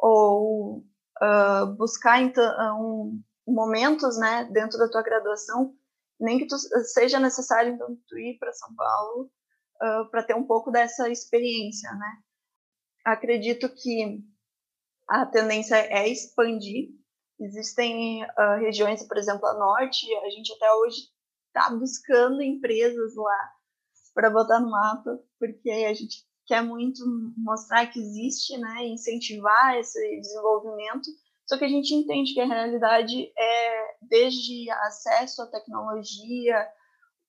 ou 0.00 0.84
uh, 1.20 1.66
buscar 1.76 2.22
então, 2.22 2.80
um, 2.80 3.22
momentos 3.46 4.18
né, 4.18 4.44
dentro 4.52 4.78
da 4.78 4.90
tua 4.90 5.02
graduação, 5.02 5.74
nem 6.18 6.38
que 6.38 6.46
tu, 6.46 6.56
seja 6.84 7.20
necessário 7.20 7.74
então, 7.74 7.96
tu 8.08 8.18
ir 8.18 8.38
para 8.38 8.52
São 8.52 8.74
Paulo 8.74 9.30
uh, 9.82 10.10
para 10.10 10.22
ter 10.22 10.34
um 10.34 10.46
pouco 10.46 10.70
dessa 10.70 11.08
experiência, 11.10 11.90
né? 11.92 12.18
Acredito 13.04 13.68
que 13.68 14.20
a 15.08 15.26
tendência 15.26 15.76
é 15.76 16.08
expandir. 16.08 16.88
Existem 17.38 18.24
uh, 18.24 18.58
regiões, 18.58 19.06
por 19.06 19.16
exemplo, 19.18 19.46
a 19.46 19.54
norte, 19.54 20.06
a 20.16 20.30
gente 20.30 20.52
até 20.54 20.72
hoje 20.72 21.02
está 21.48 21.70
buscando 21.70 22.42
empresas 22.42 23.14
lá 23.14 23.52
para 24.14 24.30
botar 24.30 24.60
no 24.60 24.70
mapa, 24.70 25.20
porque 25.38 25.70
a 25.70 25.92
gente 25.92 26.26
quer 26.46 26.62
muito 26.62 27.04
mostrar 27.36 27.86
que 27.86 28.00
existe, 28.00 28.56
né, 28.56 28.86
incentivar 28.86 29.76
esse 29.76 30.20
desenvolvimento. 30.20 31.10
Só 31.46 31.56
que 31.56 31.64
a 31.64 31.68
gente 31.68 31.94
entende 31.94 32.34
que 32.34 32.40
a 32.40 32.46
realidade 32.46 33.32
é 33.38 33.96
desde 34.02 34.68
acesso 34.70 35.42
à 35.42 35.46
tecnologia, 35.46 36.68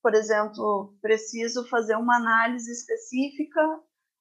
por 0.02 0.14
exemplo, 0.14 0.96
preciso 1.00 1.68
fazer 1.68 1.96
uma 1.96 2.16
análise 2.16 2.70
específica, 2.70 3.60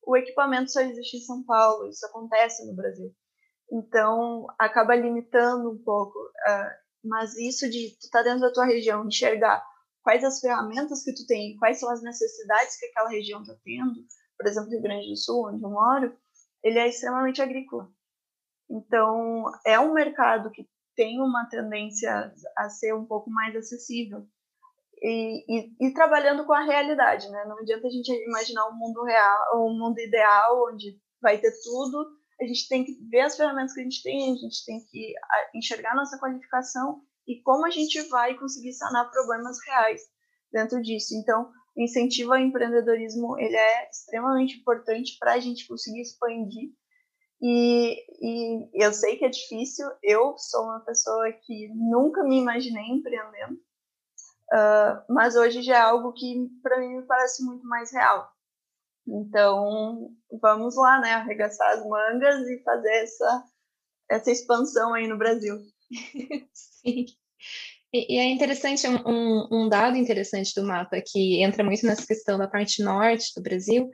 o 0.05 0.15
equipamento 0.15 0.71
só 0.71 0.81
existe 0.81 1.17
em 1.17 1.21
São 1.21 1.43
Paulo, 1.43 1.89
isso 1.89 2.05
acontece 2.05 2.65
no 2.65 2.75
Brasil. 2.75 3.13
Então, 3.71 4.47
acaba 4.57 4.95
limitando 4.95 5.69
um 5.69 5.83
pouco. 5.83 6.17
Uh, 6.17 6.87
mas 7.03 7.35
isso 7.37 7.69
de 7.69 7.97
tu 7.99 8.05
estar 8.05 8.19
tá 8.19 8.23
dentro 8.23 8.41
da 8.41 8.53
tua 8.53 8.65
região, 8.65 9.05
enxergar 9.05 9.63
quais 10.01 10.23
as 10.23 10.39
ferramentas 10.39 11.03
que 11.03 11.13
tu 11.13 11.25
tem, 11.25 11.57
quais 11.57 11.79
são 11.79 11.89
as 11.89 12.01
necessidades 12.01 12.77
que 12.77 12.85
aquela 12.85 13.09
região 13.09 13.41
está 13.41 13.55
tendo, 13.63 13.95
por 14.37 14.47
exemplo, 14.47 14.69
Rio 14.69 14.81
Grande 14.81 15.09
do 15.09 15.17
Sul, 15.17 15.49
onde 15.49 15.63
eu 15.63 15.69
moro, 15.69 16.17
ele 16.63 16.79
é 16.79 16.87
extremamente 16.87 17.41
agrícola. 17.41 17.91
Então, 18.69 19.45
é 19.65 19.79
um 19.79 19.93
mercado 19.93 20.51
que 20.51 20.67
tem 20.95 21.21
uma 21.21 21.45
tendência 21.45 22.33
a 22.57 22.69
ser 22.69 22.93
um 22.93 23.05
pouco 23.05 23.29
mais 23.29 23.55
acessível 23.55 24.27
e, 25.01 25.43
e, 25.47 25.75
e, 25.79 25.93
trabalhando 25.93 26.45
com 26.45 26.53
a 26.53 26.63
realidade, 26.63 27.29
né? 27.29 27.45
Não 27.45 27.59
adianta 27.59 27.87
a 27.87 27.89
gente 27.89 28.11
imaginar 28.25 28.67
um 28.67 28.75
mundo 28.75 29.03
real, 29.03 29.67
um 29.67 29.77
mundo 29.77 29.99
ideal 29.99 30.69
onde 30.71 30.99
vai 31.21 31.37
ter 31.37 31.51
tudo. 31.63 32.07
A 32.41 32.45
gente 32.45 32.67
tem 32.67 32.83
que 32.83 32.93
ver 33.09 33.21
as 33.21 33.37
ferramentas 33.37 33.73
que 33.73 33.81
a 33.81 33.83
gente 33.83 34.01
tem, 34.01 34.31
a 34.31 34.35
gente 34.35 34.65
tem 34.65 34.79
que 34.89 35.13
enxergar 35.55 35.95
nossa 35.95 36.17
qualificação 36.19 37.01
e 37.27 37.41
como 37.41 37.65
a 37.65 37.69
gente 37.69 38.01
vai 38.09 38.35
conseguir 38.35 38.73
sanar 38.73 39.11
problemas 39.11 39.57
reais 39.65 40.01
dentro 40.51 40.81
disso. 40.81 41.15
Então, 41.15 41.51
o 41.75 41.81
incentivo 41.81 42.33
ao 42.33 42.39
empreendedorismo 42.39 43.37
ele 43.37 43.55
é 43.55 43.89
extremamente 43.89 44.57
importante 44.57 45.15
para 45.19 45.33
a 45.33 45.39
gente 45.39 45.67
conseguir 45.67 46.01
expandir. 46.01 46.71
E, 47.41 47.95
e 48.21 48.69
eu 48.73 48.91
sei 48.93 49.17
que 49.17 49.25
é 49.25 49.29
difícil. 49.29 49.87
Eu 50.01 50.35
sou 50.37 50.63
uma 50.63 50.79
pessoa 50.81 51.31
que 51.31 51.69
nunca 51.69 52.23
me 52.23 52.37
imaginei 52.37 52.85
empreendendo 52.85 53.59
Uh, 54.51 55.03
mas 55.09 55.35
hoje 55.35 55.61
já 55.61 55.75
é 55.75 55.81
algo 55.81 56.13
que 56.13 56.47
para 56.63 56.79
mim 56.79 56.97
me 56.97 57.03
parece 57.03 57.43
muito 57.43 57.67
mais 57.67 57.91
real. 57.91 58.29
Então, 59.05 60.09
vamos 60.41 60.75
lá, 60.75 60.99
né, 60.99 61.13
arregaçar 61.13 61.69
as 61.73 61.85
mangas 61.85 62.47
e 62.47 62.61
fazer 62.63 62.93
essa, 63.03 63.43
essa 64.09 64.31
expansão 64.31 64.93
aí 64.93 65.07
no 65.07 65.17
Brasil. 65.17 65.57
Sim. 66.53 67.05
E, 67.93 68.15
e 68.15 68.19
é 68.19 68.25
interessante, 68.25 68.87
um, 68.87 69.47
um, 69.51 69.69
dado 69.69 69.97
interessante 69.97 70.53
do 70.55 70.65
mapa 70.65 71.01
que 71.05 71.41
entra 71.41 71.63
muito 71.63 71.85
nessa 71.85 72.05
questão 72.05 72.37
da 72.37 72.47
parte 72.47 72.81
norte 72.81 73.33
do 73.35 73.41
Brasil, 73.41 73.89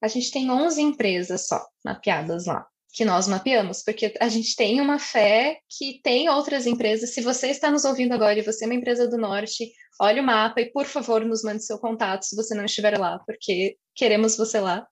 a 0.00 0.08
gente 0.08 0.30
tem 0.30 0.50
11 0.50 0.82
empresas 0.82 1.46
só 1.46 1.64
mapeadas 1.84 2.46
lá 2.46 2.66
que 2.94 3.04
nós 3.04 3.26
mapeamos, 3.26 3.82
porque 3.82 4.14
a 4.20 4.28
gente 4.28 4.54
tem 4.54 4.80
uma 4.80 5.00
fé 5.00 5.58
que 5.68 6.00
tem 6.00 6.28
outras 6.28 6.64
empresas. 6.64 7.12
Se 7.12 7.20
você 7.20 7.48
está 7.48 7.68
nos 7.68 7.84
ouvindo 7.84 8.12
agora 8.12 8.38
e 8.38 8.42
você 8.42 8.64
é 8.64 8.68
uma 8.68 8.74
empresa 8.76 9.08
do 9.08 9.18
Norte, 9.18 9.72
olhe 10.00 10.20
o 10.20 10.22
mapa 10.22 10.60
e, 10.60 10.70
por 10.70 10.86
favor, 10.86 11.24
nos 11.24 11.42
mande 11.42 11.64
seu 11.64 11.76
contato 11.76 12.22
se 12.22 12.36
você 12.36 12.54
não 12.54 12.64
estiver 12.64 12.96
lá, 12.96 13.18
porque 13.26 13.76
queremos 13.96 14.36
você 14.36 14.60
lá. 14.60 14.86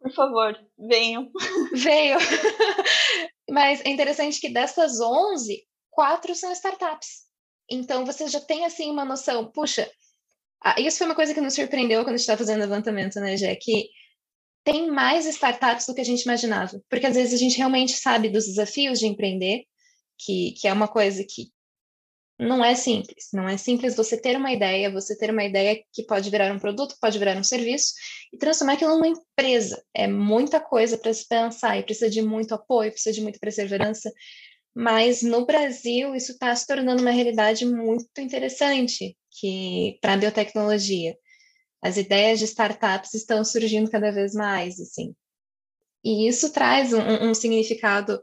Por 0.00 0.10
favor, 0.14 0.58
venham. 0.78 1.30
Venham. 1.76 2.18
Mas 3.50 3.82
é 3.84 3.90
interessante 3.90 4.40
que 4.40 4.48
dessas 4.48 4.98
11, 4.98 5.62
quatro 5.90 6.34
são 6.34 6.50
startups. 6.52 7.26
Então, 7.70 8.06
você 8.06 8.28
já 8.28 8.40
tem, 8.40 8.64
assim, 8.64 8.90
uma 8.90 9.04
noção. 9.04 9.52
Puxa, 9.52 9.90
isso 10.78 10.96
foi 10.96 11.06
uma 11.06 11.14
coisa 11.14 11.34
que 11.34 11.40
nos 11.42 11.52
surpreendeu 11.52 12.00
quando 12.00 12.14
a 12.14 12.16
gente 12.16 12.20
estava 12.20 12.38
fazendo 12.38 12.60
levantamento, 12.60 13.20
né, 13.20 13.36
Jé? 13.36 13.54
Que 13.56 13.90
tem 14.64 14.90
mais 14.90 15.26
startups 15.26 15.86
do 15.86 15.94
que 15.94 16.00
a 16.00 16.04
gente 16.04 16.22
imaginava. 16.22 16.82
Porque 16.88 17.06
às 17.06 17.14
vezes 17.14 17.34
a 17.34 17.36
gente 17.36 17.56
realmente 17.56 17.92
sabe 17.92 18.28
dos 18.28 18.46
desafios 18.46 18.98
de 18.98 19.06
empreender, 19.06 19.64
que, 20.18 20.52
que 20.52 20.68
é 20.68 20.72
uma 20.72 20.88
coisa 20.88 21.24
que 21.24 21.50
não 22.40 22.64
é 22.64 22.74
simples. 22.74 23.28
Não 23.34 23.46
é 23.48 23.56
simples 23.58 23.94
você 23.94 24.16
ter 24.18 24.36
uma 24.36 24.50
ideia, 24.52 24.90
você 24.90 25.16
ter 25.16 25.30
uma 25.30 25.44
ideia 25.44 25.78
que 25.92 26.02
pode 26.04 26.30
virar 26.30 26.52
um 26.52 26.58
produto, 26.58 26.96
pode 27.00 27.18
virar 27.18 27.36
um 27.36 27.44
serviço 27.44 27.92
e 28.32 28.38
transformar 28.38 28.74
aquilo 28.74 28.94
numa 28.94 29.08
empresa. 29.08 29.82
É 29.94 30.06
muita 30.06 30.58
coisa 30.58 30.96
para 30.96 31.12
se 31.12 31.28
pensar 31.28 31.78
e 31.78 31.82
precisa 31.82 32.08
de 32.08 32.22
muito 32.22 32.54
apoio, 32.54 32.90
precisa 32.90 33.12
de 33.14 33.20
muita 33.20 33.38
perseverança. 33.38 34.10
mas 34.74 35.22
no 35.22 35.46
Brasil 35.46 36.14
isso 36.14 36.32
está 36.32 36.54
se 36.54 36.66
tornando 36.66 37.02
uma 37.02 37.10
realidade 37.10 37.66
muito 37.66 38.06
interessante 38.18 39.16
que 39.30 39.98
para 40.00 40.14
a 40.14 40.16
biotecnologia. 40.16 41.16
As 41.82 41.96
ideias 41.96 42.38
de 42.38 42.44
startups 42.44 43.14
estão 43.14 43.44
surgindo 43.44 43.90
cada 43.90 44.10
vez 44.10 44.34
mais, 44.34 44.78
assim. 44.80 45.14
E 46.04 46.28
isso 46.28 46.52
traz 46.52 46.92
um, 46.92 47.30
um 47.30 47.34
significado 47.34 48.20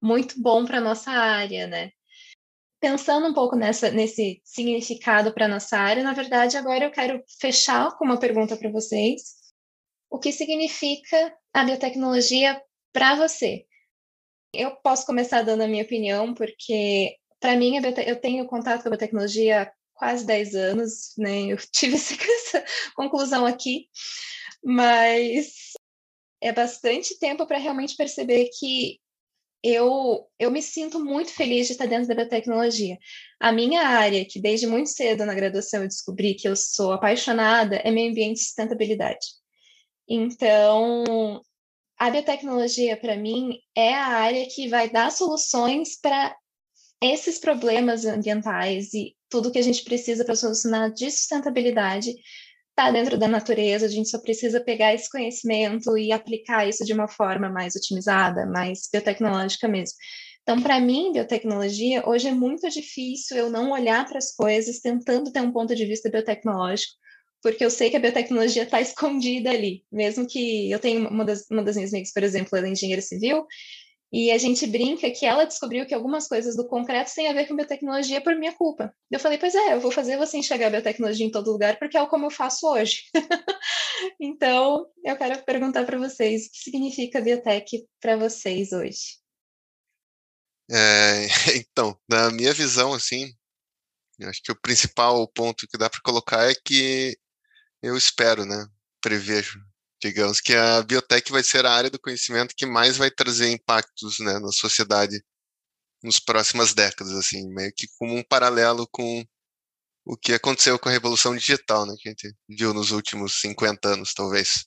muito 0.00 0.40
bom 0.40 0.64
para 0.64 0.80
nossa 0.80 1.10
área, 1.10 1.66
né? 1.66 1.90
Pensando 2.80 3.26
um 3.26 3.34
pouco 3.34 3.56
nessa, 3.56 3.90
nesse 3.90 4.40
significado 4.44 5.32
para 5.32 5.48
nossa 5.48 5.76
área, 5.76 6.02
na 6.02 6.12
verdade, 6.12 6.56
agora 6.56 6.84
eu 6.84 6.90
quero 6.90 7.22
fechar 7.40 7.96
com 7.96 8.04
uma 8.04 8.20
pergunta 8.20 8.56
para 8.56 8.70
vocês. 8.70 9.22
O 10.10 10.18
que 10.18 10.30
significa 10.30 11.34
a 11.52 11.64
biotecnologia 11.64 12.60
para 12.92 13.16
você? 13.16 13.64
Eu 14.54 14.76
posso 14.76 15.04
começar 15.04 15.42
dando 15.42 15.62
a 15.62 15.68
minha 15.68 15.82
opinião, 15.82 16.32
porque 16.32 17.16
para 17.40 17.56
mim 17.56 17.76
eu 18.06 18.20
tenho 18.20 18.46
contato 18.46 18.82
com 18.82 18.88
a 18.88 18.90
biotecnologia 18.92 19.70
quase 19.98 20.24
10 20.24 20.54
anos, 20.54 21.12
né? 21.18 21.52
Eu 21.52 21.56
tive 21.72 21.96
essa 21.96 22.64
conclusão 22.94 23.44
aqui, 23.44 23.88
mas 24.64 25.72
é 26.40 26.52
bastante 26.52 27.18
tempo 27.18 27.46
para 27.46 27.58
realmente 27.58 27.96
perceber 27.96 28.48
que 28.58 29.00
eu, 29.62 30.28
eu 30.38 30.50
me 30.52 30.62
sinto 30.62 31.04
muito 31.04 31.32
feliz 31.32 31.66
de 31.66 31.72
estar 31.72 31.86
dentro 31.86 32.06
da 32.06 32.14
biotecnologia. 32.14 32.96
A 33.40 33.50
minha 33.50 33.82
área, 33.82 34.24
que 34.24 34.40
desde 34.40 34.66
muito 34.66 34.88
cedo 34.88 35.26
na 35.26 35.34
graduação 35.34 35.82
eu 35.82 35.88
descobri 35.88 36.34
que 36.34 36.48
eu 36.48 36.54
sou 36.54 36.92
apaixonada, 36.92 37.76
é 37.76 37.90
meio 37.90 38.10
ambiente 38.10 38.36
e 38.36 38.44
sustentabilidade. 38.44 39.26
Então, 40.08 41.42
a 41.98 42.10
biotecnologia, 42.10 42.96
para 42.96 43.16
mim, 43.16 43.58
é 43.76 43.92
a 43.94 44.06
área 44.06 44.46
que 44.48 44.68
vai 44.68 44.88
dar 44.88 45.10
soluções 45.10 46.00
para 46.00 46.36
esses 47.02 47.38
problemas 47.38 48.04
ambientais 48.04 48.92
e 48.94 49.14
tudo 49.28 49.50
que 49.52 49.58
a 49.58 49.62
gente 49.62 49.84
precisa 49.84 50.24
para 50.24 50.34
solucionar 50.34 50.92
de 50.92 51.10
sustentabilidade 51.10 52.14
está 52.70 52.90
dentro 52.92 53.18
da 53.18 53.26
natureza, 53.26 53.86
a 53.86 53.88
gente 53.88 54.08
só 54.08 54.20
precisa 54.20 54.60
pegar 54.60 54.94
esse 54.94 55.10
conhecimento 55.10 55.98
e 55.98 56.12
aplicar 56.12 56.68
isso 56.68 56.84
de 56.84 56.92
uma 56.92 57.08
forma 57.08 57.48
mais 57.48 57.74
otimizada, 57.74 58.46
mais 58.46 58.88
biotecnológica 58.92 59.66
mesmo. 59.66 59.96
Então, 60.42 60.62
para 60.62 60.80
mim, 60.80 61.12
biotecnologia, 61.12 62.08
hoje 62.08 62.28
é 62.28 62.32
muito 62.32 62.68
difícil 62.70 63.36
eu 63.36 63.50
não 63.50 63.72
olhar 63.72 64.06
para 64.06 64.18
as 64.18 64.34
coisas 64.34 64.78
tentando 64.78 65.30
ter 65.32 65.40
um 65.40 65.52
ponto 65.52 65.74
de 65.74 65.84
vista 65.84 66.08
biotecnológico, 66.08 66.94
porque 67.42 67.64
eu 67.64 67.70
sei 67.70 67.90
que 67.90 67.96
a 67.96 68.00
biotecnologia 68.00 68.62
está 68.62 68.80
escondida 68.80 69.50
ali. 69.50 69.84
Mesmo 69.92 70.26
que 70.26 70.70
eu 70.70 70.78
tenha 70.78 71.06
uma 71.08 71.24
das, 71.24 71.44
uma 71.50 71.62
das 71.62 71.76
minhas 71.76 71.92
amigas, 71.92 72.12
por 72.12 72.22
exemplo, 72.22 72.56
ela 72.56 72.66
é 72.66 72.70
engenheira 72.70 73.02
civil, 73.02 73.44
e 74.10 74.30
a 74.30 74.38
gente 74.38 74.66
brinca 74.66 75.10
que 75.10 75.26
ela 75.26 75.44
descobriu 75.44 75.86
que 75.86 75.94
algumas 75.94 76.26
coisas 76.26 76.56
do 76.56 76.66
concreto 76.66 77.14
têm 77.14 77.28
a 77.28 77.34
ver 77.34 77.46
com 77.46 77.54
biotecnologia 77.54 78.22
por 78.22 78.34
minha 78.36 78.54
culpa. 78.54 78.94
Eu 79.10 79.20
falei, 79.20 79.36
pois 79.36 79.54
é, 79.54 79.74
eu 79.74 79.80
vou 79.80 79.90
fazer 79.90 80.16
você 80.16 80.38
enxergar 80.38 80.70
biotecnologia 80.70 81.26
em 81.26 81.30
todo 81.30 81.52
lugar, 81.52 81.78
porque 81.78 81.98
é 81.98 82.06
como 82.06 82.26
eu 82.26 82.30
faço 82.30 82.66
hoje. 82.66 83.02
então, 84.18 84.86
eu 85.04 85.16
quero 85.16 85.44
perguntar 85.44 85.84
para 85.84 85.98
vocês, 85.98 86.46
o 86.46 86.50
que 86.50 86.58
significa 86.58 87.20
biotech 87.20 87.86
para 88.00 88.16
vocês 88.16 88.72
hoje? 88.72 89.18
É, 90.70 91.26
então, 91.56 91.98
na 92.08 92.30
minha 92.30 92.54
visão, 92.54 92.94
assim, 92.94 93.30
acho 94.22 94.42
que 94.42 94.52
o 94.52 94.60
principal 94.60 95.28
ponto 95.28 95.68
que 95.68 95.76
dá 95.76 95.90
para 95.90 96.00
colocar 96.00 96.50
é 96.50 96.54
que 96.54 97.14
eu 97.82 97.94
espero, 97.94 98.46
né, 98.46 98.66
prevejo 99.02 99.67
digamos 100.00 100.40
que 100.40 100.54
a 100.54 100.82
biotech 100.82 101.30
vai 101.32 101.42
ser 101.42 101.66
a 101.66 101.72
área 101.72 101.90
do 101.90 101.98
conhecimento 101.98 102.54
que 102.56 102.66
mais 102.66 102.96
vai 102.96 103.10
trazer 103.10 103.50
impactos 103.50 104.18
né, 104.20 104.38
na 104.38 104.52
sociedade 104.52 105.22
nos 106.02 106.20
próximas 106.20 106.74
décadas, 106.74 107.12
assim, 107.14 107.48
meio 107.52 107.72
que 107.76 107.88
como 107.98 108.14
um 108.16 108.22
paralelo 108.22 108.86
com 108.90 109.24
o 110.04 110.16
que 110.16 110.32
aconteceu 110.32 110.78
com 110.78 110.88
a 110.88 110.92
revolução 110.92 111.36
digital, 111.36 111.86
né, 111.86 111.94
que 111.98 112.08
a 112.08 112.12
gente 112.12 112.34
viu 112.48 112.72
nos 112.72 112.92
últimos 112.92 113.40
50 113.40 113.88
anos, 113.88 114.14
talvez. 114.14 114.64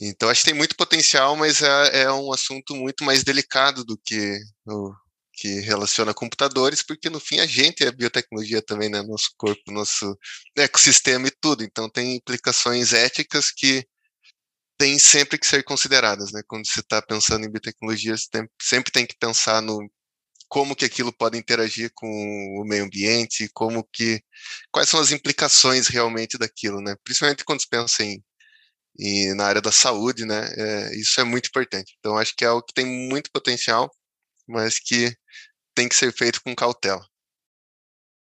Então, 0.00 0.28
acho 0.28 0.42
que 0.42 0.50
tem 0.50 0.58
muito 0.58 0.76
potencial, 0.76 1.36
mas 1.36 1.62
é, 1.62 2.02
é 2.02 2.12
um 2.12 2.32
assunto 2.32 2.74
muito 2.74 3.04
mais 3.04 3.22
delicado 3.24 3.84
do 3.84 3.96
que 3.98 4.38
o 4.66 4.92
que 5.34 5.60
relaciona 5.60 6.12
computadores, 6.12 6.82
porque 6.82 7.08
no 7.08 7.18
fim 7.18 7.40
a 7.40 7.46
gente 7.46 7.82
é 7.84 7.90
biotecnologia 7.90 8.60
também, 8.62 8.90
né, 8.90 9.02
nosso 9.02 9.30
corpo, 9.36 9.72
nosso 9.72 10.16
ecossistema 10.56 11.28
e 11.28 11.32
tudo. 11.40 11.64
Então, 11.64 11.88
tem 11.88 12.16
implicações 12.16 12.92
éticas 12.92 13.50
que 13.50 13.86
têm 14.82 14.98
sempre 14.98 15.38
que 15.38 15.46
ser 15.46 15.62
consideradas, 15.62 16.32
né? 16.32 16.42
Quando 16.48 16.66
você 16.66 16.80
está 16.80 17.00
pensando 17.00 17.46
em 17.46 17.48
biotecnologia, 17.50 18.16
você 18.16 18.28
sempre 18.60 18.90
tem 18.90 19.06
que 19.06 19.16
pensar 19.16 19.62
no 19.62 19.88
como 20.48 20.74
que 20.74 20.84
aquilo 20.84 21.12
pode 21.12 21.38
interagir 21.38 21.92
com 21.94 22.08
o 22.08 22.64
meio 22.66 22.84
ambiente, 22.84 23.48
como 23.54 23.84
que 23.92 24.20
quais 24.72 24.88
são 24.88 24.98
as 24.98 25.12
implicações 25.12 25.86
realmente 25.86 26.36
daquilo, 26.36 26.80
né? 26.80 26.96
Principalmente 27.04 27.44
quando 27.44 27.60
se 27.60 27.68
pensa 27.68 28.02
em, 28.02 28.20
em 28.98 29.36
na 29.36 29.46
área 29.46 29.62
da 29.62 29.70
saúde, 29.70 30.24
né? 30.26 30.52
É, 30.56 30.96
isso 30.96 31.20
é 31.20 31.24
muito 31.24 31.46
importante. 31.46 31.94
Então 32.00 32.18
acho 32.18 32.34
que 32.34 32.44
é 32.44 32.48
algo 32.48 32.64
que 32.66 32.74
tem 32.74 32.84
muito 32.84 33.30
potencial, 33.30 33.88
mas 34.48 34.80
que 34.80 35.16
tem 35.76 35.88
que 35.88 35.94
ser 35.94 36.12
feito 36.12 36.42
com 36.42 36.56
cautela. 36.56 37.06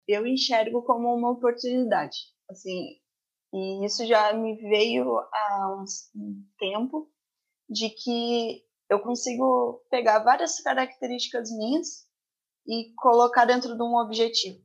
Eu 0.06 0.26
enxergo 0.26 0.82
como 0.82 1.14
uma 1.16 1.30
oportunidade. 1.30 2.18
Assim, 2.50 3.00
e 3.52 3.84
isso 3.84 4.06
já 4.06 4.32
me 4.32 4.56
veio 4.56 5.18
há 5.18 5.76
um 5.76 5.84
tempo 6.58 7.10
de 7.68 7.90
que 7.90 8.62
eu 8.88 9.00
consigo 9.00 9.82
pegar 9.90 10.20
várias 10.20 10.60
características 10.60 11.50
minhas 11.50 12.06
e 12.66 12.92
colocar 12.96 13.44
dentro 13.44 13.76
de 13.76 13.82
um 13.82 13.96
objetivo. 13.96 14.60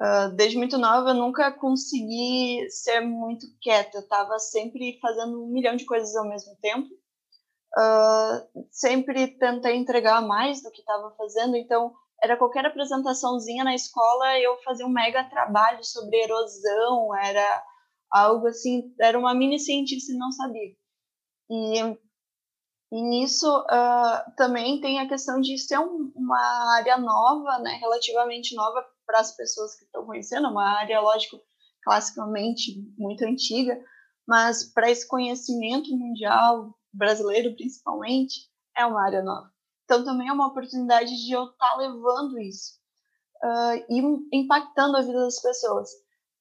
Uh, 0.00 0.34
desde 0.34 0.58
muito 0.58 0.76
nova 0.76 1.10
eu 1.10 1.14
nunca 1.14 1.52
consegui 1.52 2.68
ser 2.68 3.00
muito 3.00 3.46
quieta, 3.60 3.98
eu 3.98 4.02
estava 4.02 4.38
sempre 4.38 4.98
fazendo 5.00 5.44
um 5.44 5.52
milhão 5.52 5.76
de 5.76 5.84
coisas 5.84 6.14
ao 6.16 6.28
mesmo 6.28 6.56
tempo. 6.60 6.88
Uh, 7.76 8.66
sempre 8.70 9.28
tentei 9.38 9.76
entregar 9.76 10.20
mais 10.20 10.62
do 10.62 10.70
que 10.70 10.80
estava 10.80 11.12
fazendo, 11.16 11.56
então 11.56 11.92
era 12.22 12.36
qualquer 12.36 12.64
apresentaçãozinha 12.66 13.64
na 13.64 13.74
escola 13.74 14.38
eu 14.38 14.56
fazia 14.62 14.86
um 14.86 14.90
mega 14.90 15.24
trabalho 15.24 15.82
sobre 15.84 16.22
erosão, 16.22 17.14
era 17.16 17.64
algo 18.14 18.46
assim, 18.46 18.94
era 19.00 19.18
uma 19.18 19.34
mini 19.34 19.58
cientista 19.58 20.12
e 20.12 20.16
não 20.16 20.30
sabia. 20.30 20.72
E, 21.50 21.80
e 22.92 23.02
nisso 23.02 23.48
uh, 23.48 24.36
também 24.36 24.80
tem 24.80 25.00
a 25.00 25.08
questão 25.08 25.40
de 25.40 25.58
ser 25.58 25.80
um, 25.80 26.12
uma 26.14 26.76
área 26.76 26.96
nova, 26.96 27.58
né, 27.58 27.72
relativamente 27.80 28.54
nova 28.54 28.86
para 29.04 29.18
as 29.18 29.36
pessoas 29.36 29.76
que 29.76 29.84
estão 29.84 30.06
conhecendo, 30.06 30.48
uma 30.48 30.78
área, 30.78 31.00
lógico, 31.00 31.40
classicamente 31.82 32.80
muito 32.96 33.24
antiga, 33.24 33.76
mas 34.26 34.72
para 34.72 34.90
esse 34.90 35.06
conhecimento 35.08 35.90
mundial, 35.96 36.72
brasileiro 36.92 37.54
principalmente, 37.56 38.48
é 38.76 38.86
uma 38.86 39.04
área 39.04 39.22
nova. 39.22 39.52
Então 39.84 40.04
também 40.04 40.28
é 40.28 40.32
uma 40.32 40.46
oportunidade 40.46 41.10
de 41.10 41.32
eu 41.32 41.46
estar 41.46 41.70
tá 41.70 41.76
levando 41.76 42.38
isso 42.38 42.78
uh, 43.42 43.84
e 43.90 44.38
impactando 44.38 44.96
a 44.96 45.02
vida 45.02 45.18
das 45.18 45.42
pessoas. 45.42 45.90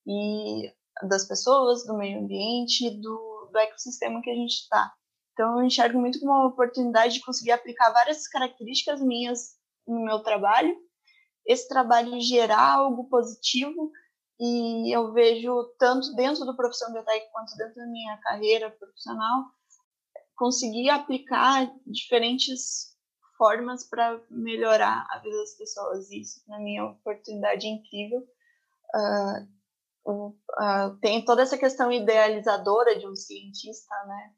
E 0.05 0.71
das 1.01 1.25
pessoas, 1.25 1.85
do 1.85 1.97
meio 1.97 2.19
ambiente, 2.19 2.89
do, 3.01 3.49
do 3.51 3.57
ecossistema 3.57 4.21
que 4.21 4.29
a 4.29 4.35
gente 4.35 4.53
está. 4.53 4.93
Então, 5.33 5.59
eu 5.59 5.65
enxergo 5.65 5.99
muito 5.99 6.19
como 6.19 6.31
uma 6.31 6.47
oportunidade 6.47 7.15
de 7.15 7.25
conseguir 7.25 7.51
aplicar 7.51 7.91
várias 7.91 8.27
características 8.27 9.01
minhas 9.01 9.57
no 9.87 10.03
meu 10.05 10.19
trabalho, 10.19 10.75
esse 11.45 11.67
trabalho 11.67 12.21
gerar 12.21 12.75
algo 12.75 13.09
positivo, 13.09 13.91
e 14.39 14.95
eu 14.95 15.11
vejo 15.11 15.73
tanto 15.77 16.13
dentro 16.15 16.45
do 16.45 16.55
profissão 16.55 16.91
biotech 16.91 17.29
quanto 17.31 17.55
dentro 17.57 17.75
da 17.75 17.87
minha 17.87 18.17
carreira 18.17 18.71
profissional, 18.71 19.45
conseguir 20.35 20.89
aplicar 20.89 21.71
diferentes 21.85 22.93
formas 23.37 23.87
para 23.87 24.21
melhorar 24.29 25.05
a 25.11 25.19
vida 25.19 25.37
das 25.37 25.55
pessoas. 25.55 26.11
Isso, 26.11 26.41
minha 26.59 26.85
oportunidade, 26.85 27.67
é 27.67 27.69
incrível. 27.69 28.19
Uh, 28.95 29.47
uh, 30.05 30.97
tem 31.01 31.23
toda 31.23 31.41
essa 31.41 31.57
questão 31.57 31.91
idealizadora 31.91 32.97
de 32.97 33.07
um 33.07 33.15
cientista, 33.15 33.93
né? 34.05 34.33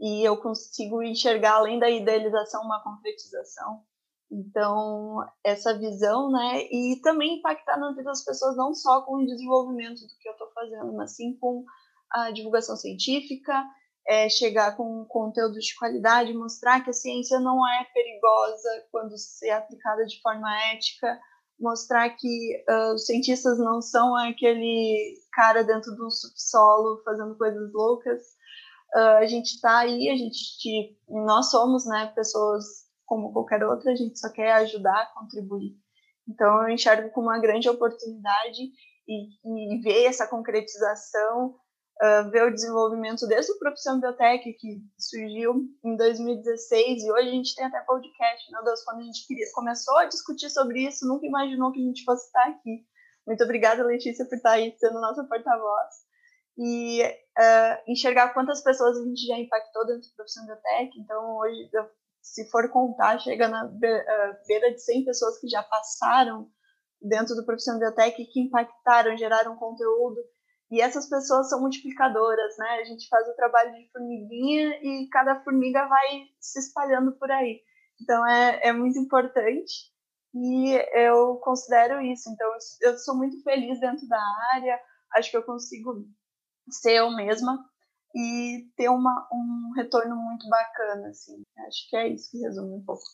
E 0.00 0.24
eu 0.24 0.36
consigo 0.36 1.02
enxergar 1.02 1.54
além 1.54 1.78
da 1.78 1.88
idealização 1.88 2.62
uma 2.62 2.82
concretização. 2.82 3.82
Então, 4.30 5.24
essa 5.44 5.78
visão, 5.78 6.30
né? 6.30 6.64
E 6.70 7.00
também 7.02 7.38
impactar 7.38 7.78
na 7.78 7.90
vida 7.90 8.04
das 8.04 8.24
pessoas 8.24 8.56
não 8.56 8.74
só 8.74 9.02
com 9.02 9.16
o 9.16 9.26
desenvolvimento 9.26 10.00
do 10.00 10.18
que 10.18 10.28
eu 10.28 10.32
estou 10.32 10.50
fazendo, 10.52 10.92
mas 10.94 11.14
sim 11.14 11.36
com 11.38 11.64
a 12.10 12.30
divulgação 12.30 12.76
científica, 12.76 13.64
é, 14.06 14.28
chegar 14.28 14.76
com 14.76 15.04
conteúdo 15.06 15.58
de 15.58 15.74
qualidade, 15.76 16.34
mostrar 16.34 16.82
que 16.82 16.90
a 16.90 16.92
ciência 16.92 17.40
não 17.40 17.66
é 17.66 17.84
perigosa 17.92 18.86
quando 18.90 19.16
se 19.16 19.48
é 19.48 19.54
aplicada 19.54 20.04
de 20.04 20.20
forma 20.20 20.48
ética, 20.72 21.18
mostrar 21.58 22.10
que 22.10 22.64
uh, 22.68 22.94
os 22.94 23.06
cientistas 23.06 23.58
não 23.58 23.80
são 23.80 24.14
aquele 24.16 25.14
cara 25.32 25.62
dentro 25.62 25.94
de 25.94 26.04
um 26.04 26.10
subsolo 26.10 27.02
fazendo 27.04 27.36
coisas 27.36 27.72
loucas. 27.72 28.22
Uh, 28.94 29.18
a 29.18 29.26
gente 29.26 29.54
está 29.54 29.78
aí, 29.78 30.08
a 30.08 30.16
gente, 30.16 30.96
nós 31.08 31.50
somos, 31.50 31.86
né, 31.86 32.12
pessoas 32.14 32.64
como 33.06 33.32
qualquer 33.32 33.62
outra, 33.64 33.92
a 33.92 33.96
gente 33.96 34.18
só 34.18 34.30
quer 34.30 34.52
ajudar, 34.52 35.12
contribuir. 35.14 35.76
Então, 36.28 36.62
eu 36.62 36.70
enxergo 36.70 37.10
como 37.10 37.28
uma 37.28 37.38
grande 37.38 37.68
oportunidade 37.68 38.62
e, 39.06 39.74
e 39.76 39.80
ver 39.82 40.04
essa 40.04 40.26
concretização, 40.26 41.54
uh, 42.02 42.30
ver 42.30 42.44
o 42.44 42.52
desenvolvimento 42.52 43.26
desde 43.26 43.52
o 43.52 43.58
Profissão 43.58 44.00
Biotech, 44.00 44.52
que 44.54 44.80
surgiu 44.98 45.54
em 45.84 45.96
2016, 45.96 47.02
e 47.02 47.12
hoje 47.12 47.28
a 47.28 47.32
gente 47.32 47.54
tem 47.54 47.64
até 47.64 47.80
podcast. 47.80 48.50
Meu 48.50 48.64
Deus, 48.64 48.82
quando 48.84 49.00
a 49.00 49.04
gente 49.04 49.26
queria, 49.26 49.46
começou 49.54 49.96
a 49.98 50.06
discutir 50.06 50.50
sobre 50.50 50.86
isso, 50.86 51.06
nunca 51.06 51.26
imaginou 51.26 51.72
que 51.72 51.80
a 51.80 51.86
gente 51.86 52.04
fosse 52.04 52.26
estar 52.26 52.48
aqui. 52.48 52.84
Muito 53.26 53.42
obrigada, 53.44 53.84
Letícia, 53.84 54.26
por 54.26 54.36
estar 54.36 54.52
aí 54.52 54.74
sendo 54.78 55.00
nossa 55.00 55.24
porta-voz. 55.24 56.04
E 56.56 57.02
uh, 57.02 57.90
enxergar 57.90 58.32
quantas 58.32 58.62
pessoas 58.62 58.96
a 58.96 59.04
gente 59.04 59.26
já 59.26 59.38
impactou 59.38 59.86
dentro 59.86 60.08
do 60.08 60.14
Profissão 60.16 60.46
Biotech. 60.46 61.00
Então, 61.00 61.36
hoje, 61.38 61.70
se 62.22 62.48
for 62.50 62.68
contar, 62.70 63.18
chega 63.18 63.48
na 63.48 63.64
beira 64.46 64.72
de 64.72 64.82
100 64.82 65.04
pessoas 65.04 65.38
que 65.38 65.48
já 65.48 65.62
passaram 65.62 66.48
dentro 67.00 67.34
do 67.34 67.44
Profissão 67.44 67.78
Biotech 67.78 68.24
que 68.26 68.40
impactaram, 68.40 69.16
geraram 69.16 69.56
conteúdo. 69.56 70.16
E 70.74 70.80
essas 70.80 71.08
pessoas 71.08 71.48
são 71.48 71.60
multiplicadoras, 71.60 72.58
né? 72.58 72.80
A 72.80 72.84
gente 72.84 73.06
faz 73.06 73.28
o 73.28 73.36
trabalho 73.36 73.72
de 73.74 73.88
formiguinha 73.92 74.76
e 74.82 75.08
cada 75.08 75.40
formiga 75.44 75.86
vai 75.86 76.26
se 76.40 76.58
espalhando 76.58 77.12
por 77.12 77.30
aí. 77.30 77.62
Então 78.02 78.26
é, 78.26 78.58
é 78.60 78.72
muito 78.72 78.98
importante 78.98 79.92
e 80.34 80.72
eu 80.92 81.36
considero 81.36 82.00
isso. 82.00 82.28
Então 82.28 82.50
eu 82.82 82.98
sou 82.98 83.16
muito 83.16 83.40
feliz 83.44 83.78
dentro 83.78 84.04
da 84.08 84.20
área, 84.54 84.76
acho 85.14 85.30
que 85.30 85.36
eu 85.36 85.44
consigo 85.44 86.08
ser 86.68 86.96
eu 86.96 87.10
mesma 87.14 87.64
e 88.12 88.68
ter 88.76 88.88
uma, 88.88 89.28
um 89.32 89.74
retorno 89.76 90.16
muito 90.16 90.48
bacana, 90.48 91.06
assim. 91.06 91.40
Acho 91.68 91.88
que 91.88 91.96
é 91.96 92.08
isso 92.08 92.32
que 92.32 92.38
resume 92.38 92.74
um 92.74 92.84
pouco. 92.84 93.04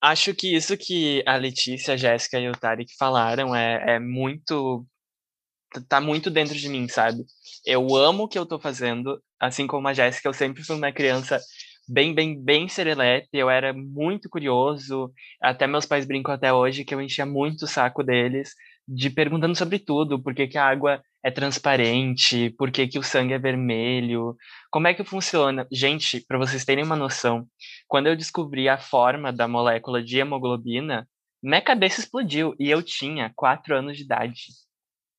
Acho 0.00 0.32
que 0.32 0.54
isso 0.54 0.76
que 0.76 1.24
a 1.26 1.34
Letícia, 1.34 1.94
a 1.94 1.96
Jéssica 1.96 2.38
e 2.38 2.48
o 2.48 2.52
Tarek 2.52 2.96
falaram 2.96 3.52
é, 3.52 3.96
é 3.96 3.98
muito. 3.98 4.86
Tá 5.88 6.00
muito 6.00 6.30
dentro 6.30 6.54
de 6.54 6.68
mim, 6.68 6.88
sabe? 6.88 7.24
Eu 7.64 7.94
amo 7.94 8.24
o 8.24 8.28
que 8.28 8.38
eu 8.38 8.46
tô 8.46 8.58
fazendo, 8.58 9.22
assim 9.38 9.66
como 9.66 9.86
a 9.88 9.94
Jéssica, 9.94 10.28
eu 10.28 10.32
sempre 10.32 10.64
fui 10.64 10.76
uma 10.76 10.92
criança 10.92 11.40
bem, 11.88 12.14
bem, 12.14 12.40
bem 12.40 12.68
serelepe, 12.68 13.28
eu 13.32 13.50
era 13.50 13.72
muito 13.72 14.28
curioso, 14.28 15.12
até 15.42 15.66
meus 15.66 15.86
pais 15.86 16.06
brincam 16.06 16.32
até 16.32 16.52
hoje 16.52 16.84
que 16.84 16.94
eu 16.94 17.00
enchia 17.00 17.26
muito 17.26 17.62
o 17.62 17.68
saco 17.68 18.02
deles, 18.02 18.54
de 18.86 19.10
perguntando 19.10 19.56
sobre 19.56 19.78
tudo, 19.78 20.22
por 20.22 20.34
que, 20.34 20.46
que 20.46 20.58
a 20.58 20.66
água 20.66 21.02
é 21.22 21.30
transparente, 21.30 22.50
por 22.58 22.70
que, 22.70 22.86
que 22.88 22.98
o 22.98 23.02
sangue 23.02 23.34
é 23.34 23.38
vermelho, 23.38 24.36
como 24.70 24.88
é 24.88 24.94
que 24.94 25.04
funciona. 25.04 25.66
Gente, 25.70 26.24
para 26.26 26.38
vocês 26.38 26.64
terem 26.64 26.84
uma 26.84 26.96
noção, 26.96 27.46
quando 27.86 28.06
eu 28.06 28.16
descobri 28.16 28.68
a 28.68 28.78
forma 28.78 29.32
da 29.32 29.46
molécula 29.46 30.02
de 30.02 30.18
hemoglobina, 30.18 31.06
minha 31.42 31.60
cabeça 31.60 32.00
explodiu 32.00 32.54
e 32.58 32.70
eu 32.70 32.82
tinha 32.82 33.32
quatro 33.34 33.76
anos 33.76 33.96
de 33.96 34.04
idade. 34.04 34.46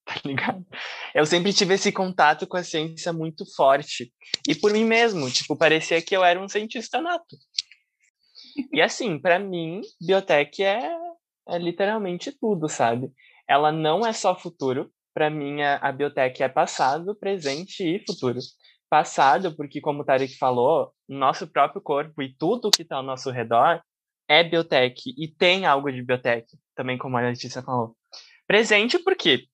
Tá 0.04 0.16
ligado? 0.26 0.66
Eu 1.14 1.26
sempre 1.26 1.54
tive 1.54 1.76
esse 1.76 1.91
contato 1.91 2.47
com 2.47 2.58
a 2.58 2.64
ciência 2.64 3.14
muito 3.14 3.45
forte. 3.56 4.12
E 4.47 4.56
por 4.56 4.74
mim 4.74 4.84
mesmo, 4.84 5.30
tipo, 5.30 5.56
parecia 5.56 6.02
que 6.02 6.16
eu 6.16 6.24
era 6.24 6.41
um 6.41 6.49
cientista 6.49 6.99
nato. 6.99 7.38
E 8.74 8.82
assim, 8.82 9.20
para 9.20 9.39
mim, 9.39 9.82
biotech 10.02 10.64
é, 10.64 10.91
é 11.47 11.58
literalmente 11.58 12.32
tudo, 12.32 12.68
sabe? 12.68 13.12
Ela 13.47 13.72
não 13.72 14.06
é 14.06 14.12
só 14.12 14.38
futuro, 14.38 14.91
para 15.14 15.30
mim, 15.30 15.62
a, 15.62 15.78
a 15.78 15.91
biotech 15.91 16.41
é 16.41 16.49
passado, 16.49 17.16
presente 17.16 17.84
e 17.84 18.04
futuro. 18.06 18.39
Passado, 18.89 19.56
porque, 19.56 19.80
como 19.80 20.02
o 20.02 20.06
Tarek 20.06 20.38
falou, 20.38 20.91
nosso 21.08 21.47
próprio 21.47 21.82
corpo 21.82 22.22
e 22.22 22.34
tudo 22.38 22.72
que 22.72 22.82
está 22.82 22.97
ao 22.97 23.04
nosso 23.04 23.30
redor 23.30 23.82
é 24.28 24.43
biotech 24.43 25.14
e 25.18 25.28
tem 25.28 25.66
algo 25.66 25.91
de 25.91 26.02
biotech, 26.02 26.45
também 26.76 26.97
como 26.97 27.18
a 27.18 27.22
Letícia 27.22 27.62
falou. 27.62 27.95
Presente, 28.47 28.99
porque, 28.99 29.47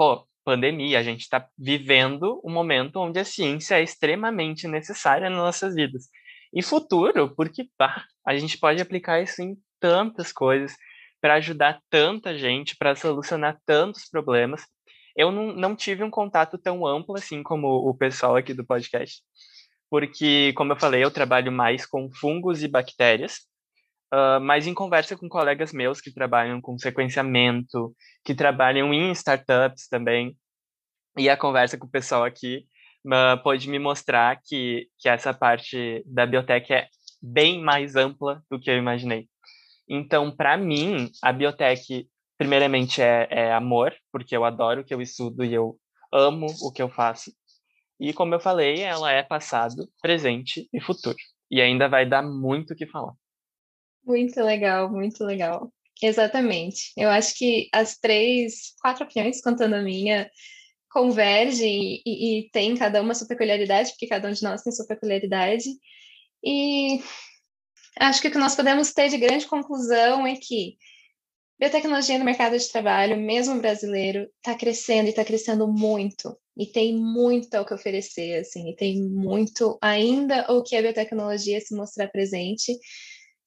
pô, 0.00 0.26
pandemia, 0.42 0.98
a 0.98 1.02
gente 1.02 1.20
está 1.20 1.46
vivendo 1.58 2.40
um 2.42 2.50
momento 2.50 2.96
onde 2.96 3.18
a 3.18 3.24
ciência 3.24 3.74
é 3.74 3.82
extremamente 3.82 4.66
necessária 4.66 5.28
nas 5.28 5.38
nossas 5.38 5.74
vidas. 5.74 6.04
E 6.54 6.62
futuro, 6.62 7.34
porque 7.36 7.68
pá, 7.76 8.06
a 8.26 8.34
gente 8.34 8.56
pode 8.56 8.80
aplicar 8.80 9.22
isso 9.22 9.42
em 9.42 9.58
tantas 9.78 10.32
coisas 10.32 10.74
para 11.20 11.34
ajudar 11.34 11.82
tanta 11.90 12.34
gente, 12.34 12.78
para 12.78 12.96
solucionar 12.96 13.60
tantos 13.66 14.08
problemas. 14.08 14.62
Eu 15.14 15.30
não, 15.30 15.52
não 15.52 15.76
tive 15.76 16.02
um 16.02 16.08
contato 16.08 16.56
tão 16.56 16.86
amplo 16.86 17.14
assim 17.18 17.42
como 17.42 17.68
o 17.68 17.94
pessoal 17.94 18.36
aqui 18.36 18.54
do 18.54 18.64
podcast, 18.64 19.20
porque, 19.90 20.54
como 20.54 20.72
eu 20.72 20.80
falei, 20.80 21.04
eu 21.04 21.10
trabalho 21.10 21.52
mais 21.52 21.84
com 21.84 22.10
fungos 22.10 22.62
e 22.62 22.68
bactérias, 22.68 23.40
uh, 24.12 24.40
mas 24.40 24.66
em 24.66 24.74
conversa 24.74 25.16
com 25.16 25.28
colegas 25.28 25.72
meus 25.72 26.00
que 26.00 26.12
trabalham 26.12 26.60
com 26.60 26.78
sequenciamento, 26.78 27.94
que 28.24 28.34
trabalham 28.34 28.92
em 28.92 29.10
startups 29.12 29.88
também, 29.88 30.36
e 31.16 31.28
a 31.28 31.36
conversa 31.36 31.76
com 31.76 31.86
o 31.86 31.90
pessoal 31.90 32.24
aqui 32.24 32.66
uh, 33.06 33.42
pôde 33.42 33.68
me 33.68 33.78
mostrar 33.78 34.40
que, 34.44 34.88
que 34.98 35.08
essa 35.08 35.34
parte 35.34 36.02
da 36.06 36.26
biotech 36.26 36.72
é 36.72 36.88
bem 37.20 37.62
mais 37.62 37.96
ampla 37.96 38.42
do 38.50 38.58
que 38.58 38.70
eu 38.70 38.76
imaginei. 38.76 39.28
Então, 39.88 40.30
para 40.30 40.56
mim, 40.56 41.10
a 41.22 41.32
biotech, 41.32 42.08
primeiramente, 42.38 43.02
é, 43.02 43.26
é, 43.30 43.52
amor, 43.52 43.92
porque 44.12 44.36
eu 44.36 44.44
adoro 44.44 44.82
o 44.82 44.84
que 44.84 44.94
eu 44.94 45.02
estudo 45.02 45.44
e 45.44 45.52
eu 45.52 45.76
amo 46.12 46.46
o 46.62 46.72
que 46.72 46.80
eu 46.80 46.88
faço. 46.88 47.32
E, 47.98 48.12
como 48.12 48.34
eu 48.34 48.40
falei, 48.40 48.80
ela 48.80 49.10
é 49.10 49.22
passado, 49.22 49.88
presente 50.00 50.68
e 50.72 50.80
futuro. 50.80 51.16
E 51.50 51.60
ainda 51.60 51.88
vai 51.88 52.08
dar 52.08 52.22
muito 52.22 52.72
o 52.72 52.76
que 52.76 52.86
falar. 52.86 53.12
Muito 54.04 54.40
legal, 54.42 54.90
muito 54.90 55.24
legal. 55.24 55.72
Exatamente. 56.02 56.92
Eu 56.96 57.10
acho 57.10 57.36
que 57.36 57.68
as 57.72 57.98
três, 57.98 58.74
quatro 58.80 59.04
opiniões, 59.04 59.42
contando 59.42 59.74
a 59.74 59.82
minha, 59.82 60.30
convergem 60.90 62.02
e, 62.06 62.40
e 62.40 62.50
tem 62.50 62.76
cada 62.76 63.02
uma 63.02 63.14
sua 63.14 63.28
peculiaridade, 63.28 63.90
porque 63.90 64.06
cada 64.06 64.28
um 64.28 64.32
de 64.32 64.42
nós 64.42 64.62
tem 64.62 64.72
sua 64.72 64.86
peculiaridade. 64.86 65.68
E 66.42 67.00
Acho 67.98 68.22
que 68.22 68.28
o 68.28 68.30
que 68.30 68.38
nós 68.38 68.54
podemos 68.54 68.92
ter 68.92 69.08
de 69.08 69.18
grande 69.18 69.46
conclusão 69.46 70.26
é 70.26 70.36
que 70.36 70.76
biotecnologia 71.58 72.18
no 72.18 72.24
mercado 72.24 72.56
de 72.58 72.68
trabalho, 72.70 73.16
mesmo 73.16 73.60
brasileiro, 73.60 74.28
está 74.36 74.54
crescendo 74.56 75.06
e 75.06 75.10
está 75.10 75.24
crescendo 75.24 75.68
muito. 75.68 76.36
E 76.56 76.66
tem 76.66 76.96
muito 76.96 77.54
ao 77.54 77.64
que 77.66 77.74
oferecer, 77.74 78.40
assim, 78.40 78.70
e 78.70 78.76
tem 78.76 79.02
muito 79.02 79.78
ainda 79.82 80.50
o 80.50 80.62
que 80.62 80.76
a 80.76 80.82
biotecnologia 80.82 81.60
se 81.60 81.74
mostrar 81.74 82.08
presente. 82.08 82.72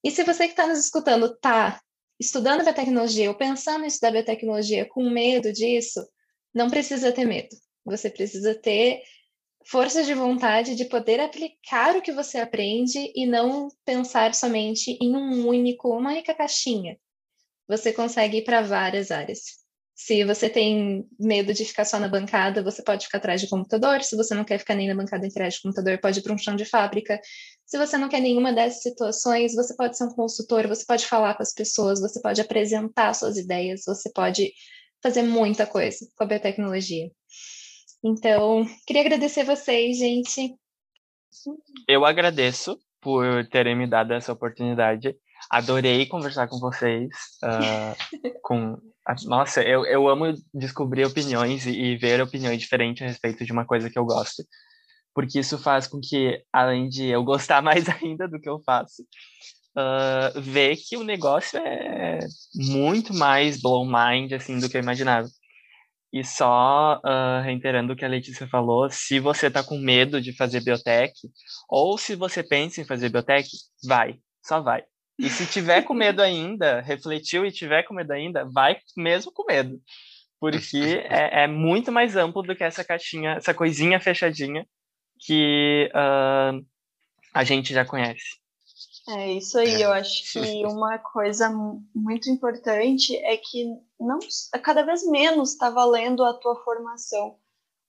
E 0.03 0.11
se 0.11 0.23
você 0.23 0.45
que 0.45 0.53
está 0.53 0.67
nos 0.67 0.79
escutando 0.79 1.27
está 1.27 1.81
estudando 2.19 2.63
biotecnologia 2.63 3.29
ou 3.29 3.35
pensando 3.35 3.83
em 3.83 3.87
estudar 3.87 4.11
biotecnologia 4.11 4.85
com 4.85 5.09
medo 5.09 5.51
disso, 5.51 6.05
não 6.53 6.69
precisa 6.69 7.11
ter 7.11 7.25
medo. 7.25 7.55
Você 7.85 8.09
precisa 8.09 8.53
ter 8.55 9.01
força 9.65 10.03
de 10.03 10.13
vontade 10.13 10.75
de 10.75 10.85
poder 10.85 11.19
aplicar 11.19 11.95
o 11.95 12.01
que 12.01 12.11
você 12.11 12.37
aprende 12.37 13.11
e 13.15 13.25
não 13.25 13.69
pensar 13.85 14.33
somente 14.33 14.97
em 15.01 15.15
um 15.15 15.47
único, 15.47 15.89
uma 15.89 16.11
única 16.11 16.33
caixinha. 16.33 16.97
Você 17.67 17.93
consegue 17.93 18.37
ir 18.37 18.43
para 18.43 18.61
várias 18.61 19.09
áreas. 19.09 19.63
Se 19.95 20.23
você 20.25 20.49
tem 20.49 21.07
medo 21.19 21.53
de 21.53 21.63
ficar 21.63 21.85
só 21.85 21.99
na 21.99 22.07
bancada, 22.07 22.63
você 22.63 22.81
pode 22.81 23.05
ficar 23.05 23.19
atrás 23.19 23.39
de 23.39 23.47
computador. 23.47 24.01
Se 24.01 24.15
você 24.15 24.33
não 24.33 24.43
quer 24.43 24.57
ficar 24.57 24.75
nem 24.75 24.87
na 24.87 24.95
bancada 24.95 25.27
atrás 25.27 25.53
de 25.53 25.61
computador, 25.61 25.99
pode 25.99 26.19
ir 26.19 26.23
para 26.23 26.33
um 26.33 26.37
chão 26.37 26.55
de 26.55 26.65
fábrica. 26.65 27.19
Se 27.65 27.77
você 27.77 27.97
não 27.97 28.09
quer 28.09 28.19
nenhuma 28.19 28.53
dessas 28.53 28.81
situações, 28.81 29.55
você 29.55 29.75
pode 29.75 29.97
ser 29.97 30.03
um 30.05 30.13
consultor, 30.13 30.67
você 30.67 30.85
pode 30.85 31.05
falar 31.05 31.35
com 31.35 31.43
as 31.43 31.53
pessoas, 31.53 31.99
você 31.99 32.21
pode 32.21 32.41
apresentar 32.41 33.13
suas 33.13 33.37
ideias, 33.37 33.83
você 33.85 34.11
pode 34.13 34.51
fazer 35.01 35.23
muita 35.23 35.65
coisa 35.65 36.07
com 36.15 36.23
a 36.23 36.27
biotecnologia. 36.27 37.09
Então, 38.03 38.65
queria 38.85 39.01
agradecer 39.01 39.43
vocês, 39.43 39.97
gente. 39.97 40.53
Eu 41.87 42.05
agradeço 42.05 42.77
por 43.01 43.45
terem 43.47 43.75
me 43.75 43.87
dado 43.87 44.13
essa 44.13 44.31
oportunidade. 44.31 45.15
Adorei 45.49 46.05
conversar 46.05 46.47
com 46.47 46.59
vocês. 46.59 47.09
Uh, 47.43 48.31
com 48.43 48.77
Nossa, 49.25 49.61
eu, 49.61 49.85
eu 49.85 50.07
amo 50.07 50.33
descobrir 50.53 51.05
opiniões 51.05 51.65
e, 51.65 51.71
e 51.71 51.97
ver 51.97 52.21
opiniões 52.21 52.59
diferentes 52.59 53.01
a 53.01 53.07
respeito 53.07 53.45
de 53.45 53.51
uma 53.51 53.65
coisa 53.65 53.89
que 53.89 53.97
eu 53.97 54.05
gosto. 54.05 54.43
Porque 55.13 55.39
isso 55.39 55.57
faz 55.57 55.87
com 55.87 55.99
que, 55.99 56.43
além 56.51 56.89
de 56.89 57.07
eu 57.07 57.23
gostar 57.23 57.61
mais 57.63 57.87
ainda 57.89 58.27
do 58.27 58.39
que 58.39 58.49
eu 58.49 58.59
faço, 58.65 59.03
uh, 59.77 60.41
ver 60.41 60.77
que 60.77 60.97
o 60.97 61.03
negócio 61.03 61.59
é 61.59 62.19
muito 62.55 63.13
mais 63.13 63.61
blow 63.61 63.85
mind 63.85 64.33
assim, 64.33 64.59
do 64.59 64.69
que 64.69 64.77
eu 64.77 64.81
imaginava. 64.81 65.27
E 66.11 66.23
só 66.23 67.01
uh, 67.03 67.41
reiterando 67.43 67.93
o 67.93 67.95
que 67.95 68.05
a 68.05 68.07
Letícia 68.07 68.47
falou, 68.47 68.87
se 68.89 69.19
você 69.19 69.47
está 69.47 69.63
com 69.63 69.79
medo 69.79 70.21
de 70.21 70.31
fazer 70.31 70.61
biotech, 70.61 71.13
ou 71.67 71.97
se 71.97 72.15
você 72.15 72.43
pensa 72.43 72.81
em 72.81 72.85
fazer 72.85 73.09
biotech, 73.09 73.49
vai, 73.83 74.19
só 74.45 74.61
vai. 74.61 74.83
E 75.17 75.27
se 75.29 75.47
tiver 75.47 75.81
com 75.81 75.93
medo 75.93 76.21
ainda, 76.21 76.81
refletiu 76.85 77.45
e 77.45 77.51
tiver 77.51 77.83
com 77.83 77.95
medo 77.95 78.11
ainda, 78.11 78.45
vai 78.45 78.77
mesmo 78.95 79.31
com 79.31 79.45
medo. 79.45 79.81
Porque 80.39 80.77
é, 81.09 81.45
é 81.45 81.47
muito 81.47 81.91
mais 81.91 82.15
amplo 82.15 82.43
do 82.43 82.55
que 82.55 82.63
essa 82.63 82.83
caixinha, 82.83 83.31
essa 83.33 83.53
coisinha 83.53 83.99
fechadinha 83.99 84.67
que 85.25 85.89
uh, 85.93 86.65
a 87.33 87.43
gente 87.43 87.73
já 87.73 87.85
conhece. 87.85 88.41
É 89.09 89.33
isso 89.33 89.57
aí, 89.57 89.81
é. 89.81 89.85
eu 89.85 89.91
acho 89.91 90.31
que 90.31 90.65
uma 90.65 90.97
coisa 90.97 91.49
muito 91.93 92.29
importante 92.29 93.15
é 93.17 93.35
que 93.35 93.65
não 93.99 94.19
cada 94.63 94.83
vez 94.83 95.05
menos 95.05 95.51
está 95.51 95.69
valendo 95.69 96.23
a 96.23 96.33
tua 96.35 96.55
formação 96.63 97.37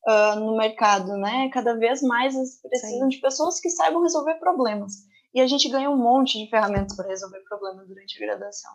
uh, 0.08 0.40
no 0.40 0.56
mercado, 0.56 1.16
né? 1.16 1.48
Cada 1.52 1.76
vez 1.76 2.02
mais 2.02 2.34
precisam 2.62 3.02
Sim. 3.02 3.08
de 3.08 3.20
pessoas 3.20 3.60
que 3.60 3.70
saibam 3.70 4.02
resolver 4.02 4.34
problemas. 4.34 4.92
E 5.32 5.40
a 5.40 5.46
gente 5.46 5.68
ganha 5.68 5.90
um 5.90 5.96
monte 5.96 6.38
de 6.38 6.50
ferramentas 6.50 6.96
para 6.96 7.08
resolver 7.08 7.40
problemas 7.40 7.86
durante 7.86 8.16
a 8.16 8.26
graduação. 8.26 8.72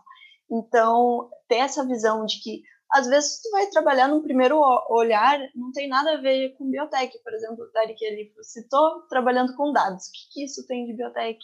Então, 0.52 1.30
ter 1.48 1.58
essa 1.58 1.86
visão 1.86 2.26
de 2.26 2.42
que 2.42 2.64
às 2.92 3.08
vezes 3.08 3.40
tu 3.42 3.52
vai 3.52 3.68
trabalhar 3.68 4.08
num 4.08 4.22
primeiro 4.22 4.60
olhar, 4.90 5.40
não 5.56 5.72
tem 5.72 5.88
nada 5.88 6.14
a 6.14 6.22
ver 6.22 6.56
com 6.58 6.70
biotech, 6.70 7.18
por 7.24 7.34
exemplo, 7.34 7.64
o 7.64 7.72
Tarek 7.72 8.04
ali 8.06 8.34
citou, 8.42 9.02
trabalhando 9.08 9.56
com 9.56 9.72
dados. 9.72 10.08
O 10.08 10.12
que, 10.12 10.34
que 10.34 10.46
isso 10.46 10.66
tem 10.66 10.88
de 10.88 10.94
biotech? 10.94 11.40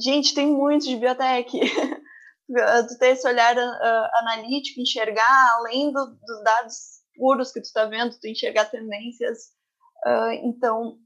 Gente, 0.00 0.34
tem 0.34 0.46
muito 0.46 0.86
de 0.86 0.96
biotech. 0.96 1.50
tu 2.88 2.98
ter 2.98 3.08
esse 3.08 3.26
olhar 3.26 3.56
uh, 3.56 4.08
analítico, 4.20 4.80
enxergar 4.80 5.52
além 5.56 5.92
do, 5.92 6.06
dos 6.06 6.44
dados 6.44 6.74
puros 7.16 7.50
que 7.50 7.60
tu 7.60 7.64
está 7.64 7.86
vendo, 7.86 8.18
tu 8.18 8.28
enxergar 8.28 8.66
tendências. 8.66 9.48
Uh, 10.06 10.32
então, 10.44 10.96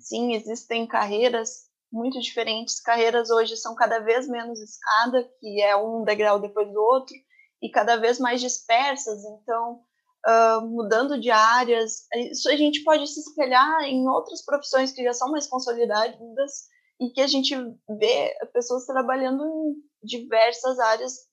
sim, 0.00 0.34
existem 0.34 0.86
carreiras 0.86 1.68
muito 1.92 2.18
diferentes. 2.20 2.80
Carreiras 2.80 3.28
hoje 3.28 3.54
são 3.56 3.74
cada 3.74 3.98
vez 3.98 4.26
menos 4.26 4.60
escada, 4.60 5.28
que 5.40 5.60
é 5.60 5.76
um 5.76 6.04
degrau 6.04 6.40
depois 6.40 6.72
do 6.72 6.80
outro 6.80 7.14
e 7.62 7.70
cada 7.70 7.96
vez 7.96 8.18
mais 8.18 8.40
dispersas, 8.40 9.24
então 9.24 9.80
uh, 10.26 10.66
mudando 10.66 11.20
de 11.20 11.30
áreas. 11.30 12.06
Isso 12.30 12.48
a 12.48 12.56
gente 12.56 12.82
pode 12.84 13.06
se 13.06 13.20
espelhar 13.20 13.82
em 13.82 14.08
outras 14.08 14.44
profissões 14.44 14.92
que 14.92 15.02
já 15.02 15.12
são 15.12 15.30
mais 15.30 15.46
consolidadas 15.46 16.68
e 17.00 17.10
que 17.10 17.20
a 17.20 17.26
gente 17.26 17.54
vê 17.98 18.34
pessoas 18.52 18.86
trabalhando 18.86 19.44
em 19.44 19.74
diversas 20.02 20.78
áreas. 20.78 21.28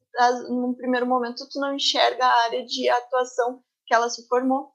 Num 0.49 0.73
primeiro 0.73 1.05
momento, 1.05 1.47
tu 1.49 1.59
não 1.59 1.75
enxerga 1.75 2.25
a 2.25 2.43
área 2.43 2.65
de 2.65 2.87
atuação 2.87 3.61
que 3.85 3.93
ela 3.93 4.09
se 4.09 4.25
formou, 4.27 4.71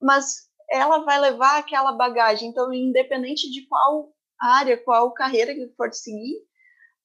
mas 0.00 0.48
ela 0.70 1.04
vai 1.04 1.20
levar 1.20 1.58
aquela 1.58 1.92
bagagem. 1.92 2.48
Então, 2.48 2.72
independente 2.72 3.50
de 3.50 3.66
qual 3.68 4.12
área, 4.40 4.82
qual 4.82 5.12
carreira 5.12 5.54
que 5.54 5.68
for 5.76 5.92
seguir, 5.92 6.38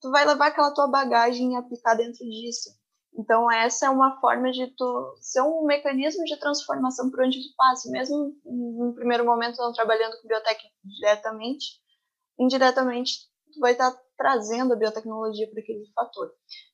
tu 0.00 0.10
vai 0.10 0.24
levar 0.24 0.46
aquela 0.46 0.72
tua 0.72 0.88
bagagem 0.88 1.52
e 1.52 1.56
aplicar 1.56 1.94
dentro 1.94 2.24
disso. 2.24 2.70
Então, 3.16 3.50
essa 3.50 3.86
é 3.86 3.90
uma 3.90 4.20
forma 4.20 4.50
de 4.50 4.66
tu 4.76 5.16
ser 5.20 5.40
um 5.42 5.64
mecanismo 5.64 6.24
de 6.24 6.38
transformação 6.38 7.10
por 7.10 7.22
onde 7.22 7.38
tu 7.38 7.54
passa, 7.56 7.90
mesmo 7.90 8.34
no 8.44 8.92
primeiro 8.94 9.24
momento 9.24 9.56
não 9.58 9.72
trabalhando 9.72 10.20
com 10.20 10.28
biotech 10.28 10.62
diretamente, 10.84 11.80
indiretamente 12.38 13.12
tu 13.52 13.60
vai 13.60 13.72
estar 13.72 13.96
trazendo 14.16 14.72
a 14.72 14.76
biotecnologia 14.76 15.48
para 15.48 15.60
aquele 15.60 15.86
fator. 15.94 16.32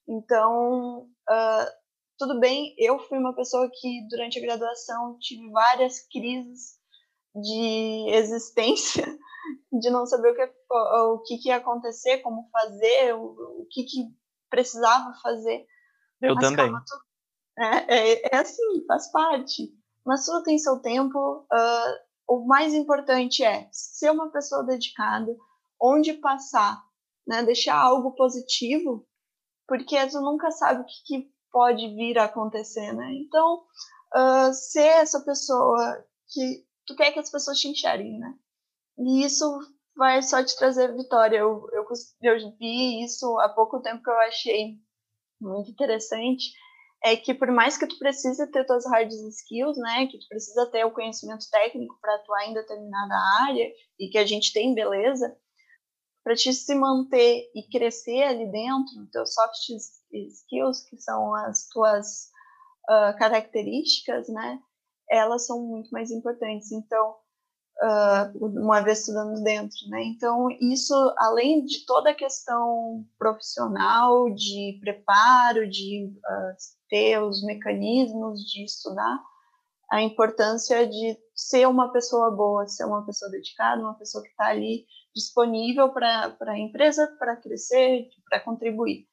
Então, 0.09 1.03
uh, 1.28 1.80
tudo 2.18 2.41
bem, 2.41 2.74
eu 2.78 2.99
fui 2.99 3.18
uma 3.18 3.34
pessoa 3.34 3.70
que 3.72 4.07
durante 4.09 4.38
a 4.38 4.43
graduação 4.43 5.18
tive 5.18 5.51
várias 5.51 6.07
crises 6.09 6.78
de 7.34 8.11
existência, 8.11 9.05
de 9.72 9.91
não 9.91 10.07
saber 10.07 10.30
o 10.30 10.34
que, 10.34 10.53
o 10.70 11.18
que, 11.20 11.38
que 11.38 11.49
ia 11.49 11.57
acontecer, 11.57 12.18
como 12.18 12.49
fazer, 12.51 13.14
o, 13.14 13.62
o 13.62 13.66
que, 13.70 13.84
que 13.84 14.14
precisava 14.49 15.14
fazer. 15.22 15.66
Eu 16.21 16.35
Mas 16.35 16.49
também. 16.49 16.66
Calma, 16.66 16.85
tu... 16.87 17.62
é, 17.62 17.87
é, 17.89 18.37
é, 18.37 18.37
assim, 18.37 18.85
faz 18.87 19.11
parte. 19.11 19.73
Mas 20.05 20.25
tudo 20.25 20.43
tem 20.43 20.59
seu 20.59 20.79
tempo. 20.81 21.47
Uh, 21.53 22.11
o 22.29 22.47
mais 22.47 22.75
importante 22.75 23.43
é 23.43 23.68
ser 23.73 24.11
uma 24.11 24.31
pessoa 24.31 24.64
dedicada, 24.64 25.35
onde 25.81 26.14
passar, 26.14 26.83
né? 27.27 27.43
Deixar 27.43 27.77
algo 27.77 28.12
positivo, 28.12 29.07
porque 29.66 30.07
tu 30.09 30.21
nunca 30.21 30.51
sabe 30.51 30.81
o 30.81 30.85
que, 30.85 31.03
que 31.05 31.31
pode 31.51 31.95
vir 31.95 32.18
a 32.18 32.25
acontecer, 32.25 32.93
né? 32.93 33.12
Então, 33.14 33.62
uh, 34.14 34.53
ser 34.53 34.87
essa 34.87 35.21
pessoa 35.21 36.05
que 36.29 36.64
tu 36.87 36.95
quer 36.97 37.12
que 37.12 37.18
as 37.18 37.31
pessoas 37.31 37.59
te 37.59 37.68
enxerguem, 37.68 38.18
né? 38.18 38.35
E 38.99 39.25
isso 39.25 39.45
vai 39.97 40.23
só 40.23 40.45
te 40.45 40.57
trazer 40.57 40.95
vitória. 40.95 41.39
Eu, 41.39 41.66
eu, 41.73 41.85
eu 42.23 42.57
vi 42.59 43.05
isso 43.05 43.39
há 43.41 43.49
pouco 43.49 43.81
tempo 43.81 44.03
que 44.03 44.11
eu 44.11 44.21
achei 44.21 44.79
muito 45.41 45.70
interessante 45.70 46.53
é 47.03 47.16
que 47.16 47.32
por 47.32 47.51
mais 47.51 47.78
que 47.78 47.86
tu 47.86 47.99
precise 47.99 48.47
ter 48.51 48.64
tuas 48.66 48.84
hard 48.86 49.11
skills, 49.11 49.76
né, 49.78 50.07
que 50.07 50.18
tu 50.18 50.28
precisa 50.28 50.66
ter 50.66 50.84
o 50.84 50.93
conhecimento 50.93 51.49
técnico 51.51 51.99
para 52.01 52.14
atuar 52.16 52.47
em 52.47 52.55
determinada 52.55 53.14
área 53.43 53.72
e 53.99 54.09
que 54.09 54.18
a 54.18 54.26
gente 54.26 54.53
tem 54.53 54.74
beleza, 54.74 55.34
para 56.22 56.34
te 56.34 56.53
se 56.53 56.74
manter 56.74 57.51
e 57.55 57.66
crescer 57.70 58.22
ali 58.24 58.51
dentro, 58.51 59.07
teus 59.11 59.32
soft 59.32 59.70
skills, 60.12 60.84
que 60.88 60.99
são 60.99 61.34
as 61.34 61.66
tuas 61.68 62.28
uh, 62.91 63.16
características, 63.18 64.28
né, 64.28 64.61
elas 65.11 65.47
são 65.47 65.61
muito 65.62 65.91
mais 65.91 66.11
importantes. 66.11 66.70
Então, 66.70 67.16
uh, 67.83 68.47
uma 68.47 68.81
vez 68.81 69.01
estudando 69.01 69.43
dentro, 69.43 69.78
né? 69.89 70.03
Então, 70.05 70.49
isso, 70.61 70.95
além 71.18 71.64
de 71.64 71.85
toda 71.87 72.11
a 72.11 72.14
questão 72.14 73.05
profissional, 73.18 74.31
de 74.31 74.78
preparo, 74.81 75.68
de 75.68 76.07
uh, 76.07 76.57
ter 76.89 77.22
os 77.22 77.43
mecanismos 77.45 78.41
de 78.41 78.64
estudar, 78.64 79.18
a 79.91 80.03
importância 80.03 80.87
de 80.87 81.18
ser 81.35 81.66
uma 81.66 81.93
pessoa 81.93 82.31
boa, 82.31 82.66
ser 82.68 82.85
uma 82.85 83.05
pessoa 83.05 83.31
dedicada, 83.31 83.81
uma 83.81 83.99
pessoa 83.99 84.22
que 84.22 84.31
está 84.31 84.47
ali 84.47 84.87
disponível 85.14 85.89
para 85.89 86.37
a 86.41 86.59
empresa, 86.59 87.09
para 87.18 87.37
crescer, 87.37 88.09
para 88.28 88.41
contribuir. 88.41 89.09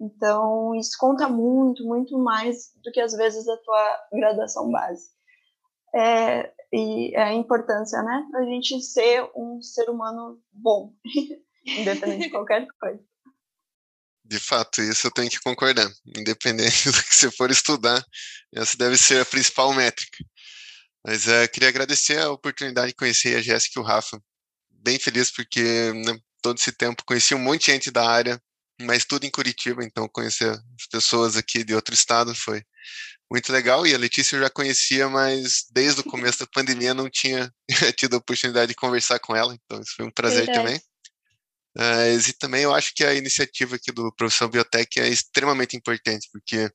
Então, 0.00 0.74
isso 0.74 0.96
conta 0.98 1.28
muito, 1.28 1.84
muito 1.84 2.18
mais 2.18 2.72
do 2.82 2.90
que 2.90 3.00
às 3.00 3.12
vezes 3.12 3.46
a 3.46 3.56
tua 3.58 4.06
graduação 4.12 4.70
base. 4.70 5.10
É, 5.94 6.50
e 6.72 7.14
a 7.16 7.32
importância, 7.34 8.02
né, 8.02 8.26
da 8.32 8.44
gente 8.44 8.80
ser 8.80 9.28
um 9.36 9.60
ser 9.60 9.90
humano 9.90 10.42
bom, 10.50 10.94
independente 11.66 12.24
de 12.24 12.30
qualquer 12.30 12.66
coisa. 12.80 13.00
De 14.24 14.38
fato, 14.38 14.80
isso 14.80 15.06
eu 15.06 15.10
tenho 15.10 15.28
que 15.28 15.40
concordar. 15.40 15.90
Independente 16.16 16.88
do 16.90 17.02
que 17.02 17.14
você 17.14 17.30
for 17.30 17.50
estudar, 17.50 18.02
essa 18.54 18.78
deve 18.78 18.96
ser 18.96 19.20
a 19.20 19.26
principal 19.26 19.74
métrica. 19.74 20.24
Mas 21.04 21.26
uh, 21.26 21.48
queria 21.52 21.68
agradecer 21.68 22.18
a 22.18 22.30
oportunidade 22.30 22.88
de 22.88 22.94
conhecer 22.94 23.36
a 23.36 23.42
Jéssica 23.42 23.78
e 23.78 23.82
o 23.82 23.84
Rafa. 23.84 24.22
Bem 24.70 24.98
feliz 24.98 25.30
porque 25.30 25.92
né, 25.92 26.18
todo 26.40 26.56
esse 26.56 26.72
tempo 26.72 27.04
conheci 27.04 27.34
um 27.34 27.38
monte 27.38 27.66
de 27.66 27.72
gente 27.72 27.90
da 27.90 28.08
área, 28.08 28.40
mas 28.80 29.04
tudo 29.04 29.26
em 29.26 29.30
Curitiba, 29.30 29.84
então 29.84 30.08
conhecer 30.08 30.50
as 30.50 30.86
pessoas 30.90 31.36
aqui 31.36 31.62
de 31.62 31.74
outro 31.74 31.92
estado 31.94 32.34
foi 32.34 32.62
muito 33.32 33.50
legal. 33.50 33.86
E 33.86 33.94
a 33.94 33.98
Letícia 33.98 34.36
eu 34.36 34.42
já 34.42 34.50
conhecia, 34.50 35.08
mas 35.08 35.64
desde 35.72 36.02
o 36.02 36.04
começo 36.04 36.40
da 36.40 36.46
pandemia 36.46 36.92
não 36.92 37.08
tinha 37.08 37.50
tido 37.96 38.14
a 38.14 38.18
oportunidade 38.18 38.68
de 38.68 38.74
conversar 38.74 39.18
com 39.20 39.34
ela, 39.34 39.54
então 39.54 39.80
isso 39.80 39.94
foi 39.96 40.04
um 40.04 40.10
prazer 40.10 40.44
Verdade. 40.44 40.58
também. 40.58 40.80
Uh, 41.74 42.28
e 42.28 42.32
também 42.34 42.62
eu 42.64 42.74
acho 42.74 42.92
que 42.94 43.02
a 43.02 43.14
iniciativa 43.14 43.76
aqui 43.76 43.90
do 43.90 44.14
Profissão 44.14 44.50
Biotech 44.50 45.00
é 45.00 45.08
extremamente 45.08 45.74
importante, 45.74 46.28
porque 46.30 46.70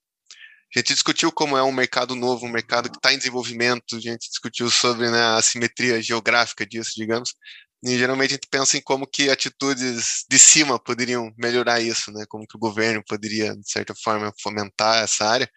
a 0.75 0.79
gente 0.79 0.93
discutiu 0.93 1.31
como 1.31 1.55
é 1.55 1.61
um 1.61 1.71
mercado 1.71 2.15
novo, 2.15 2.47
um 2.47 2.51
mercado 2.51 2.89
que 2.89 2.97
está 2.97 3.13
em 3.13 3.19
desenvolvimento, 3.19 3.95
a 3.95 3.99
gente 3.99 4.27
discutiu 4.27 4.71
sobre 4.71 5.11
né, 5.11 5.37
a 5.37 5.41
simetria 5.43 6.01
geográfica 6.01 6.65
disso, 6.65 6.93
digamos, 6.95 7.35
e 7.85 7.95
geralmente 7.95 8.31
a 8.31 8.33
gente 8.33 8.47
pensa 8.49 8.75
em 8.75 8.81
como 8.81 9.05
que 9.05 9.29
atitudes 9.29 10.25
de 10.27 10.39
cima 10.39 10.79
poderiam 10.79 11.31
melhorar 11.37 11.79
isso, 11.79 12.11
né, 12.11 12.25
como 12.27 12.47
que 12.47 12.57
o 12.57 12.59
governo 12.59 13.03
poderia, 13.07 13.55
de 13.55 13.71
certa 13.71 13.93
forma, 14.03 14.33
fomentar 14.41 15.03
essa 15.03 15.23
área, 15.23 15.47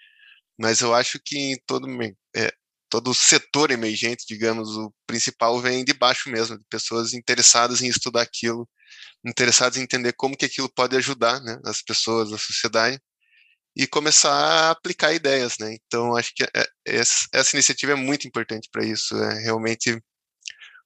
mas 0.60 0.82
eu 0.82 0.94
acho 0.94 1.18
que 1.24 1.38
em 1.38 1.58
todo, 1.66 1.88
é, 2.36 2.52
todo 2.90 3.14
setor 3.14 3.70
emergente, 3.70 4.26
digamos, 4.28 4.76
o 4.76 4.92
principal 5.06 5.58
vem 5.58 5.82
de 5.82 5.94
baixo 5.94 6.28
mesmo, 6.28 6.58
de 6.58 6.64
pessoas 6.68 7.14
interessadas 7.14 7.80
em 7.80 7.88
estudar 7.88 8.20
aquilo, 8.20 8.68
interessadas 9.24 9.78
em 9.78 9.82
entender 9.82 10.12
como 10.12 10.36
que 10.36 10.44
aquilo 10.44 10.68
pode 10.68 10.94
ajudar 10.98 11.40
né, 11.40 11.58
as 11.64 11.80
pessoas, 11.80 12.30
a 12.30 12.36
sociedade, 12.36 13.00
e 13.74 13.86
começar 13.86 14.32
a 14.32 14.70
aplicar 14.72 15.14
ideias, 15.14 15.56
né? 15.58 15.74
Então, 15.86 16.14
acho 16.16 16.34
que 16.34 16.42
é, 16.44 16.66
essa, 16.84 17.56
iniciativa 17.56 17.92
é 17.92 17.94
muito 17.94 18.28
importante 18.28 18.68
para 18.70 18.84
isso, 18.84 19.16
é 19.16 19.42
realmente 19.42 19.98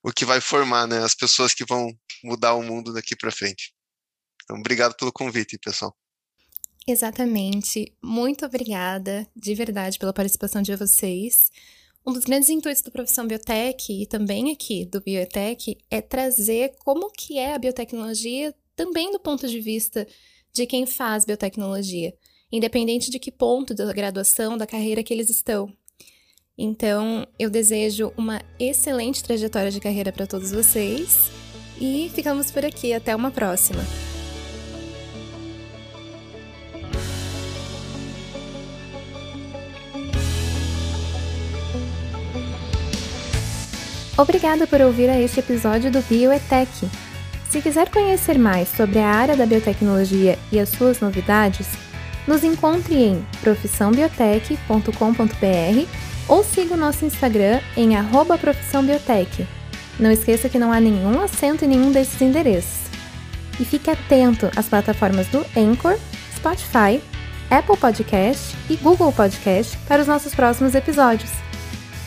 o 0.04 0.12
que 0.12 0.24
vai 0.24 0.40
formar 0.40 0.86
né, 0.86 1.02
as 1.02 1.14
pessoas 1.16 1.52
que 1.52 1.64
vão 1.64 1.90
mudar 2.22 2.54
o 2.54 2.62
mundo 2.62 2.92
daqui 2.92 3.16
para 3.16 3.32
frente. 3.32 3.74
Então, 4.44 4.58
obrigado 4.58 4.94
pelo 4.96 5.12
convite, 5.12 5.58
pessoal. 5.58 5.96
Exatamente. 6.87 7.95
Muito 8.03 8.45
obrigada, 8.45 9.26
de 9.35 9.55
verdade, 9.55 9.99
pela 9.99 10.12
participação 10.12 10.61
de 10.62 10.74
vocês. 10.76 11.51
Um 12.07 12.12
dos 12.12 12.24
grandes 12.24 12.51
intuitos 12.51 12.82
do 12.82 12.91
Profissão 12.91 13.26
Biotech 13.26 13.91
e 13.91 14.07
também 14.07 14.53
aqui 14.53 14.85
do 14.85 15.01
Biotech 15.01 15.78
é 15.91 16.03
trazer 16.03 16.74
como 16.85 17.11
que 17.11 17.39
é 17.39 17.55
a 17.55 17.59
biotecnologia 17.59 18.55
também 18.76 19.11
do 19.11 19.18
ponto 19.18 19.49
de 19.49 19.59
vista 19.61 20.07
de 20.53 20.66
quem 20.66 20.85
faz 20.85 21.24
biotecnologia, 21.24 22.12
independente 22.53 23.11
de 23.11 23.18
que 23.18 23.32
ponto 23.32 23.74
da 23.74 23.91
graduação, 23.93 24.59
da 24.59 24.66
carreira 24.66 25.03
que 25.03 25.14
eles 25.14 25.30
estão. 25.30 25.72
Então, 26.57 27.26
eu 27.39 27.49
desejo 27.49 28.12
uma 28.16 28.43
excelente 28.61 29.24
trajetória 29.24 29.70
de 29.70 29.80
carreira 29.80 30.12
para 30.12 30.26
todos 30.26 30.53
vocês 30.53 31.30
e 31.80 32.11
ficamos 32.14 32.51
por 32.51 32.64
aqui. 32.64 32.93
Até 32.93 33.16
uma 33.16 33.30
próxima! 33.30 34.13
Obrigada 44.16 44.64
por 44.64 44.80
ouvir 44.80 45.10
a 45.10 45.20
este 45.20 45.40
episódio 45.40 45.90
do 45.90 46.00
Bioetec. 46.02 46.88
Se 47.50 47.60
quiser 47.60 47.90
conhecer 47.90 48.38
mais 48.38 48.68
sobre 48.68 49.00
a 49.00 49.08
área 49.08 49.36
da 49.36 49.44
biotecnologia 49.44 50.38
e 50.52 50.60
as 50.60 50.68
suas 50.68 51.00
novidades, 51.00 51.66
nos 52.26 52.42
encontre 52.44 52.94
em 52.94 53.26
profissãobiotech.com.br 53.40 55.88
ou 56.28 56.44
siga 56.44 56.74
o 56.74 56.76
nosso 56.76 57.04
Instagram 57.04 57.58
em 57.76 57.90
profissãobiotech. 58.40 59.48
Não 59.98 60.12
esqueça 60.12 60.48
que 60.48 60.60
não 60.60 60.72
há 60.72 60.78
nenhum 60.80 61.20
acento 61.20 61.64
em 61.64 61.68
nenhum 61.68 61.90
desses 61.90 62.22
endereços. 62.22 62.84
E 63.58 63.64
fique 63.64 63.90
atento 63.90 64.48
às 64.56 64.68
plataformas 64.68 65.26
do 65.26 65.44
Anchor, 65.56 65.98
Spotify, 66.36 67.02
Apple 67.50 67.76
Podcast 67.76 68.56
e 68.70 68.76
Google 68.76 69.12
Podcast 69.12 69.76
para 69.88 70.02
os 70.02 70.08
nossos 70.08 70.32
próximos 70.34 70.76
episódios. 70.76 71.32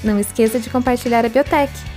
Não 0.04 0.20
esqueça 0.20 0.60
de 0.60 0.70
compartilhar 0.70 1.26
a 1.26 1.30
Biotech. 1.30 1.97